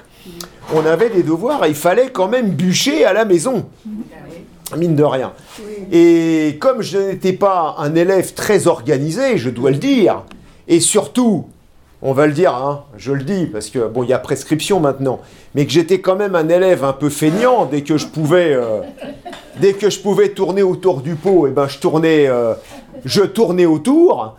on 0.74 0.86
avait 0.86 1.10
des 1.10 1.22
devoirs 1.22 1.62
et 1.66 1.68
il 1.68 1.74
fallait 1.74 2.08
quand 2.10 2.28
même 2.28 2.48
bûcher 2.48 3.04
à 3.04 3.12
la 3.12 3.26
maison, 3.26 3.66
mine 4.76 4.96
de 4.96 5.04
rien. 5.04 5.32
Et 5.92 6.56
comme 6.60 6.82
je 6.82 6.98
n'étais 6.98 7.32
pas 7.32 7.76
un 7.78 7.94
élève 7.94 8.34
très 8.34 8.66
organisé, 8.66 9.36
je 9.36 9.50
dois 9.50 9.70
le 9.70 9.76
dire, 9.76 10.22
et 10.68 10.80
surtout, 10.80 11.46
on 12.02 12.12
va 12.12 12.26
le 12.26 12.32
dire, 12.32 12.54
hein, 12.54 12.84
je 12.96 13.12
le 13.12 13.22
dis, 13.22 13.46
parce 13.46 13.70
que 13.70 13.86
bon, 13.88 14.02
il 14.02 14.10
y 14.10 14.12
a 14.12 14.18
prescription 14.18 14.80
maintenant, 14.80 15.20
mais 15.54 15.64
que 15.66 15.72
j'étais 15.72 16.00
quand 16.00 16.16
même 16.16 16.34
un 16.34 16.48
élève 16.48 16.84
un 16.84 16.92
peu 16.92 17.08
feignant 17.08 17.66
dès 17.66 17.82
que 17.82 17.96
je 17.96 18.06
pouvais, 18.06 18.52
euh, 18.52 18.80
dès 19.60 19.72
que 19.72 19.90
je 19.90 20.00
pouvais 20.00 20.30
tourner 20.30 20.62
autour 20.62 21.00
du 21.00 21.14
pot, 21.14 21.46
et 21.46 21.50
ben 21.50 21.68
je 21.68 21.78
tournais, 21.78 22.26
euh, 22.28 22.54
je 23.04 23.22
tournais 23.22 23.66
autour. 23.66 24.36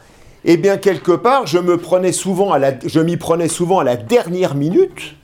Et 0.48 0.58
bien 0.58 0.78
quelque 0.78 1.14
part, 1.14 1.48
je 1.48 1.58
me 1.58 1.78
prenais 1.78 2.12
souvent 2.12 2.52
à 2.52 2.60
la, 2.60 2.74
je 2.86 3.00
m'y 3.00 3.18
prenais 3.18 3.48
souvent 3.48 3.80
à 3.80 3.84
la 3.84 3.96
dernière 3.96 4.54
minute 4.54 5.16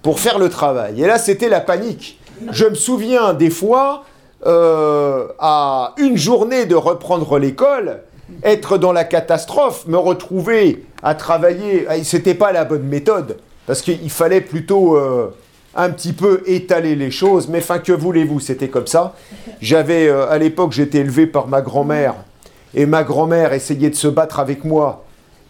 pour 0.00 0.18
faire 0.18 0.38
le 0.38 0.48
travail. 0.48 1.02
Et 1.02 1.06
là, 1.06 1.18
c'était 1.18 1.50
la 1.50 1.60
panique. 1.60 2.18
Je 2.50 2.64
me 2.64 2.74
souviens 2.74 3.34
des 3.34 3.50
fois, 3.50 4.04
euh, 4.44 5.28
à 5.38 5.94
une 5.98 6.16
journée 6.16 6.66
de 6.66 6.74
reprendre 6.74 7.38
l'école, 7.38 8.00
être 8.42 8.76
dans 8.76 8.92
la 8.92 9.04
catastrophe, 9.04 9.86
me 9.86 9.96
retrouver 9.96 10.84
à 11.02 11.14
travailler, 11.14 11.86
ah, 11.88 12.02
c'était 12.02 12.34
pas 12.34 12.50
la 12.50 12.64
bonne 12.64 12.82
méthode, 12.82 13.36
parce 13.66 13.82
qu'il 13.82 14.10
fallait 14.10 14.40
plutôt 14.40 14.96
euh, 14.96 15.28
un 15.76 15.90
petit 15.90 16.12
peu 16.12 16.42
étaler 16.46 16.96
les 16.96 17.10
choses, 17.10 17.48
mais 17.48 17.58
enfin, 17.58 17.78
que 17.78 17.92
voulez-vous, 17.92 18.40
c'était 18.40 18.68
comme 18.68 18.86
ça. 18.86 19.14
J'avais, 19.60 20.08
euh, 20.08 20.28
à 20.28 20.38
l'époque, 20.38 20.72
j'étais 20.72 20.98
élevé 20.98 21.26
par 21.26 21.46
ma 21.46 21.60
grand-mère, 21.60 22.14
et 22.74 22.86
ma 22.86 23.04
grand-mère 23.04 23.52
essayait 23.52 23.90
de 23.90 23.94
se 23.94 24.08
battre 24.08 24.40
avec 24.40 24.64
moi 24.64 25.04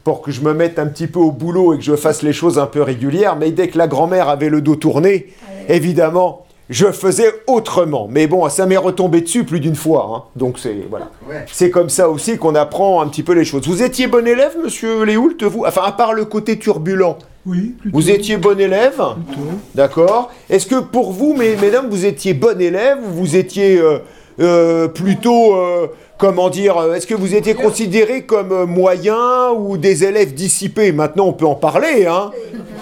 pour 0.05 0.21
que 0.21 0.33
je 0.33 0.43
me 0.43 0.53
mette 0.53 0.79
un 0.79 0.87
petit 0.87 1.07
peu 1.07 1.21
au 1.21 1.31
boulot 1.31 1.75
et 1.75 1.79
que 1.79 1.85
je 1.85 1.97
fasse 1.97 2.23
les 2.23 2.33
choses 2.33 2.59
un 2.59 2.67
peu 2.67 2.83
régulières, 2.83 3.37
mais 3.37 3.53
dès 3.53 3.69
que 3.69 3.79
la 3.79 3.87
grand-mère 3.87 4.29
avait 4.29 4.49
le 4.49 4.61
dos 4.61 4.77
tourné, 4.77 5.33
évidemment, 5.69 6.45
je 6.71 6.87
faisais 6.93 7.33
autrement. 7.47 8.09
Mais 8.11 8.27
bon, 8.27 8.49
ça 8.49 8.67
m'est 8.67 8.77
retombé 8.77 9.21
dessus 9.21 9.45
plus 9.45 9.61
d'une 9.61 9.75
fois. 9.75 10.11
hein. 10.15 10.23
Donc 10.37 10.59
c'est 10.59 10.77
voilà. 10.89 11.11
C'est 11.51 11.71
comme 11.71 11.89
ça 11.89 12.09
aussi 12.09 12.39
qu'on 12.39 12.55
apprend 12.55 13.03
un 13.03 13.09
petit 13.09 13.23
peu 13.23 13.33
les 13.33 13.45
choses. 13.45 13.67
Vous 13.67 13.83
étiez 13.83 14.07
bon 14.07 14.27
élève, 14.27 14.57
monsieur 14.63 15.05
Léoult, 15.05 15.35
vous? 15.43 15.65
Enfin, 15.67 15.83
à 15.85 15.93
part 15.93 16.13
le 16.15 16.25
côté 16.25 16.59
turbulent. 16.59 17.19
Oui, 17.45 17.75
plutôt. 17.81 17.99
Vous 17.99 18.09
étiez 18.11 18.37
bon 18.37 18.59
élève? 18.61 19.03
D'accord. 19.75 20.31
Est-ce 20.49 20.67
que 20.67 20.77
pour 20.81 21.13
vous, 21.13 21.35
mes- 21.35 21.57
mesdames, 21.57 21.89
vous 21.91 22.07
étiez 22.07 22.35
bon 22.35 22.61
élève 22.61 22.99
ou 23.05 23.11
vous 23.13 23.37
étiez 23.37 23.79
euh, 23.79 23.99
euh, 24.41 24.89
plutôt, 24.89 25.55
euh, 25.57 25.87
comment 26.19 26.49
dire, 26.51 26.77
euh, 26.79 26.95
est-ce 26.95 27.07
que 27.07 27.15
vous 27.15 27.35
étiez 27.35 27.55
considéré 27.55 28.23
comme 28.23 28.65
moyen 28.65 29.51
ou 29.51 29.77
des 29.77 30.05
élèves 30.05 30.35
dissipés? 30.35 30.93
Maintenant, 30.93 31.27
on 31.27 31.33
peut 31.33 31.47
en 31.47 31.55
parler, 31.55 32.07
hein 32.07 32.31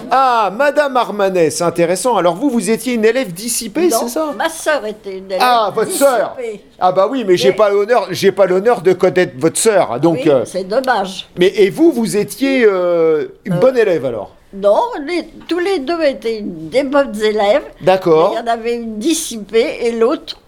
Ah, 0.09 0.51
Madame 0.55 0.97
Armanet, 0.97 1.49
c'est 1.51 1.63
intéressant. 1.63 2.17
Alors 2.17 2.35
vous, 2.35 2.49
vous 2.49 2.69
étiez 2.69 2.93
une 2.95 3.05
élève 3.05 3.31
dissipée, 3.33 3.89
c'est 3.89 4.09
ça? 4.09 4.33
Ma 4.37 4.49
sœur 4.49 4.85
était 4.85 5.17
une 5.17 5.25
élève 5.25 5.39
Ah, 5.41 5.71
votre 5.73 5.91
sœur 5.91 6.35
dissipée. 6.37 6.63
Ah 6.79 6.91
bah 6.91 7.07
oui, 7.09 7.23
mais 7.27 7.37
j'ai 7.37 7.51
pas 7.53 7.69
l'honneur, 7.69 8.07
j'ai 8.11 8.31
pas 8.31 8.45
l'honneur 8.45 8.81
de 8.81 8.93
connaître 8.93 9.33
votre 9.37 9.57
sœur, 9.57 9.99
donc. 9.99 10.19
Oui, 10.23 10.29
euh, 10.29 10.43
c'est 10.45 10.63
dommage. 10.65 11.27
mais 11.37 11.47
et 11.55 11.69
vous, 11.69 11.91
vous 11.91 12.17
étiez 12.17 12.63
une 12.65 13.55
bonne 13.59 13.77
élève 13.77 14.05
alors? 14.05 14.31
Non, 14.53 14.81
les- 15.07 15.29
tous 15.47 15.59
les 15.59 15.79
deux 15.79 16.01
étaient 16.03 16.41
des 16.43 16.83
bonnes 16.83 17.15
élèves. 17.23 17.63
D'accord. 17.79 18.33
Il 18.33 18.37
y 18.37 18.41
en 18.49 18.51
avait 18.51 18.75
une 18.75 18.97
dissipée 18.97 19.77
et 19.83 19.93
l'autre. 19.93 20.40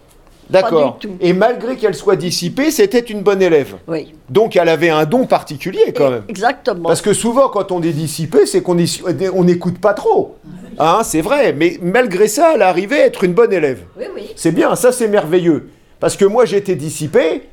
D'accord. 0.50 0.98
Et 1.20 1.32
malgré 1.32 1.76
qu'elle 1.76 1.94
soit 1.94 2.16
dissipée, 2.16 2.70
c'était 2.70 2.98
une 3.00 3.22
bonne 3.22 3.40
élève. 3.42 3.76
Oui. 3.88 4.14
Donc 4.28 4.56
elle 4.56 4.68
avait 4.68 4.90
un 4.90 5.04
don 5.04 5.26
particulier 5.26 5.92
quand 5.96 6.10
même. 6.10 6.24
Exactement. 6.28 6.88
Parce 6.88 7.00
que 7.02 7.12
souvent, 7.12 7.48
quand 7.48 7.72
on 7.72 7.82
est 7.82 7.92
dissipé, 7.92 8.46
c'est 8.46 8.62
qu'on 8.62 8.78
est- 8.78 9.02
on 9.34 9.44
n'écoute 9.44 9.78
pas 9.78 9.94
trop. 9.94 10.36
Hein, 10.78 11.00
c'est 11.02 11.20
vrai. 11.22 11.52
Mais 11.52 11.78
malgré 11.82 12.28
ça, 12.28 12.52
elle 12.54 12.62
arrivait 12.62 13.02
à 13.02 13.06
être 13.06 13.24
une 13.24 13.32
bonne 13.34 13.52
élève. 13.52 13.80
Oui, 13.98 14.04
oui. 14.14 14.30
C'est 14.36 14.52
bien, 14.52 14.74
ça 14.76 14.92
c'est 14.92 15.08
merveilleux. 15.08 15.70
Parce 16.00 16.16
que 16.16 16.24
moi 16.24 16.44
j'étais 16.44 16.74
dissipé, 16.74 17.48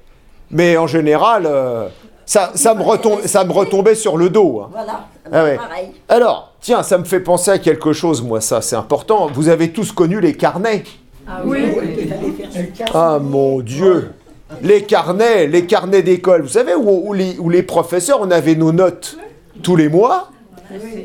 mais 0.50 0.76
en 0.78 0.88
général, 0.88 1.46
euh, 1.46 1.88
ça, 2.26 2.52
ça, 2.56 2.74
me 2.76 2.82
retombe- 2.84 3.26
ça 3.26 3.44
me 3.46 3.52
retombait 3.54 3.96
sur 3.96 4.18
le 4.18 4.30
dos. 4.30 4.62
hein. 4.66 4.70
Voilà. 4.72 5.08
Ah 5.32 5.44
ouais. 5.46 5.56
Pareil. 5.56 5.88
Alors, 6.10 6.54
tiens, 6.60 6.84
ça 6.84 6.98
me 6.98 7.06
fait 7.06 7.20
penser 7.22 7.52
à 7.52 7.58
quelque 7.60 7.94
chose, 7.94 8.22
moi, 8.22 8.42
ça, 8.42 8.62
c'est 8.62 8.76
important. 8.76 9.28
Vous 9.34 9.48
avez 9.50 9.72
tous 9.72 9.92
connu 9.94 10.20
les 10.20 10.34
carnets. 10.34 10.84
Oui. 11.46 11.60
Ah 12.94 13.20
mon 13.22 13.60
Dieu 13.62 14.12
Les 14.62 14.84
carnets, 14.84 15.48
les 15.48 15.66
carnets 15.66 16.02
d'école. 16.02 16.42
Vous 16.42 16.50
savez, 16.50 16.76
où, 16.76 17.10
où 17.10 17.14
les, 17.14 17.38
où 17.40 17.50
les 17.50 17.64
professeurs, 17.64 18.20
on 18.22 18.32
avait 18.32 18.56
nos 18.56 18.72
notes 18.72 19.18
tous 19.64 19.76
les 19.76 19.90
mois? 19.90 20.32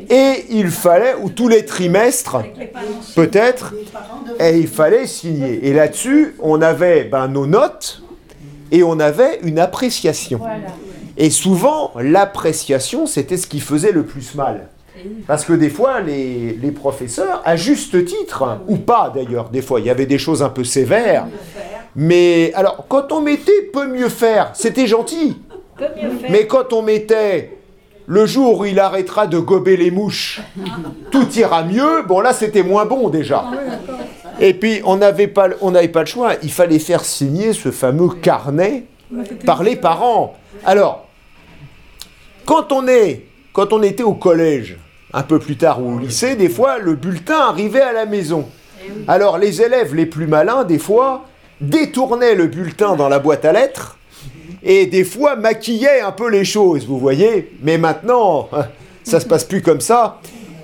Et 0.09 0.45
il 0.49 0.69
fallait, 0.69 1.15
ou 1.21 1.29
tous 1.29 1.49
les 1.49 1.65
trimestres, 1.65 2.37
peut-être, 3.15 3.73
et 4.39 4.57
il 4.57 4.67
fallait 4.67 5.07
signer. 5.07 5.67
Et 5.67 5.73
là-dessus, 5.73 6.35
on 6.39 6.61
avait 6.61 7.03
ben, 7.03 7.27
nos 7.27 7.45
notes 7.47 8.01
et 8.71 8.83
on 8.83 8.99
avait 8.99 9.39
une 9.43 9.59
appréciation. 9.59 10.39
Et 11.17 11.29
souvent, 11.29 11.91
l'appréciation, 11.99 13.07
c'était 13.07 13.37
ce 13.37 13.47
qui 13.47 13.59
faisait 13.59 13.91
le 13.91 14.03
plus 14.03 14.35
mal. 14.35 14.69
Parce 15.27 15.45
que 15.45 15.53
des 15.53 15.69
fois, 15.69 16.01
les, 16.01 16.53
les 16.53 16.71
professeurs, 16.71 17.41
à 17.45 17.55
juste 17.55 18.05
titre, 18.05 18.59
ou 18.67 18.77
pas 18.77 19.11
d'ailleurs, 19.13 19.49
des 19.49 19.61
fois, 19.61 19.79
il 19.79 19.85
y 19.85 19.89
avait 19.89 20.05
des 20.05 20.17
choses 20.17 20.43
un 20.43 20.49
peu 20.49 20.63
sévères. 20.63 21.27
Mais 21.95 22.51
alors, 22.53 22.85
quand 22.87 23.11
on 23.11 23.21
mettait 23.21 23.63
peut 23.73 23.87
mieux 23.87 24.09
faire, 24.09 24.51
c'était 24.53 24.87
gentil. 24.87 25.37
Mais 26.29 26.47
quand 26.47 26.73
on 26.73 26.81
mettait 26.81 27.57
le 28.05 28.25
jour 28.25 28.59
où 28.59 28.65
il 28.65 28.79
arrêtera 28.79 29.27
de 29.27 29.37
gober 29.37 29.77
les 29.77 29.91
mouches, 29.91 30.41
tout 31.11 31.27
ira 31.35 31.63
mieux, 31.63 32.03
bon 32.07 32.21
là 32.21 32.33
c'était 32.33 32.63
moins 32.63 32.85
bon 32.85 33.09
déjà. 33.09 33.45
Et 34.39 34.53
puis 34.53 34.81
on 34.85 34.95
n'avait 34.97 35.27
pas, 35.27 35.49
on 35.61 35.71
n'avait 35.71 35.87
pas 35.89 36.01
le 36.01 36.05
choix, 36.05 36.33
il 36.41 36.51
fallait 36.51 36.79
faire 36.79 37.03
signer 37.03 37.53
ce 37.53 37.69
fameux 37.69 38.09
carnet 38.09 38.85
par 39.45 39.61
les 39.63 39.75
parents. 39.75 40.35
Alors, 40.65 41.07
quand 42.45 42.71
on 42.71 42.87
est, 42.87 43.25
quand 43.53 43.73
on 43.73 43.83
était 43.83 44.03
au 44.03 44.13
collège, 44.13 44.77
un 45.13 45.23
peu 45.23 45.39
plus 45.39 45.57
tard 45.57 45.81
ou 45.83 45.95
au 45.95 45.99
lycée, 45.99 46.35
des 46.35 46.49
fois 46.49 46.79
le 46.79 46.95
bulletin 46.95 47.39
arrivait 47.49 47.81
à 47.81 47.93
la 47.93 48.05
maison. 48.05 48.47
Alors 49.07 49.37
les 49.37 49.61
élèves 49.61 49.95
les 49.95 50.05
plus 50.05 50.27
malins, 50.27 50.63
des 50.63 50.79
fois, 50.79 51.25
détournaient 51.61 52.35
le 52.35 52.47
bulletin 52.47 52.95
dans 52.95 53.09
la 53.09 53.19
boîte 53.19 53.45
à 53.45 53.51
lettres 53.51 53.97
et 54.63 54.85
des 54.85 55.03
fois 55.03 55.35
maquillaient 55.35 56.01
un 56.01 56.11
peu 56.11 56.29
les 56.29 56.45
choses, 56.45 56.85
vous 56.85 56.99
voyez. 56.99 57.51
Mais 57.61 57.77
maintenant, 57.77 58.49
ça 59.03 59.19
se 59.19 59.25
passe 59.25 59.43
plus 59.43 59.61
comme 59.61 59.81
ça. 59.81 60.19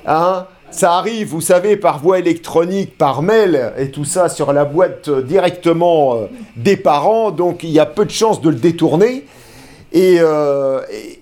Hein 0.05 0.45
ça 0.73 0.93
arrive, 0.93 1.27
vous 1.27 1.41
savez, 1.41 1.77
par 1.77 1.99
voie 1.99 2.19
électronique, 2.19 2.97
par 2.97 3.21
mail 3.21 3.73
et 3.77 3.91
tout 3.91 4.05
ça 4.05 4.27
sur 4.27 4.53
la 4.53 4.65
boîte 4.65 5.07
euh, 5.07 5.21
directement 5.21 6.15
euh, 6.15 6.25
des 6.55 6.77
parents, 6.77 7.31
donc 7.31 7.63
il 7.63 7.69
y 7.69 7.79
a 7.79 7.85
peu 7.85 8.05
de 8.05 8.11
chances 8.11 8.41
de 8.41 8.49
le 8.49 8.55
détourner. 8.55 9.25
Et, 9.91 10.17
euh, 10.19 10.81
et, 10.91 11.19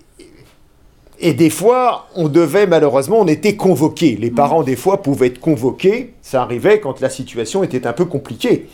et 1.22 1.34
des 1.34 1.50
fois, 1.50 2.08
on 2.16 2.28
devait 2.28 2.68
malheureusement, 2.68 3.20
on 3.20 3.28
était 3.28 3.56
convoqué. 3.56 4.18
Les 4.20 4.32
parents, 4.32 4.64
des 4.64 4.76
fois, 4.76 5.02
pouvaient 5.02 5.28
être 5.28 5.40
convoqués. 5.40 6.14
Ça 6.22 6.42
arrivait 6.42 6.80
quand 6.80 7.00
la 7.02 7.10
situation 7.10 7.64
était 7.64 7.86
un 7.88 7.94
peu 7.94 8.06
compliquée. 8.06 8.68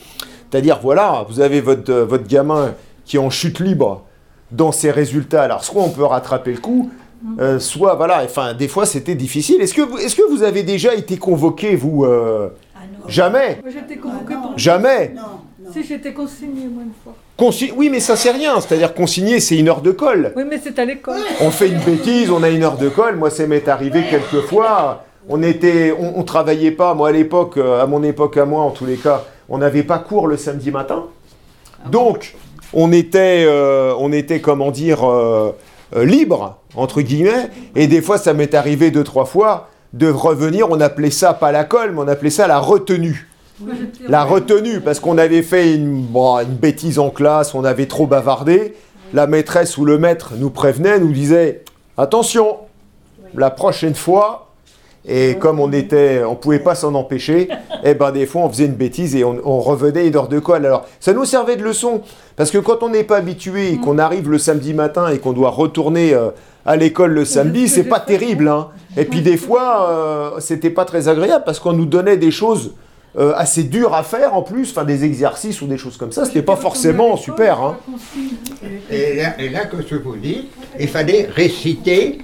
C'est-à-dire, 0.49 0.79
voilà, 0.81 1.25
vous 1.29 1.39
avez 1.41 1.61
votre, 1.61 1.91
euh, 1.91 2.05
votre 2.05 2.27
gamin 2.27 2.73
qui 3.05 3.17
est 3.17 3.19
en 3.19 3.29
chute 3.29 3.59
libre 3.59 4.03
dans 4.51 4.71
ses 4.71 4.91
résultats. 4.91 5.43
Alors, 5.43 5.63
soit 5.63 5.81
on 5.83 5.89
peut 5.89 6.05
rattraper 6.05 6.51
le 6.53 6.59
coup, 6.59 6.89
euh, 7.39 7.59
soit, 7.59 7.95
voilà, 7.95 8.21
enfin, 8.23 8.53
des 8.53 8.67
fois, 8.67 8.85
c'était 8.85 9.15
difficile. 9.15 9.59
Est-ce 9.61 9.73
que, 9.73 9.81
vous- 9.81 9.97
est-ce 9.97 10.15
que 10.15 10.29
vous 10.29 10.43
avez 10.43 10.63
déjà 10.63 10.93
été 10.95 11.17
convoqué, 11.17 11.75
vous 11.75 12.05
euh, 12.05 12.49
Jamais? 13.07 13.59
Moi, 13.63 13.71
j'étais 13.73 13.97
convoquée 13.99 14.33
pour. 14.35 14.57
Jamais 14.57 15.13
Si, 15.73 15.83
j'étais 15.83 16.13
consignée, 16.13 16.67
moi, 16.73 16.83
une 16.83 16.91
fois. 17.03 17.15
Consi- 17.37 17.71
Oui, 17.75 17.89
mais 17.89 17.99
ça, 17.99 18.15
c'est 18.15 18.31
rien. 18.31 18.59
C'est-à-dire, 18.59 18.93
consigner, 18.93 19.39
c'est 19.39 19.57
une 19.57 19.69
heure 19.69 19.81
de 19.81 19.91
colle. 19.91 20.33
Oui, 20.35 20.43
mais 20.49 20.59
c'est 20.63 20.77
à 20.79 20.85
l'école. 20.85 21.19
On 21.41 21.51
fait 21.51 21.67
une 21.69 21.79
bêtise, 21.79 22.31
on 22.31 22.41
a 22.43 22.49
une 22.49 22.63
heure 22.63 22.77
de 22.77 22.89
colle. 22.89 23.15
Moi, 23.15 23.29
ça 23.29 23.45
m'est 23.45 23.67
arrivé 23.67 24.03
quelques 24.09 24.45
fois. 24.47 25.03
On 25.29 25.43
était, 25.43 25.93
on, 25.99 26.19
on 26.19 26.23
travaillait 26.23 26.71
pas. 26.71 26.93
Moi, 26.93 27.09
à 27.09 27.11
l'époque, 27.11 27.57
euh, 27.57 27.81
à 27.81 27.85
mon 27.85 28.01
époque, 28.03 28.37
à 28.37 28.45
moi, 28.45 28.61
en 28.63 28.71
tous 28.71 28.85
les 28.85 28.95
cas, 28.95 29.23
on 29.49 29.59
n'avait 29.59 29.83
pas 29.83 29.99
cours 29.99 30.27
le 30.27 30.37
samedi 30.37 30.71
matin. 30.71 31.03
Donc, 31.91 32.35
on 32.73 32.91
était, 32.91 33.45
euh, 33.47 33.93
on 33.99 34.11
était, 34.11 34.41
comment 34.41 34.71
dire, 34.71 35.07
euh, 35.07 35.51
euh, 35.95 36.05
libre 36.05 36.57
entre 36.75 37.01
guillemets. 37.01 37.49
Et 37.75 37.87
des 37.87 38.01
fois, 38.01 38.17
ça 38.17 38.33
m'est 38.33 38.53
arrivé 38.55 38.89
deux, 38.91 39.03
trois 39.03 39.25
fois 39.25 39.69
de 39.93 40.09
revenir. 40.09 40.69
On 40.71 40.79
appelait 40.81 41.11
ça 41.11 41.33
pas 41.33 41.51
la 41.51 41.63
colle, 41.65 41.91
mais 41.93 42.01
on 42.01 42.07
appelait 42.07 42.29
ça 42.29 42.47
la 42.47 42.57
retenue. 42.59 43.27
La 44.07 44.23
retenue, 44.23 44.81
parce 44.81 44.99
qu'on 44.99 45.17
avait 45.17 45.41
fait 45.41 45.73
une, 45.73 46.03
bon, 46.03 46.39
une 46.39 46.55
bêtise 46.55 46.99
en 46.99 47.09
classe, 47.09 47.55
on 47.55 47.63
avait 47.63 47.87
trop 47.87 48.05
bavardé. 48.05 48.75
La 49.13 49.25
maîtresse 49.25 49.77
ou 49.77 49.85
le 49.85 49.97
maître 49.97 50.33
nous 50.37 50.49
prévenait, 50.49 50.99
nous 50.99 51.11
disait 51.11 51.63
Attention, 51.97 52.57
la 53.35 53.49
prochaine 53.49 53.95
fois. 53.95 54.43
Et 55.09 55.37
comme 55.37 55.61
on 55.61 55.71
était, 55.71 56.21
on 56.25 56.35
pouvait 56.35 56.59
pas 56.59 56.75
s'en 56.75 56.93
empêcher, 56.93 57.47
et 57.85 57.93
ben 57.93 58.11
des 58.11 58.25
fois 58.25 58.41
on 58.41 58.49
faisait 58.49 58.65
une 58.65 58.73
bêtise 58.73 59.15
et 59.15 59.23
on, 59.23 59.37
on 59.45 59.61
revenait 59.61 60.05
une 60.05 60.15
heure 60.17 60.27
de 60.27 60.37
colle. 60.37 60.65
Alors 60.65 60.85
ça 60.99 61.13
nous 61.13 61.23
servait 61.23 61.55
de 61.55 61.63
leçon 61.63 62.01
parce 62.35 62.51
que 62.51 62.57
quand 62.57 62.83
on 62.83 62.89
n'est 62.89 63.05
pas 63.05 63.15
habitué 63.15 63.71
et 63.71 63.77
qu'on 63.77 63.99
arrive 63.99 64.29
le 64.29 64.37
samedi 64.37 64.73
matin 64.73 65.07
et 65.07 65.19
qu'on 65.19 65.31
doit 65.31 65.49
retourner 65.51 66.13
euh, 66.13 66.31
à 66.65 66.75
l'école 66.75 67.13
le 67.13 67.23
samedi, 67.23 67.69
c'est 67.69 67.85
pas 67.85 68.01
terrible. 68.01 68.49
Hein. 68.49 68.67
Et 68.97 69.05
puis 69.05 69.21
des 69.21 69.37
fois, 69.37 69.89
euh, 69.89 70.39
c'était 70.41 70.71
pas 70.71 70.83
très 70.83 71.07
agréable 71.07 71.45
parce 71.45 71.59
qu'on 71.59 71.71
nous 71.71 71.85
donnait 71.85 72.17
des 72.17 72.31
choses 72.31 72.73
euh, 73.17 73.33
assez 73.35 73.63
dures 73.63 73.93
à 73.93 74.03
faire 74.03 74.35
en 74.35 74.41
plus, 74.43 74.69
enfin 74.71 74.83
des 74.83 75.03
exercices 75.03 75.61
ou 75.61 75.67
des 75.67 75.77
choses 75.77 75.97
comme 75.97 76.11
ça. 76.11 76.25
C'était 76.25 76.41
pas 76.41 76.55
forcément 76.55 77.17
super. 77.17 77.61
Hein. 77.61 77.77
Et 78.91 79.15
là, 79.15 79.39
et 79.39 79.49
là, 79.49 79.65
que 79.65 79.77
je 79.87 79.95
vous 79.95 80.15
dis, 80.15 80.49
il 80.79 80.87
fallait 80.87 81.27
réciter 81.33 82.19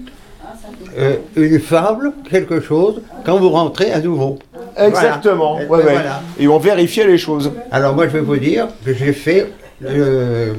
euh, 0.98 1.16
une 1.36 1.60
fable, 1.60 2.14
quelque 2.30 2.60
chose, 2.60 3.02
quand 3.26 3.38
vous 3.39 3.50
rentrez 3.50 3.91
à 3.91 4.00
nouveau. 4.00 4.38
Exactement. 4.78 5.60
Voilà. 5.68 5.70
ouais, 5.70 5.82
Et 5.82 5.86
ouais. 5.86 5.94
voilà. 5.94 6.22
Et 6.39 6.48
on 6.48 6.60
vérifiait 6.60 7.08
les 7.08 7.18
choses. 7.18 7.52
Alors 7.72 7.96
moi, 7.96 8.08
je 8.08 8.14
vais 8.14 8.22
vous 8.22 8.38
dire 8.38 8.68
que 8.86 8.94
j'ai 8.94 9.14
fait 9.14 9.52
euh, 9.86 10.54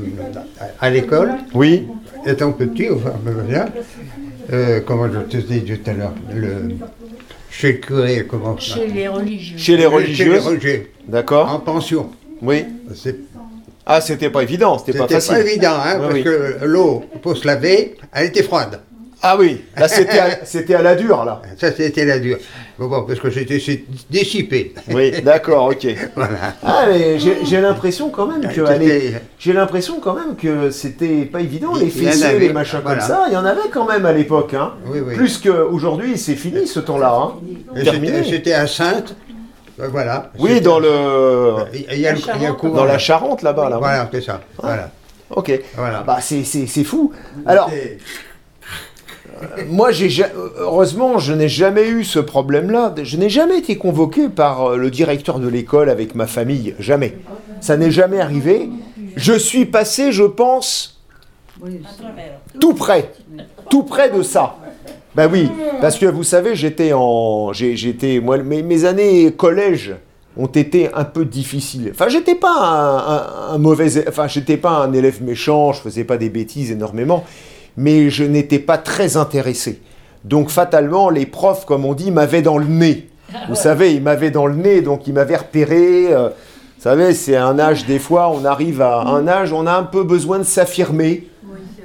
à 0.80 0.90
l'école, 0.90 1.32
Oui. 1.54 1.86
étant 2.26 2.52
petit, 2.52 2.88
enfin, 2.90 3.12
euh, 4.52 4.80
comment 4.84 5.06
je 5.10 5.20
te 5.20 5.36
dis 5.36 5.62
tout 5.62 5.90
à 5.90 5.94
l'heure, 5.94 6.12
le, 6.34 6.74
chez 7.56 7.72
le 7.72 7.78
curé, 7.78 8.26
comment 8.28 8.58
ça 8.58 8.74
Chez 8.74 8.86
les 8.88 9.06
religieux. 9.08 9.56
Chez 9.58 9.72
les 9.76 9.76
Chez 9.76 9.76
les 9.78 9.86
religieuses. 9.86 10.46
religieux, 10.46 10.90
D'accord. 11.06 11.48
en 11.52 11.60
pension. 11.60 12.10
Oui. 12.42 12.64
Ah, 13.86 14.00
c'était 14.00 14.30
pas 14.30 14.42
évident, 14.42 14.78
c'était 14.78 14.96
pas 14.98 15.04
C'était 15.04 15.14
facile. 15.20 15.34
pas 15.34 15.40
évident, 15.50 15.74
hein, 15.74 15.94
Ouais, 15.96 16.00
parce 16.02 16.14
oui. 16.14 16.24
que 16.24 16.64
l'eau 16.64 17.04
pour 17.22 17.36
se 17.36 17.46
laver, 17.46 17.94
elle 18.12 18.26
était 18.26 18.42
froide. 18.42 18.80
Ah 19.26 19.36
oui, 19.38 19.64
là 19.74 19.88
c'était 19.88 20.18
à, 20.18 20.44
c'était 20.44 20.74
à 20.74 20.82
la 20.82 20.94
dure 20.94 21.24
là. 21.24 21.40
Ça, 21.58 21.72
c'était 21.72 22.04
la 22.04 22.18
dure. 22.18 22.36
Bon, 22.78 22.88
bon, 22.88 23.04
parce 23.04 23.20
que 23.20 23.30
j'étais 23.30 23.58
si- 23.58 23.84
dissipé. 24.10 24.74
Oui, 24.92 25.12
d'accord, 25.22 25.68
ok. 25.70 25.86
Voilà. 26.14 26.54
Ah 26.62 26.84
mais 26.90 27.18
j'ai 27.18 27.38
j'ai 27.44 27.60
l'impression 27.60 28.10
quand 28.10 28.26
même 28.26 28.52
que 28.52 28.60
allez, 28.60 29.14
j'ai 29.38 29.54
l'impression 29.54 29.98
quand 30.00 30.12
même 30.14 30.36
que 30.36 30.70
c'était 30.70 31.24
pas 31.24 31.40
évident 31.40 31.74
les 31.74 31.86
Il 31.86 31.90
fessiers, 31.90 32.38
les 32.38 32.52
machins 32.52 32.80
voilà. 32.82 32.98
comme 33.00 33.08
ça. 33.08 33.24
Il 33.28 33.32
y 33.32 33.36
en 33.38 33.46
avait 33.46 33.70
quand 33.72 33.86
même 33.88 34.04
à 34.04 34.12
l'époque, 34.12 34.52
hein. 34.52 34.72
Oui, 34.86 34.98
oui. 35.06 35.14
Plus 35.14 35.38
qu'aujourd'hui, 35.38 36.18
c'est 36.18 36.34
fini 36.34 36.66
ce 36.66 36.80
temps-là. 36.80 37.12
Hein. 37.18 37.32
C'était 37.76 38.24
c'était 38.24 38.52
à 38.52 38.66
Sainte. 38.66 39.16
euh, 39.80 39.88
Voilà. 39.90 40.30
Oui, 40.38 40.60
dans 40.60 40.80
le 40.80 41.54
Il 41.72 41.98
y 41.98 42.06
a, 42.06 42.12
le- 42.12 42.18
il 42.36 42.42
y 42.42 42.46
a 42.46 42.52
dans 42.52 42.84
la 42.84 42.98
Charente 42.98 43.40
là-bas 43.40 43.70
là. 43.70 43.78
Voilà, 43.78 44.06
c'est 44.12 44.20
ça. 44.20 44.40
Voilà. 44.60 44.90
Ok. 45.30 45.50
Voilà. 45.76 46.02
Bah 46.06 46.18
c'est 46.20 46.44
c'est 46.44 46.66
c'est 46.66 46.84
fou. 46.84 47.10
Alors 47.46 47.70
moi 49.68 49.90
j'ai 49.92 50.08
ja- 50.08 50.30
heureusement 50.58 51.18
je 51.18 51.32
n'ai 51.32 51.48
jamais 51.48 51.88
eu 51.88 52.04
ce 52.04 52.18
problème-là. 52.18 52.94
Je 53.02 53.16
n'ai 53.16 53.28
jamais 53.28 53.58
été 53.58 53.76
convoqué 53.76 54.28
par 54.28 54.70
euh, 54.72 54.76
le 54.76 54.90
directeur 54.90 55.38
de 55.38 55.48
l'école 55.48 55.88
avec 55.90 56.14
ma 56.14 56.26
famille, 56.26 56.74
jamais. 56.78 57.18
Ça 57.60 57.76
n'est 57.76 57.90
jamais 57.90 58.20
arrivé. 58.20 58.68
Je 59.16 59.32
suis 59.32 59.64
passé, 59.64 60.10
je 60.12 60.24
pense, 60.24 61.00
tout 62.60 62.74
près, 62.74 63.10
tout 63.70 63.84
près 63.84 64.10
de 64.10 64.22
ça. 64.22 64.56
Ben 65.14 65.30
oui, 65.32 65.48
parce 65.80 65.96
que 65.98 66.06
vous 66.06 66.24
savez, 66.24 66.56
j'étais 66.56 66.92
en, 66.92 67.52
j'étais, 67.52 68.18
moi, 68.20 68.36
mes, 68.38 68.62
mes 68.62 68.84
années 68.84 69.30
collège 69.32 69.94
ont 70.36 70.46
été 70.48 70.92
un 70.92 71.04
peu 71.04 71.24
difficiles. 71.24 71.92
Enfin, 71.94 72.08
j'étais 72.08 72.34
pas 72.34 72.50
un, 72.52 72.98
un- 73.52 73.54
un 73.54 73.58
mauvais, 73.58 74.08
enfin, 74.08 74.26
j'étais 74.26 74.56
pas 74.56 74.70
un 74.84 74.92
élève 74.92 75.22
méchant, 75.22 75.72
je 75.72 75.80
faisais 75.80 76.02
pas 76.02 76.16
des 76.16 76.28
bêtises 76.30 76.72
énormément, 76.72 77.22
mais 77.76 78.10
je 78.10 78.24
n'étais 78.24 78.58
pas 78.58 78.78
très 78.78 79.16
intéressé. 79.16 79.80
Donc, 80.24 80.50
fatalement, 80.50 81.10
les 81.10 81.26
profs, 81.26 81.64
comme 81.66 81.84
on 81.84 81.94
dit, 81.94 82.10
m'avaient 82.10 82.42
dans 82.42 82.58
le 82.58 82.66
nez. 82.66 83.08
Vous 83.48 83.54
savez, 83.54 83.92
ils 83.94 84.02
m'avaient 84.02 84.30
dans 84.30 84.46
le 84.46 84.54
nez, 84.54 84.80
donc 84.80 85.06
ils 85.06 85.12
m'avaient 85.12 85.36
repéré. 85.36 86.12
euh, 86.12 86.28
vous 86.28 86.82
savez, 86.90 87.14
c'est 87.14 87.36
un 87.36 87.58
âge, 87.58 87.86
des 87.86 87.98
fois, 87.98 88.30
on 88.30 88.44
arrive 88.44 88.80
à 88.82 89.00
un 89.02 89.26
âge, 89.26 89.52
on 89.52 89.66
a 89.66 89.72
un 89.72 89.82
peu 89.84 90.02
besoin 90.04 90.38
de 90.38 90.44
s'affirmer. 90.44 91.28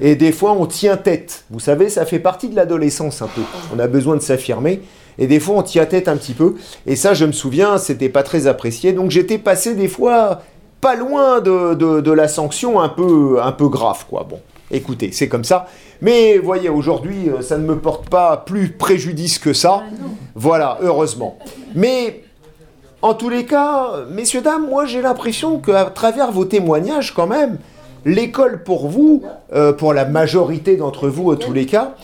Et 0.01 0.15
des 0.15 0.31
fois, 0.31 0.53
on 0.53 0.65
tient 0.65 0.95
tête. 0.95 1.43
Vous 1.49 1.59
savez, 1.59 1.89
ça 1.89 2.05
fait 2.05 2.19
partie 2.19 2.47
de 2.49 2.55
l'adolescence 2.55 3.21
un 3.21 3.27
peu. 3.27 3.41
On 3.75 3.79
a 3.79 3.87
besoin 3.87 4.15
de 4.15 4.21
s'affirmer. 4.21 4.81
Et 5.17 5.27
des 5.27 5.41
fois, 5.41 5.55
on 5.57 5.63
tient 5.63 5.85
tête 5.85 6.07
un 6.07 6.15
petit 6.15 6.33
peu. 6.33 6.55
Et 6.85 6.95
ça, 6.95 7.13
je 7.13 7.25
me 7.25 7.33
souviens, 7.33 7.77
c'était 7.77 8.07
pas 8.07 8.23
très 8.23 8.47
apprécié. 8.47 8.93
Donc, 8.93 9.11
j'étais 9.11 9.37
passé 9.37 9.75
des 9.75 9.89
fois 9.89 10.41
pas 10.79 10.95
loin 10.95 11.41
de, 11.41 11.73
de- 11.73 11.99
de 11.99 12.11
la 12.11 12.29
sanction 12.29 12.79
un 12.79 12.87
peu, 12.87 13.37
un 13.43 13.51
peu 13.51 13.67
grave, 13.67 14.05
quoi. 14.09 14.25
Bon, 14.29 14.39
écoutez, 14.71 15.11
c'est 15.11 15.27
comme 15.27 15.43
ça. 15.43 15.67
Mais 16.01 16.37
voyez, 16.37 16.69
aujourd'hui, 16.69 17.29
euh, 17.29 17.41
ça 17.41 17.57
ne 17.57 17.65
me 17.65 17.77
porte 17.77 18.09
pas 18.09 18.37
plus 18.37 18.69
préjudice 18.69 19.39
que 19.39 19.53
ça. 19.53 19.83
Voilà, 20.35 20.77
heureusement. 20.81 21.37
Mais 21.75 22.23
en 23.01 23.13
tous 23.13 23.29
les 23.29 23.45
cas, 23.45 24.05
messieurs, 24.11 24.41
dames, 24.41 24.67
moi 24.69 24.85
j'ai 24.85 25.01
l'impression 25.01 25.59
qu'à 25.59 25.85
travers 25.85 26.31
vos 26.31 26.45
témoignages, 26.45 27.13
quand 27.13 27.27
même, 27.27 27.57
l'école 28.05 28.63
pour 28.63 28.87
vous, 28.87 29.23
euh, 29.53 29.73
pour 29.73 29.93
la 29.93 30.05
majorité 30.05 30.77
d'entre 30.77 31.07
vous, 31.07 31.31
en 31.31 31.35
tous 31.35 31.53
les 31.53 31.65
cas, 31.65 31.95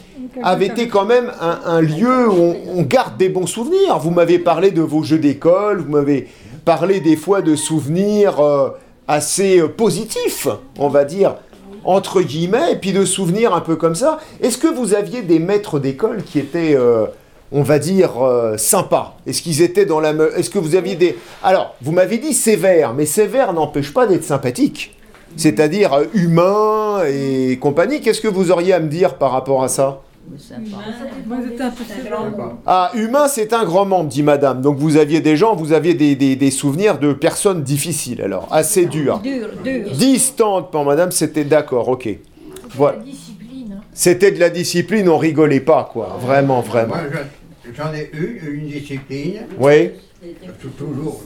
avait 0.44 0.68
été 0.68 0.88
quand 0.88 1.06
même 1.06 1.32
un, 1.40 1.60
un 1.66 1.82
lieu 1.82 2.30
où 2.30 2.34
on, 2.34 2.80
on 2.80 2.82
garde 2.82 3.18
des 3.18 3.30
bons 3.30 3.48
souvenirs. 3.48 4.00
Vous 4.00 4.12
m'avez 4.12 4.40
parlé 4.40 4.72
de 4.72 4.82
vos 4.82 5.04
jeux 5.04 5.20
d'école, 5.20 5.82
vous 5.82 5.92
m'avez 5.92 6.28
parlé 6.66 7.00
des 7.00 7.16
fois 7.16 7.42
de 7.42 7.56
souvenirs 7.56 8.40
euh, 8.40 8.70
assez 9.08 9.60
euh, 9.60 9.68
positifs, 9.68 10.48
on 10.80 10.90
va 10.90 11.06
dire, 11.06 11.36
entre 11.86 12.22
guillemets, 12.22 12.74
et 12.74 12.76
puis 12.76 12.92
de 12.92 13.06
souvenirs 13.06 13.54
un 13.54 13.62
peu 13.62 13.76
comme 13.76 13.96
ça. 13.96 14.20
Est-ce 14.42 14.58
que 14.58 14.68
vous 14.68 14.94
aviez 14.94 15.22
des 15.22 15.40
maîtres 15.40 15.80
d'école 15.80 16.24
qui 16.24 16.40
étaient, 16.40 16.76
euh, 16.76 17.06
on 17.52 17.62
va 17.62 17.80
dire, 17.80 18.24
euh, 18.24 18.58
sympas? 18.58 19.16
Est-ce 19.26 19.42
qu'ils 19.42 19.62
étaient 19.62 19.86
dans 19.86 20.00
la... 20.00 20.14
Est-ce 20.36 20.50
que 20.50 20.60
vous 20.60 20.76
aviez 20.76 20.96
des... 20.96 21.18
Alors, 21.44 21.76
vous 21.82 21.92
m'avez 21.92 22.18
dit 22.18 22.34
sévères, 22.34 22.94
mais 22.94 23.06
sévères 23.06 23.54
n'empêche 23.54 23.94
pas 23.94 24.08
d'être 24.08 24.24
sympathique. 24.24 24.96
C'est-à-dire 25.38 25.94
euh, 25.94 26.06
humain 26.14 27.04
et 27.08 27.58
compagnie. 27.58 28.02
Qu'est-ce 28.02 28.22
que 28.22 28.28
vous 28.28 28.52
auriez 28.52 28.74
à 28.74 28.80
me 28.80 28.88
dire 28.88 29.16
par 29.16 29.32
rapport 29.32 29.64
à 29.64 29.68
ça? 29.68 30.02
Moi, 31.28 31.38
j'étais 31.48 31.64
un 31.64 31.70
peu 31.70 31.84
sévère. 31.84 32.20
Ah, 32.66 32.92
humain, 32.96 33.28
c'est 33.28 33.54
un 33.54 33.64
grand 33.64 33.86
membre, 33.86 34.10
dit 34.10 34.24
madame. 34.24 34.62
Donc 34.62 34.78
vous 34.78 34.98
aviez 34.98 35.22
des 35.22 35.38
gens, 35.38 35.56
vous 35.56 35.72
aviez 35.74 35.94
des, 35.94 36.16
des- 36.16 36.36
des 36.36 36.52
souvenirs 36.52 36.98
de 37.00 37.14
personnes 37.14 37.64
difficiles, 37.64 38.22
alors, 38.22 38.48
assez 38.52 38.86
dures. 38.86 39.20
Dur, 39.20 39.48
dur. 39.64 39.92
Distantes 39.92 40.72
pour 40.72 40.84
madame, 40.84 41.12
c'était 41.12 41.44
d'accord, 41.46 41.88
ok. 41.90 42.10
Voilà. 42.72 42.98
Discipline. 43.00 43.76
hein. 43.78 43.82
C'était 43.94 44.32
de 44.32 44.40
la 44.40 44.50
discipline, 44.50 45.08
on 45.10 45.18
rigolait 45.18 45.60
pas, 45.62 45.90
quoi. 45.92 46.18
Vraiment, 46.20 46.62
vraiment. 46.62 46.96
J'en 47.76 47.94
ai 47.94 48.10
eu 48.14 48.42
une 48.62 48.68
discipline, 48.68 49.42
Oui, 49.60 49.92
tou- 50.62 50.70
toujours, 50.70 51.22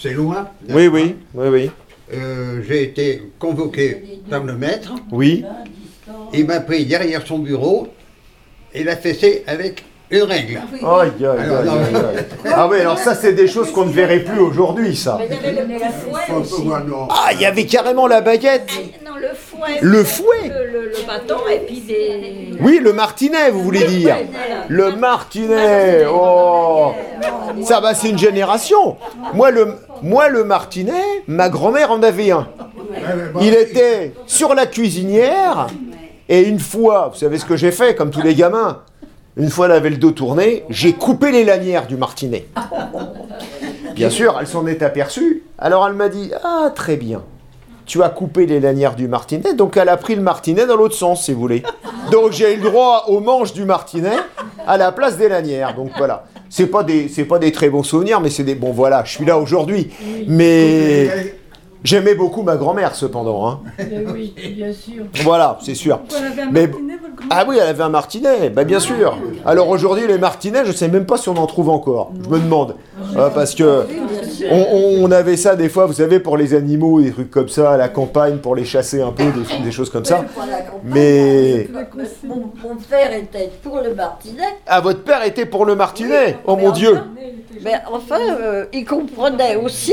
c'est 0.00 0.12
loin. 0.14 0.48
oui, 0.70 0.86
oui, 0.88 1.16
oui, 1.34 1.48
oui. 1.48 1.70
Euh, 2.14 2.60
J'ai 2.68 2.82
été 2.84 3.22
convoqué 3.38 4.20
par 4.28 4.44
le 4.44 4.54
maître. 4.56 4.92
Oui, 5.10 5.44
Il 6.34 6.46
m'a 6.46 6.60
pris 6.60 6.84
derrière 6.86 7.26
son 7.26 7.38
bureau 7.38 7.88
et 8.74 8.84
l'a 8.84 8.96
fessé 8.96 9.44
avec 9.46 9.84
une 10.10 10.22
règle. 10.24 10.60
Aïe, 10.72 10.80
aïe, 10.82 11.26
aïe, 11.26 11.26
Alors, 11.40 11.64
non, 11.64 11.72
aïe, 11.72 11.94
aïe. 12.16 12.24
Ah 12.54 12.68
oui, 12.70 12.80
alors 12.80 12.98
ça, 12.98 13.14
c'est 13.14 13.32
des 13.32 13.48
choses 13.48 13.70
qu'on 13.72 13.86
ne 13.86 13.92
verrait 13.92 14.20
plus 14.20 14.40
aujourd'hui, 14.40 14.94
ça. 14.94 15.18
Faut- 16.28 16.44
faut 16.44 16.62
voir, 16.64 16.84
non. 16.84 17.08
Ah, 17.10 17.30
il 17.32 17.40
y 17.40 17.46
avait 17.46 17.64
carrément 17.64 18.06
la 18.06 18.20
baguette. 18.20 18.70
Non, 19.06 19.12
le 19.16 19.28
fouet. 19.34 19.78
Le 19.80 20.04
fouet 20.04 20.48
Le, 20.48 20.66
le- 20.70 20.88
le 20.90 21.06
bâton 21.06 21.40
et 21.50 21.60
puis 21.60 21.80
des. 21.80 22.50
Oui, 22.60 22.78
le 22.82 22.92
martinet, 22.92 23.50
vous 23.50 23.62
voulez 23.62 23.84
dire. 23.84 24.16
Le 24.68 24.96
martinet. 24.96 26.04
Oh. 26.12 26.92
Ça, 27.62 27.80
bah, 27.80 27.94
c'est 27.94 28.10
une 28.10 28.18
génération. 28.18 28.96
Moi, 29.32 29.50
le, 29.50 29.74
moi, 30.02 30.28
le 30.28 30.44
martinet, 30.44 31.22
ma 31.26 31.48
grand-mère 31.48 31.90
en 31.90 32.02
avait 32.02 32.30
un. 32.32 32.48
Il 33.40 33.54
était 33.54 34.12
sur 34.26 34.54
la 34.54 34.66
cuisinière. 34.66 35.68
Et 36.28 36.42
une 36.42 36.58
fois, 36.58 37.10
vous 37.12 37.18
savez 37.18 37.38
ce 37.38 37.44
que 37.44 37.56
j'ai 37.56 37.72
fait, 37.72 37.94
comme 37.94 38.10
tous 38.10 38.22
les 38.22 38.34
gamins 38.34 38.82
Une 39.36 39.50
fois, 39.50 39.66
elle 39.66 39.72
avait 39.72 39.90
le 39.90 39.96
dos 39.96 40.12
tourné, 40.12 40.64
j'ai 40.68 40.92
coupé 40.92 41.32
les 41.32 41.44
lanières 41.44 41.86
du 41.86 41.96
martinet. 41.96 42.46
Bien 43.94 44.10
sûr, 44.18 44.36
elle 44.40 44.46
s'en 44.46 44.66
est 44.66 44.82
aperçue. 44.82 45.42
Alors 45.58 45.86
elle 45.86 45.94
m'a 45.94 46.08
dit 46.08 46.30
Ah, 46.44 46.70
très 46.74 46.96
bien. 46.96 47.22
Tu 47.84 48.02
as 48.02 48.08
coupé 48.08 48.46
les 48.46 48.60
lanières 48.60 48.94
du 48.94 49.08
martinet, 49.08 49.54
donc 49.54 49.76
elle 49.76 49.88
a 49.88 49.96
pris 49.96 50.14
le 50.14 50.22
martinet 50.22 50.66
dans 50.66 50.76
l'autre 50.76 50.94
sens, 50.94 51.24
si 51.24 51.32
vous 51.32 51.40
voulez. 51.40 51.62
Donc 52.12 52.32
j'ai 52.32 52.54
eu 52.54 52.56
le 52.56 52.62
droit 52.70 53.06
aux 53.08 53.20
manches 53.20 53.52
du 53.52 53.64
martinet 53.64 54.16
à 54.66 54.76
la 54.76 54.92
place 54.92 55.16
des 55.16 55.28
lanières. 55.28 55.74
Donc 55.74 55.90
voilà. 55.98 56.24
C'est 56.48 56.66
pas 56.66 56.84
des, 56.84 57.08
c'est 57.08 57.24
pas 57.24 57.38
des 57.38 57.50
très 57.50 57.70
bons 57.70 57.82
souvenirs, 57.82 58.20
mais 58.20 58.30
c'est 58.30 58.44
des 58.44 58.54
bon 58.54 58.72
voilà. 58.72 59.02
Je 59.04 59.12
suis 59.12 59.24
là 59.24 59.38
aujourd'hui, 59.38 59.90
mais 60.28 61.34
j'aimais 61.84 62.14
beaucoup 62.14 62.42
ma 62.42 62.56
grand-mère 62.56 62.94
cependant. 62.94 63.48
hein. 63.48 63.60
oui, 64.12 64.34
bien 64.56 64.72
sûr. 64.72 65.04
Voilà, 65.22 65.58
c'est 65.62 65.74
sûr. 65.74 65.98
Pourquoi 66.00 66.18
elle 66.26 66.32
avait 66.32 66.42
un 66.42 66.50
Mais- 66.50 66.66
martinet, 66.66 66.92
Ah 67.30 67.44
oui, 67.48 67.56
elle 67.60 67.68
avait 67.68 67.82
un 67.82 67.88
martinet, 67.88 68.50
bah 68.50 68.64
bien 68.64 68.80
sûr. 68.80 69.16
Alors 69.44 69.68
aujourd'hui, 69.68 70.06
les 70.06 70.18
martinets, 70.18 70.64
je 70.64 70.72
sais 70.72 70.88
même 70.88 71.06
pas 71.06 71.16
si 71.16 71.28
on 71.28 71.36
en 71.36 71.46
trouve 71.46 71.68
encore. 71.70 72.10
Je 72.24 72.28
me 72.28 72.38
demande. 72.38 72.76
Euh, 73.16 73.30
parce 73.30 73.54
que 73.54 73.86
on, 74.50 75.04
on 75.04 75.10
avait 75.10 75.36
ça 75.36 75.54
des 75.56 75.68
fois, 75.68 75.86
vous 75.86 75.92
savez, 75.92 76.18
pour 76.20 76.36
les 76.36 76.54
animaux, 76.54 77.00
des 77.00 77.12
trucs 77.12 77.30
comme 77.30 77.48
ça, 77.48 77.72
à 77.72 77.76
la 77.76 77.88
campagne, 77.88 78.38
pour 78.38 78.54
les 78.56 78.64
chasser 78.64 79.00
un 79.02 79.12
peu, 79.12 79.24
des, 79.24 79.64
des 79.64 79.70
choses 79.72 79.90
comme 79.90 80.04
ça. 80.04 80.24
Mais. 80.84 81.68
Mon, 82.24 82.50
mon 82.62 82.76
père 82.88 83.12
était 83.14 83.50
pour 83.62 83.80
le 83.80 83.94
martinet. 83.94 84.42
Ah, 84.66 84.80
votre 84.80 85.02
père 85.02 85.24
était 85.24 85.46
pour 85.46 85.64
le 85.64 85.74
martinet? 85.76 86.38
Oh 86.46 86.56
mon 86.56 86.70
Dieu 86.70 86.98
Mais 87.62 87.74
enfin, 87.92 88.18
euh, 88.40 88.64
il 88.72 88.84
comprenait 88.84 89.56
aussi 89.56 89.92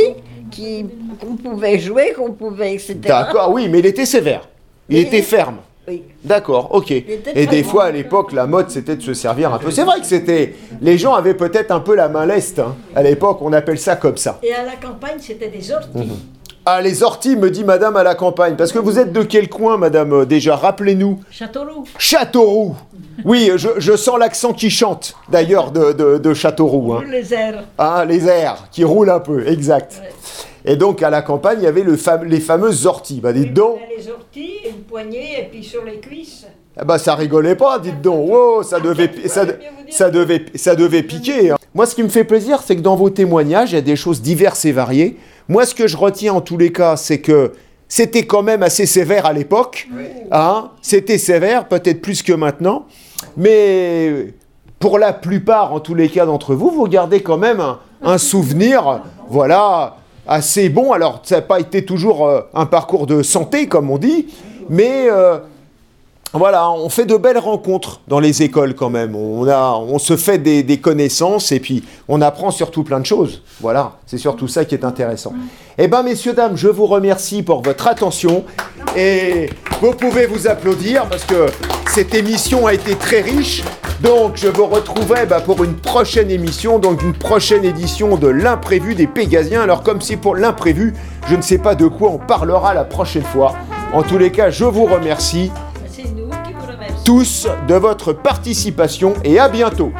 qu'on 0.49 1.35
pouvait 1.35 1.79
jouer, 1.79 2.13
qu'on 2.15 2.31
pouvait, 2.31 2.73
etc. 2.73 2.95
D'accord, 2.95 3.51
oui, 3.51 3.67
mais 3.69 3.79
il 3.79 3.85
était 3.85 4.05
sévère. 4.05 4.47
Il 4.89 4.97
Et- 4.97 5.01
était 5.01 5.21
ferme. 5.21 5.57
Oui. 5.87 6.03
D'accord, 6.23 6.69
ok. 6.75 6.91
Et 6.91 7.47
des 7.49 7.63
fois, 7.63 7.85
à 7.85 7.91
l'époque, 7.91 8.31
la 8.31 8.45
mode, 8.45 8.69
c'était 8.69 8.95
de 8.95 9.01
se 9.01 9.15
servir 9.15 9.51
un 9.53 9.57
peu. 9.57 9.71
C'est 9.71 9.83
vrai 9.83 9.99
que 9.99 10.05
c'était... 10.05 10.53
Les 10.81 10.99
gens 10.99 11.13
avaient 11.15 11.33
peut-être 11.33 11.71
un 11.71 11.79
peu 11.79 11.95
la 11.95 12.09
main 12.09 12.27
leste. 12.27 12.59
hein. 12.59 12.75
À 12.95 13.01
l'époque, 13.01 13.39
on 13.41 13.51
appelle 13.53 13.79
ça 13.79 13.95
comme 13.95 14.17
ça. 14.17 14.39
Et 14.43 14.53
à 14.53 14.63
la 14.63 14.73
campagne, 14.75 15.17
c'était 15.19 15.47
des 15.47 15.71
orties. 15.71 16.11
Ah, 16.65 16.81
les 16.81 17.01
orties, 17.01 17.35
me 17.35 17.49
dit 17.49 17.63
madame 17.63 17.95
à 17.97 18.03
la 18.03 18.13
campagne. 18.13 18.55
Parce 18.55 18.71
que 18.71 18.77
vous 18.77 18.99
êtes 18.99 19.11
de 19.11 19.23
quel 19.23 19.49
coin, 19.49 19.77
madame, 19.77 20.13
euh, 20.13 20.25
déjà? 20.25 20.55
Rappelez-nous. 20.55 21.21
Châteauroux. 21.31 21.85
Châteauroux 21.97 22.75
Oui, 23.25 23.49
je, 23.55 23.69
je 23.77 23.95
sens 23.95 24.19
l'accent 24.19 24.53
qui 24.53 24.69
chante, 24.69 25.15
d'ailleurs, 25.29 25.71
de, 25.71 25.93
de, 25.93 26.17
de 26.19 26.33
Châteauroux. 26.35 26.93
hein. 26.93 27.03
Les 27.09 27.33
airs. 27.33 27.63
Ah, 27.79 28.05
les 28.07 28.27
airs 28.27 28.67
qui 28.71 28.83
roulent 28.83 29.09
un 29.09 29.19
peu, 29.21 29.47
exact. 29.47 29.99
Et 30.69 30.75
donc, 30.75 31.01
à 31.01 31.09
la 31.09 31.23
campagne, 31.23 31.57
il 31.61 31.63
y 31.63 31.67
avait 31.67 31.81
le 31.81 31.95
fam- 31.95 32.23
les 32.25 32.39
fameuses 32.39 32.85
orties. 32.85 33.21
Bah, 33.21 33.33
dites 33.33 33.53
donc, 33.53 33.79
Les 33.97 34.07
orties, 34.07 34.51
une 34.69 34.83
poignée, 34.83 35.39
et 35.39 35.47
puis 35.51 35.63
sur 35.63 35.83
les 35.83 35.99
cuisses. 35.99 36.45
Ah 36.77 36.85
bah 36.85 36.99
ça 36.99 37.15
rigolait 37.15 37.55
pas, 37.55 37.79
dites 37.79 38.01
donc. 38.01 38.29
Wow, 38.29 38.61
ça 38.61 38.79
devait, 38.79 39.09
ça, 39.27 39.45
de- 39.45 39.55
ça 39.89 40.11
devait, 40.11 40.45
ça 40.53 40.75
devait 40.75 41.01
piquer. 41.01 41.49
hein. 41.51 41.57
Moi, 41.73 41.87
ce 41.87 41.95
qui 41.95 42.03
me 42.03 42.07
fait 42.09 42.23
plaisir, 42.23 42.61
c'est 42.63 42.75
que 42.75 42.81
dans 42.81 42.95
vos 42.95 43.09
témoignages, 43.09 43.71
il 43.71 43.75
y 43.75 43.77
a 43.79 43.81
des 43.81 43.95
choses 43.95 44.21
diverses 44.21 44.63
et 44.65 44.71
variées. 44.71 45.17
Moi, 45.47 45.65
ce 45.65 45.73
que 45.73 45.87
je 45.87 45.97
retiens 45.97 46.33
en 46.35 46.41
tous 46.41 46.57
les 46.59 46.71
cas, 46.71 46.95
c'est 46.97 47.19
que 47.19 47.53
c'était 47.87 48.27
quand 48.27 48.43
même 48.43 48.61
assez 48.61 48.85
sévère 48.85 49.25
à 49.25 49.33
l'époque. 49.33 49.87
Hein 50.31 50.69
c'était 50.83 51.17
sévère, 51.17 51.67
peut-être 51.67 51.99
plus 52.03 52.21
que 52.21 52.33
maintenant. 52.33 52.85
Mais 53.37 54.33
pour 54.77 54.99
la 54.99 55.13
plupart, 55.13 55.73
en 55.73 55.79
tous 55.79 55.95
les 55.95 56.09
cas 56.09 56.27
d'entre 56.27 56.53
vous, 56.53 56.69
vous 56.69 56.87
gardez 56.87 57.21
quand 57.21 57.37
même 57.37 57.59
un, 57.59 57.79
un 58.03 58.17
souvenir, 58.19 59.01
voilà, 59.29 59.97
assez 60.29 60.69
bon. 60.69 60.93
Alors, 60.93 61.21
ça 61.23 61.37
n'a 61.37 61.41
pas 61.41 61.59
été 61.59 61.83
toujours 61.83 62.27
euh, 62.27 62.41
un 62.53 62.65
parcours 62.65 63.07
de 63.07 63.23
santé, 63.23 63.67
comme 63.67 63.89
on 63.89 63.97
dit, 63.97 64.27
mais 64.69 65.07
euh, 65.09 65.39
voilà, 66.33 66.69
on 66.69 66.89
fait 66.89 67.05
de 67.05 67.17
belles 67.17 67.39
rencontres 67.39 68.01
dans 68.07 68.19
les 68.19 68.43
écoles 68.43 68.75
quand 68.75 68.91
même. 68.91 69.15
On, 69.15 69.47
a, 69.47 69.73
on 69.75 69.97
se 69.97 70.15
fait 70.15 70.37
des, 70.37 70.77
connaissances 70.77 71.51
et 71.51 71.59
puis 71.59 71.83
on 72.07 72.21
apprend 72.21 72.51
surtout 72.51 72.83
plein 72.83 72.99
de 72.99 73.05
choses. 73.05 73.41
Voilà, 73.61 73.93
c'est 74.05 74.19
surtout 74.19 74.47
ça 74.47 74.63
qui 74.63 74.75
est 74.75 74.85
intéressant. 74.85 75.33
Eh 75.79 75.87
bien, 75.87 76.03
messieurs, 76.03 76.33
dames, 76.33 76.55
je 76.55 76.67
vous 76.67 76.85
remercie 76.85 77.41
pour 77.41 77.63
votre 77.63 77.87
attention 77.87 78.43
et 78.95 79.49
vous 79.81 79.93
pouvez 79.93 80.27
vous 80.27 80.47
applaudir 80.47 81.07
parce 81.09 81.25
que 81.25 81.47
cette 81.87 82.13
émission 82.13 82.67
a 82.67 82.73
été 82.75 82.95
très 82.95 83.21
riche. 83.21 83.63
Donc, 84.01 84.33
je 84.35 84.47
vous 84.47 84.67
retrouverai 84.67 85.25
bah, 85.25 85.41
pour 85.41 85.63
une 85.63 85.75
prochaine 85.75 86.29
émission, 86.29 86.77
donc 86.77 87.01
une 87.01 87.13
prochaine 87.13 87.65
édition 87.65 88.17
de 88.17 88.27
l'imprévu 88.27 88.93
des 88.93 89.07
Pégasiens. 89.07 89.61
Alors, 89.61 89.81
comme 89.81 89.99
c'est 89.99 90.15
pour 90.15 90.35
l'imprévu, 90.35 90.93
je 91.27 91.35
ne 91.35 91.41
sais 91.41 91.57
pas 91.57 91.73
de 91.73 91.87
quoi 91.87 92.11
on 92.11 92.19
parlera 92.19 92.73
la 92.75 92.85
prochaine 92.85 93.23
fois. 93.23 93.55
En 93.91 94.03
tous 94.03 94.19
les 94.19 94.31
cas, 94.31 94.51
je 94.51 94.63
vous 94.63 94.85
remercie 94.85 95.51
tous 97.09 97.47
de 97.67 97.73
votre 97.73 98.13
participation 98.13 99.15
et 99.23 99.39
à 99.39 99.49
bientôt. 99.49 99.91